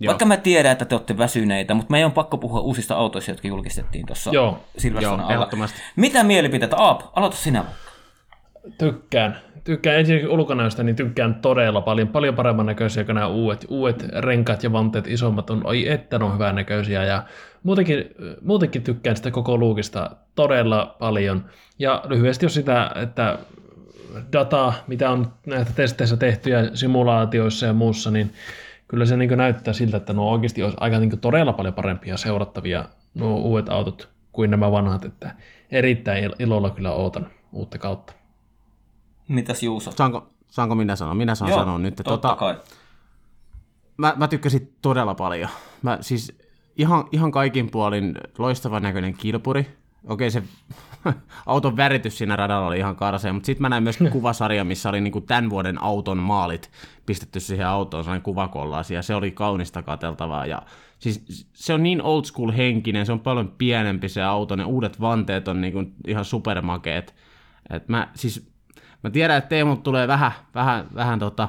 [0.00, 0.10] Joo.
[0.10, 3.48] Vaikka mä tiedän, että te olette väsyneitä, mutta meidän on pakko puhua uusista autoista, jotka
[3.48, 4.58] julkistettiin tuossa Joo,
[5.22, 5.68] alla.
[5.96, 6.76] Mitä mielipiteitä?
[6.76, 7.64] Aap, aloita sinä.
[8.78, 9.36] Tykkään.
[9.64, 12.08] Tykkään ensinnäkin ulkonäöstä, niin tykkään todella paljon.
[12.08, 15.66] Paljon paremman näköisiä kuin nämä uudet, uudet renkaat ja vanteet isommat on.
[15.66, 17.04] Oi että ne on hyvän näköisiä.
[17.04, 17.22] Ja
[17.62, 18.04] muutenkin,
[18.42, 21.44] muutenkin tykkään sitä koko luukista todella paljon.
[21.78, 23.38] Ja lyhyesti jos sitä, että
[24.32, 28.32] data, mitä on näitä testeissä tehty ja simulaatioissa ja muussa, niin
[28.90, 32.84] kyllä se niin näyttää siltä, että nuo oikeasti olisi aika niin todella paljon parempia seurattavia
[33.14, 35.34] nuo uudet autot kuin nämä vanhat, että
[35.70, 38.12] erittäin il- ilolla kyllä ootan uutta kautta.
[39.28, 39.90] Mitäs Juuso?
[39.90, 41.14] Saanko, saanko minä sanoa?
[41.14, 41.88] Minä saan sanoa nyt.
[41.92, 42.56] että totta Tota, kai.
[43.96, 45.50] mä, mä tykkäsin todella paljon.
[45.82, 46.38] Mä siis
[46.76, 49.76] ihan, ihan kaikin puolin loistavan näköinen kilpuri.
[50.06, 50.42] Okei, se
[51.46, 55.00] auton väritys siinä radalla oli ihan karsea, mutta sitten mä näin myös kuvasarja, missä oli
[55.00, 56.70] niinku tämän vuoden auton maalit
[57.06, 60.46] pistetty siihen autoon, sellainen kuvakollaasi, ja se oli kaunista katseltavaa.
[60.46, 60.62] Ja
[60.98, 65.00] siis se on niin old school henkinen, se on paljon pienempi se auto, ne uudet
[65.00, 67.14] vanteet on niinku ihan supermakeet.
[67.70, 68.52] Et mä, siis,
[69.02, 71.48] mä tiedän, että Teemulta tulee vähän, vähän, vähän tota,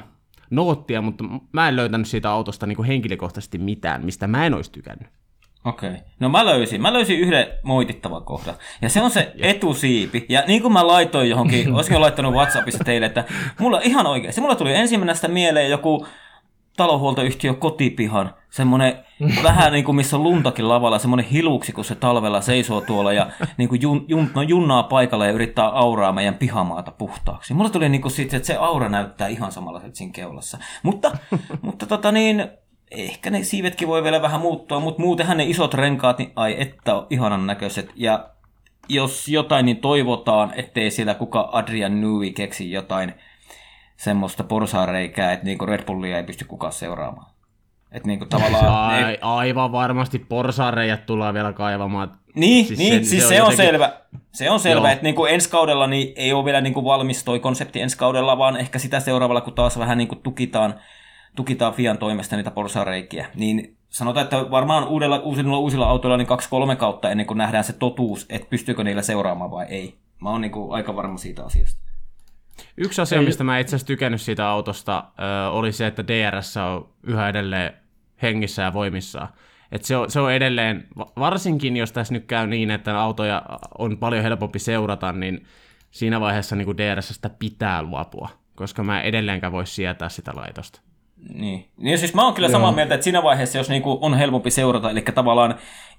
[0.50, 5.21] noottia, mutta mä en löytänyt siitä autosta niinku henkilökohtaisesti mitään, mistä mä en olisi tykännyt.
[5.66, 5.90] Okei.
[5.90, 6.02] Okay.
[6.20, 6.82] No mä löysin.
[6.82, 8.56] Mä löysin yhden moitittavan kohdan.
[8.82, 10.26] Ja se on se etusiipi.
[10.30, 13.24] Ja niin kuin mä laitoin johonkin, olisinko laittanut Whatsappissa teille, että
[13.60, 14.34] mulla ihan oikein.
[14.40, 16.08] Mulla tuli ensimmäisestä mieleen joku
[16.78, 19.06] talohuoltoyhtiö kotipihan, semmoinen
[19.44, 23.28] vähän niin kuin missä on luntakin lavalla, semmoinen hiluksi, kun se talvella seisoo tuolla ja
[23.58, 27.54] niin kuin jun, jun, no junnaa paikalla ja yrittää auraa meidän pihamaata puhtaaksi.
[27.54, 30.58] Mulla tuli niin kuin siitä, että se aura näyttää ihan samanlaiset siinä keulassa.
[30.84, 31.18] Mutta,
[31.62, 32.48] mutta tota niin,
[32.92, 36.96] ehkä ne siivetkin voi vielä vähän muuttua, mutta muutenhan ne isot renkaat, niin ai että
[36.96, 37.90] on ihanan näköiset.
[37.96, 38.30] Ja
[38.90, 43.14] jos jotain, niin toivotaan, ettei siellä kuka Adrian Newey keksi jotain
[43.98, 47.32] semmoista porsareikää, että niinku Red Bullia ei pysty kukaan seuraamaan.
[47.92, 48.66] Että niinku tavallaan...
[48.90, 52.18] Ai, ne, aivan varmasti porsareijat tullaan vielä kaivamaan.
[52.36, 53.94] niin, siis niin, se- siis se se, on jotenkin- selvä.
[54.32, 57.82] Se on selvä, että niinku ensi kaudella niin ei ole vielä niinku valmis toi konsepti
[57.82, 60.80] ensi kaudella, vaan ehkä sitä seuraavalla, kun taas vähän niinku tukitaan,
[61.36, 66.76] tukitaan Fian toimesta niitä porsareikiä, niin sanotaan, että varmaan uudella, uusilla, uusilla autoilla niin kaksi-kolme
[66.76, 69.98] kautta ennen kuin nähdään se totuus, että pystyykö niillä seuraamaan vai ei.
[70.22, 71.82] Mä oon niinku aika varma siitä asiasta.
[72.78, 75.04] Yksi asia, mistä mä itse asiassa tykännyt siitä autosta,
[75.52, 77.74] oli se, että DRS on yhä edelleen
[78.22, 79.28] hengissä ja voimissaan.
[79.72, 83.42] Et se, on, se on edelleen, va- varsinkin jos tässä nyt käy niin, että autoja
[83.78, 85.46] on paljon helpompi seurata, niin
[85.92, 90.82] siinä vaiheessa niin DRSstä pitää luopua, koska mä en edelleenkään voi sietää sitä laitosta.
[91.30, 91.66] Niin.
[91.78, 94.90] niin siis mä oon kyllä samaa mieltä, että siinä vaiheessa, jos niinku on helpompi seurata,
[94.90, 95.56] eli tavallaan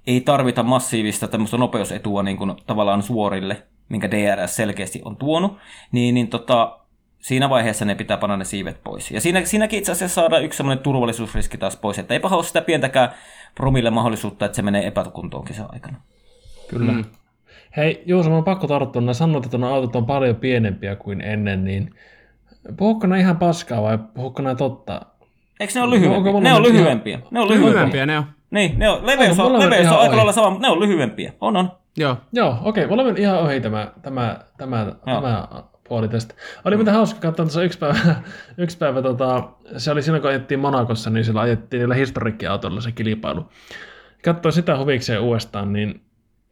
[0.07, 5.57] ei tarvita massiivista tämmöistä nopeusetua niinku tavallaan suorille, minkä DRS selkeästi on tuonut,
[5.93, 6.79] niin, niin tota,
[7.19, 9.11] siinä vaiheessa ne pitää panna ne siivet pois.
[9.11, 12.61] Ja siinä, siinäkin itse asiassa saadaan yksi semmoinen turvallisuusriski taas pois, että eipä ole sitä
[12.63, 13.13] pientäkään
[13.55, 16.01] promille mahdollisuutta, että se menee epäkuntoon kisan aikana.
[16.69, 16.93] Kyllä.
[16.93, 17.05] Mm.
[17.77, 19.03] Hei, Juuso, mä on pakko tarttua.
[19.03, 21.95] Nää sanoit, että autot on paljon pienempiä kuin ennen, niin
[22.77, 25.12] puhukko ihan paskaa vai puhukko totta?
[25.63, 26.17] Eikö ne ole lyhyempiä?
[26.17, 27.19] Onko Ne on lyhyempiä.
[27.31, 27.73] Ne on lyhyempiä.
[27.73, 28.25] Lyhyempiä ne on.
[28.51, 31.33] Niin, ne on, leveys Onko on, leveys on aika lailla sama, mutta ne on lyhyempiä.
[31.41, 31.73] On, on.
[31.97, 32.17] Joo.
[32.33, 35.49] Joo, okei, mulla meni ihan ohi tämä, tämä, tämä, tämä
[35.89, 36.35] puoli tästä.
[36.65, 37.99] Oli mitä hauska katsoa tuossa yksi päivä,
[38.59, 42.93] yksi päivä tota, se oli siinä kun ajettiin Monakossa, niin siellä ajettiin niillä historiikkiautoilla se
[42.93, 43.49] kilpailu.
[44.25, 46.01] katsoo sitä huvikseen uudestaan, niin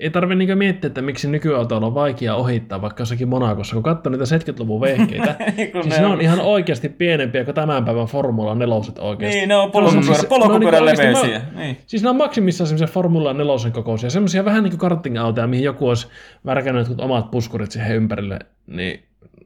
[0.01, 4.11] ei tarvitse niinku miettiä, että miksi nykyautoilla on vaikea ohittaa vaikka jossakin Monakossa, kun katsoo
[4.11, 5.35] niitä 70-luvun vehkeitä.
[5.73, 9.39] Kun siis ne on ihan oikeasti pienempiä kuin tämän päivän Formula 4 oikeasti.
[9.39, 11.41] Niin, ne on polkupyörä, siis- on niinku leveisiä.
[11.57, 11.77] Niin.
[11.87, 15.89] Siis ne on maksimissaan semmoisia Formula 4 kokoisia, semmoisia vähän niin kuin karting-autoja, mihin joku
[15.89, 16.09] olisi
[16.47, 19.05] värkännyt jotkut omat puskurit siihen ympärille, niin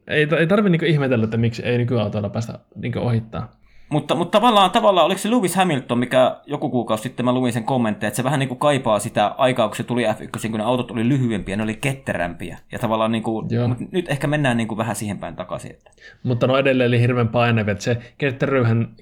[0.09, 3.53] ei, ei tarvitse niinku ihmetellä, että miksi ei nykyautoilla päästä niinku ohittaa.
[3.95, 7.65] Mutta, mutta tavallaan, tavallaan, oliko se Lewis Hamilton, mikä joku kuukausi sitten mä luin sen
[7.65, 10.65] kommentteja, että se vähän niin kuin kaipaa sitä aikaa, kun se tuli F1, kun ne
[10.65, 12.59] autot oli lyhyempiä, ne oli ketterämpiä.
[12.73, 15.71] Ja tavallaan niin kuin, mutta nyt ehkä mennään niin kuin vähän siihen päin takaisin.
[15.71, 15.91] Että.
[16.23, 17.99] Mutta no edelleen oli hirveän painavia, että se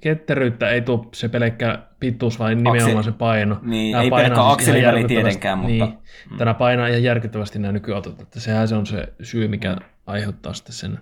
[0.00, 3.56] ketteryyttä ei tule se pelkkä pituus, vaan nimenomaan se paino.
[3.62, 7.72] Niin, Nämä ei pelkkä siis ihan järkyttävästi- tietenkään, mutta- Niin, tänä painaa ihan järkyttävästi nämä
[7.72, 9.76] nykyautot, että sehän se on se syy, mikä
[10.06, 10.98] aiheuttaa sitten sen,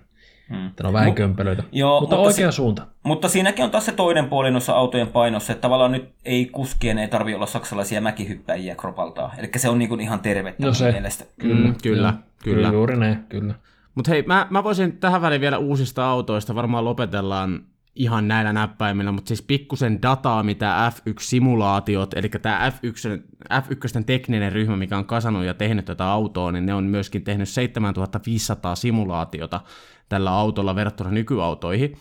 [0.51, 0.67] Hmm.
[0.67, 1.63] että ne on vähän Mu- kömpelöitä.
[1.71, 2.87] Joo, mutta, mutta oikea suunta.
[3.03, 6.97] Mutta siinäkin on taas se toinen puoli noissa autojen painossa, että tavallaan nyt ei kuskien
[6.97, 9.31] ei tarvi olla saksalaisia mäkihyppäjiä kropaltaan.
[9.39, 10.91] Eli se on niin kuin ihan tervettä No se.
[10.91, 11.25] mielestä.
[11.39, 12.67] Kyllä, Mm, kyllä, kyllä.
[12.67, 13.53] Juuri näin, kyllä.
[13.95, 17.59] Mutta hei, mä, mä voisin tähän väliin vielä uusista autoista, varmaan lopetellaan
[17.95, 23.21] ihan näillä näppäimillä, mutta siis pikkusen dataa, mitä F1-simulaatiot, eli tämä F1,
[23.53, 27.49] F1 tekninen ryhmä, mikä on kasannut ja tehnyt tätä autoa, niin ne on myöskin tehnyt
[27.49, 29.61] 7500 simulaatiota
[30.09, 31.97] tällä autolla verrattuna nykyautoihin.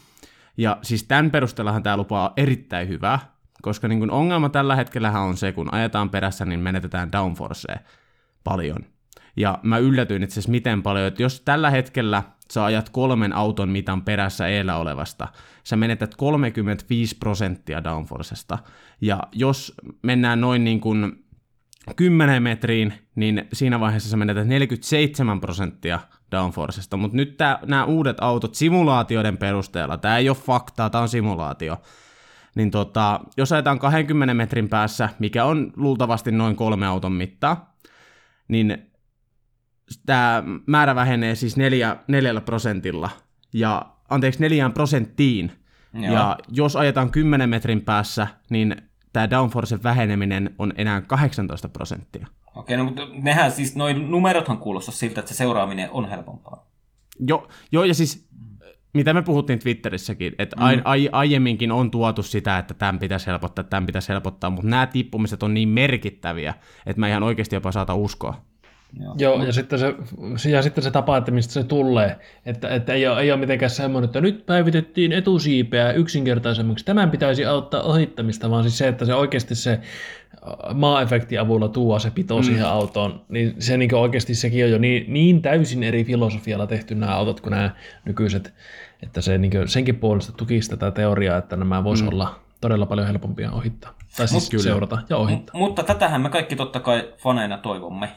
[0.57, 3.19] Ja siis tämän perusteellahan tämä lupaa erittäin hyvää,
[3.63, 7.79] koska niin kun ongelma tällä hetkellä on se, kun ajetaan perässä, niin menetetään downforcea
[8.45, 8.79] paljon.
[9.37, 13.69] Ja mä yllätyin itse asiassa miten paljon, että jos tällä hetkellä sä ajat kolmen auton
[13.69, 15.29] mitan perässä eellä olevasta,
[15.65, 18.59] sä menetät 35 prosenttia downforcesta.
[19.01, 21.25] Ja jos mennään noin niin kuin
[21.97, 26.01] 10 metriin, niin siinä vaiheessa sä menetät 47 prosenttia
[26.33, 26.97] downforcesta.
[26.97, 31.83] Mutta nyt nämä uudet autot simulaatioiden perusteella, tämä ei ole faktaa, tämä on simulaatio,
[32.55, 37.77] niin tota, jos ajetaan 20 metrin päässä, mikä on luultavasti noin kolme auton mittaa,
[38.49, 38.91] niin
[40.07, 43.11] tämä määrä vähenee siis neljä, neljällä prosentilla,
[43.55, 45.53] ja anteeksi neljään prosenttiin,
[45.95, 46.15] Joo.
[46.15, 48.77] ja jos ajetaan 10 metrin päässä, niin
[49.13, 52.27] tämä downforcen väheneminen on enää 18 prosenttia.
[52.55, 56.67] Okei, no, mutta nehän siis, noin numerothan kuulostaa siltä, että se seuraaminen on helpompaa.
[57.29, 58.31] Jo, joo, ja siis
[58.93, 60.63] mitä me puhuttiin Twitterissäkin, että mm.
[60.63, 64.87] ai, ai, aiemminkin on tuotu sitä, että tämän pitäisi helpottaa, tämän pitäisi helpottaa, mutta nämä
[64.87, 66.55] tippumiset on niin merkittäviä,
[66.87, 68.50] että mä ihan oikeasti jopa saata uskoa.
[69.01, 69.15] Joo.
[69.19, 72.17] Joo, ja sitten se, ja sitten se tapa, että mistä se tulee.
[72.47, 76.85] Että, että ei, ole, ei ole mitenkään semmoinen, että nyt päivitettiin etusiipeä yksinkertaisemmaksi.
[76.85, 81.99] Tämän pitäisi auttaa ohittamista, vaan siis se, että se oikeasti se äh, maa-efekti avulla tuo
[81.99, 82.43] se pito mm.
[82.43, 86.95] siihen autoon, niin se niin oikeasti sekin on jo niin, niin täysin eri filosofialla tehty
[86.95, 87.71] nämä autot kuin nämä
[88.05, 88.55] nykyiset,
[89.03, 92.09] että se niin senkin puolesta tukisi tätä teoriaa, että nämä voisi mm.
[92.09, 93.95] olla todella paljon helpompia ohittaa.
[94.17, 94.63] Tai siis Mut kyllä.
[94.63, 95.55] seurata ja ohittaa.
[95.55, 98.09] M- mutta tätähän me kaikki totta kai faneina toivomme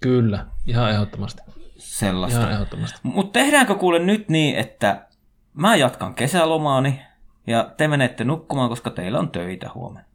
[0.00, 1.42] Kyllä, ihan ehdottomasti.
[1.76, 2.40] sellaista.
[2.40, 3.00] Ihan ehdottomasti.
[3.02, 5.06] Mutta tehdäänkö kuule nyt niin, että
[5.54, 7.00] mä jatkan kesälomaani
[7.46, 10.08] ja te menette nukkumaan, koska teillä on töitä huomenna.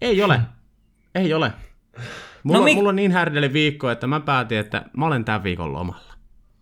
[0.00, 0.40] Ei ole.
[1.14, 1.52] Ei ole.
[2.42, 5.42] Mulla, No mik- mulla on niin härdeli viikko, että mä päätin, että mä olen tämän
[5.42, 6.14] viikon lomalla.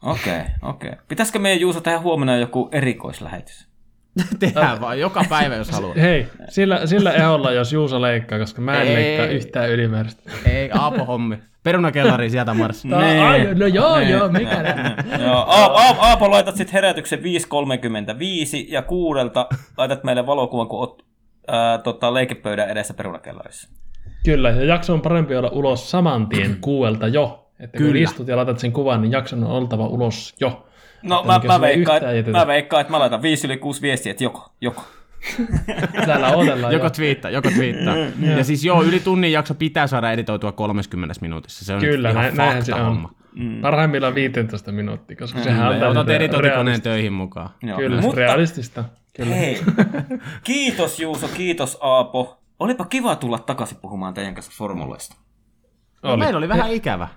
[0.02, 0.90] Okei, okay, okei.
[0.90, 1.04] Okay.
[1.08, 3.72] Pitäisikö meidän Juuso tehdä huomenna joku erikoislähetys?
[4.38, 5.94] Tehdään vaan joka päivä, jos haluaa.
[5.94, 8.94] Hei, sillä, sillä eholla, jos Juuso leikkaa, koska mä en Ei.
[8.94, 10.30] leikkaa yhtään ylimääräistä.
[10.50, 11.38] Ei, Aapo hommi.
[11.62, 12.54] Perunakellari sieltä.
[12.54, 13.22] No, Niin.
[13.22, 14.74] ai, no joo, joo, mikä.
[15.24, 17.24] Joo, A- A- Aapo laitat sitten herätyksen 5.35
[18.68, 19.46] ja kuudelta
[19.78, 21.02] laitat meille valokuvan, kun oot
[21.48, 23.68] ää, tota, leikepöydän edessä perunakellarissa.
[24.24, 27.38] Kyllä, ja jakso on parempi olla ulos saman tien kuuelta jo.
[27.60, 28.00] Että kun Kyllä.
[28.04, 30.66] istut ja laitat sen kuvan, niin jakson on oltava ulos jo.
[31.03, 34.11] No mä, mä, veikkaan, yhtään että, mä veikkaan, että mä laitan 5 yli 6 viestiä,
[34.11, 34.82] että joko, joko.
[36.07, 36.90] Täällä odotellaan Joko jo.
[36.90, 37.94] twiittaa, joko twiittaa.
[38.36, 41.64] ja siis joo, yli tunnin jakso pitää saada editoitua 30 minuutissa.
[41.64, 42.94] Se on Kyllä, ihan näin, näinhän se fakta on.
[42.94, 43.12] homma.
[43.34, 43.61] Mm.
[43.61, 47.50] Parhaimmillaan 15 minuuttia, koska sehän on otat editointikoneen töihin mukaan.
[47.62, 47.78] Joo.
[47.78, 48.84] Kyllä, Mutta realistista.
[49.16, 49.34] Kyllä.
[49.34, 49.61] hei,
[50.44, 52.42] kiitos Juuso, kiitos Aapo.
[52.59, 55.16] Olipa kiva tulla takaisin puhumaan teidän kanssa formuloista.
[56.03, 57.09] No, meillä oli vähän ikävä.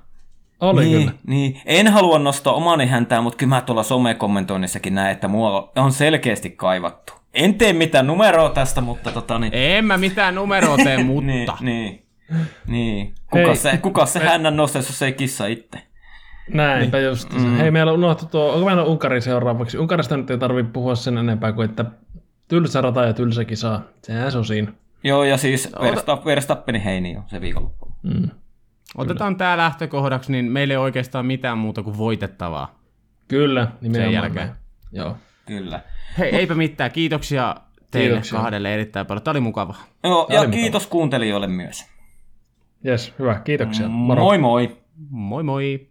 [0.62, 1.12] Oli niin, kyllä.
[1.28, 5.92] niin, en halua nostaa omani häntää, mutta kyllä mä tuolla somekommentoinnissakin näen, että mua on
[5.92, 7.14] selkeästi kaivattu.
[7.34, 9.54] En tee mitään numeroa tästä, mutta tota niin...
[9.54, 11.58] En mä mitään numeroa tee, Niin, mutta...
[11.62, 12.06] niin,
[12.68, 13.14] niin.
[13.32, 13.56] Kuka Hei.
[13.56, 15.82] se, kuka se hännän nostaisi, jos ei kissa itse?
[16.54, 17.34] Näinpä just.
[17.34, 17.58] Mm.
[17.58, 19.78] Hei, meillä on unohtu tuo, onko meillä Unkari seuraavaksi?
[19.78, 21.86] Unkarista nyt ei tarvitse puhua sen enempää kuin, että
[22.48, 23.80] tylsä rata ja tylsä kisa.
[24.04, 24.72] Sehän se on siinä.
[25.04, 27.88] Joo, ja siis Verstappen, Verstappenin heini on se viikonloppu.
[28.04, 28.30] Mm.
[28.98, 32.80] Otetaan tää lähtökohdaksi, niin meillä ei oikeastaan mitään muuta kuin voitettavaa.
[33.28, 34.06] Kyllä, nimenomaan.
[34.06, 34.48] Sen jälkeen.
[34.48, 34.60] näin.
[34.92, 35.18] Joo.
[35.46, 35.82] Kyllä.
[36.18, 36.92] Hei, eipä mitään.
[36.92, 37.56] Kiitoksia
[37.92, 38.40] teille Kiitoksia.
[38.40, 39.24] kahdelle erittäin paljon.
[39.24, 39.76] Tämä oli mukava.
[40.04, 40.62] Joo, Tämä ja oli mukava.
[40.62, 41.86] kiitos kuuntelijoille myös.
[42.84, 43.36] Jes, hyvä.
[43.44, 43.88] Kiitoksia.
[43.88, 44.24] Moro.
[44.24, 44.78] Moi moi!
[45.10, 45.90] Moi moi!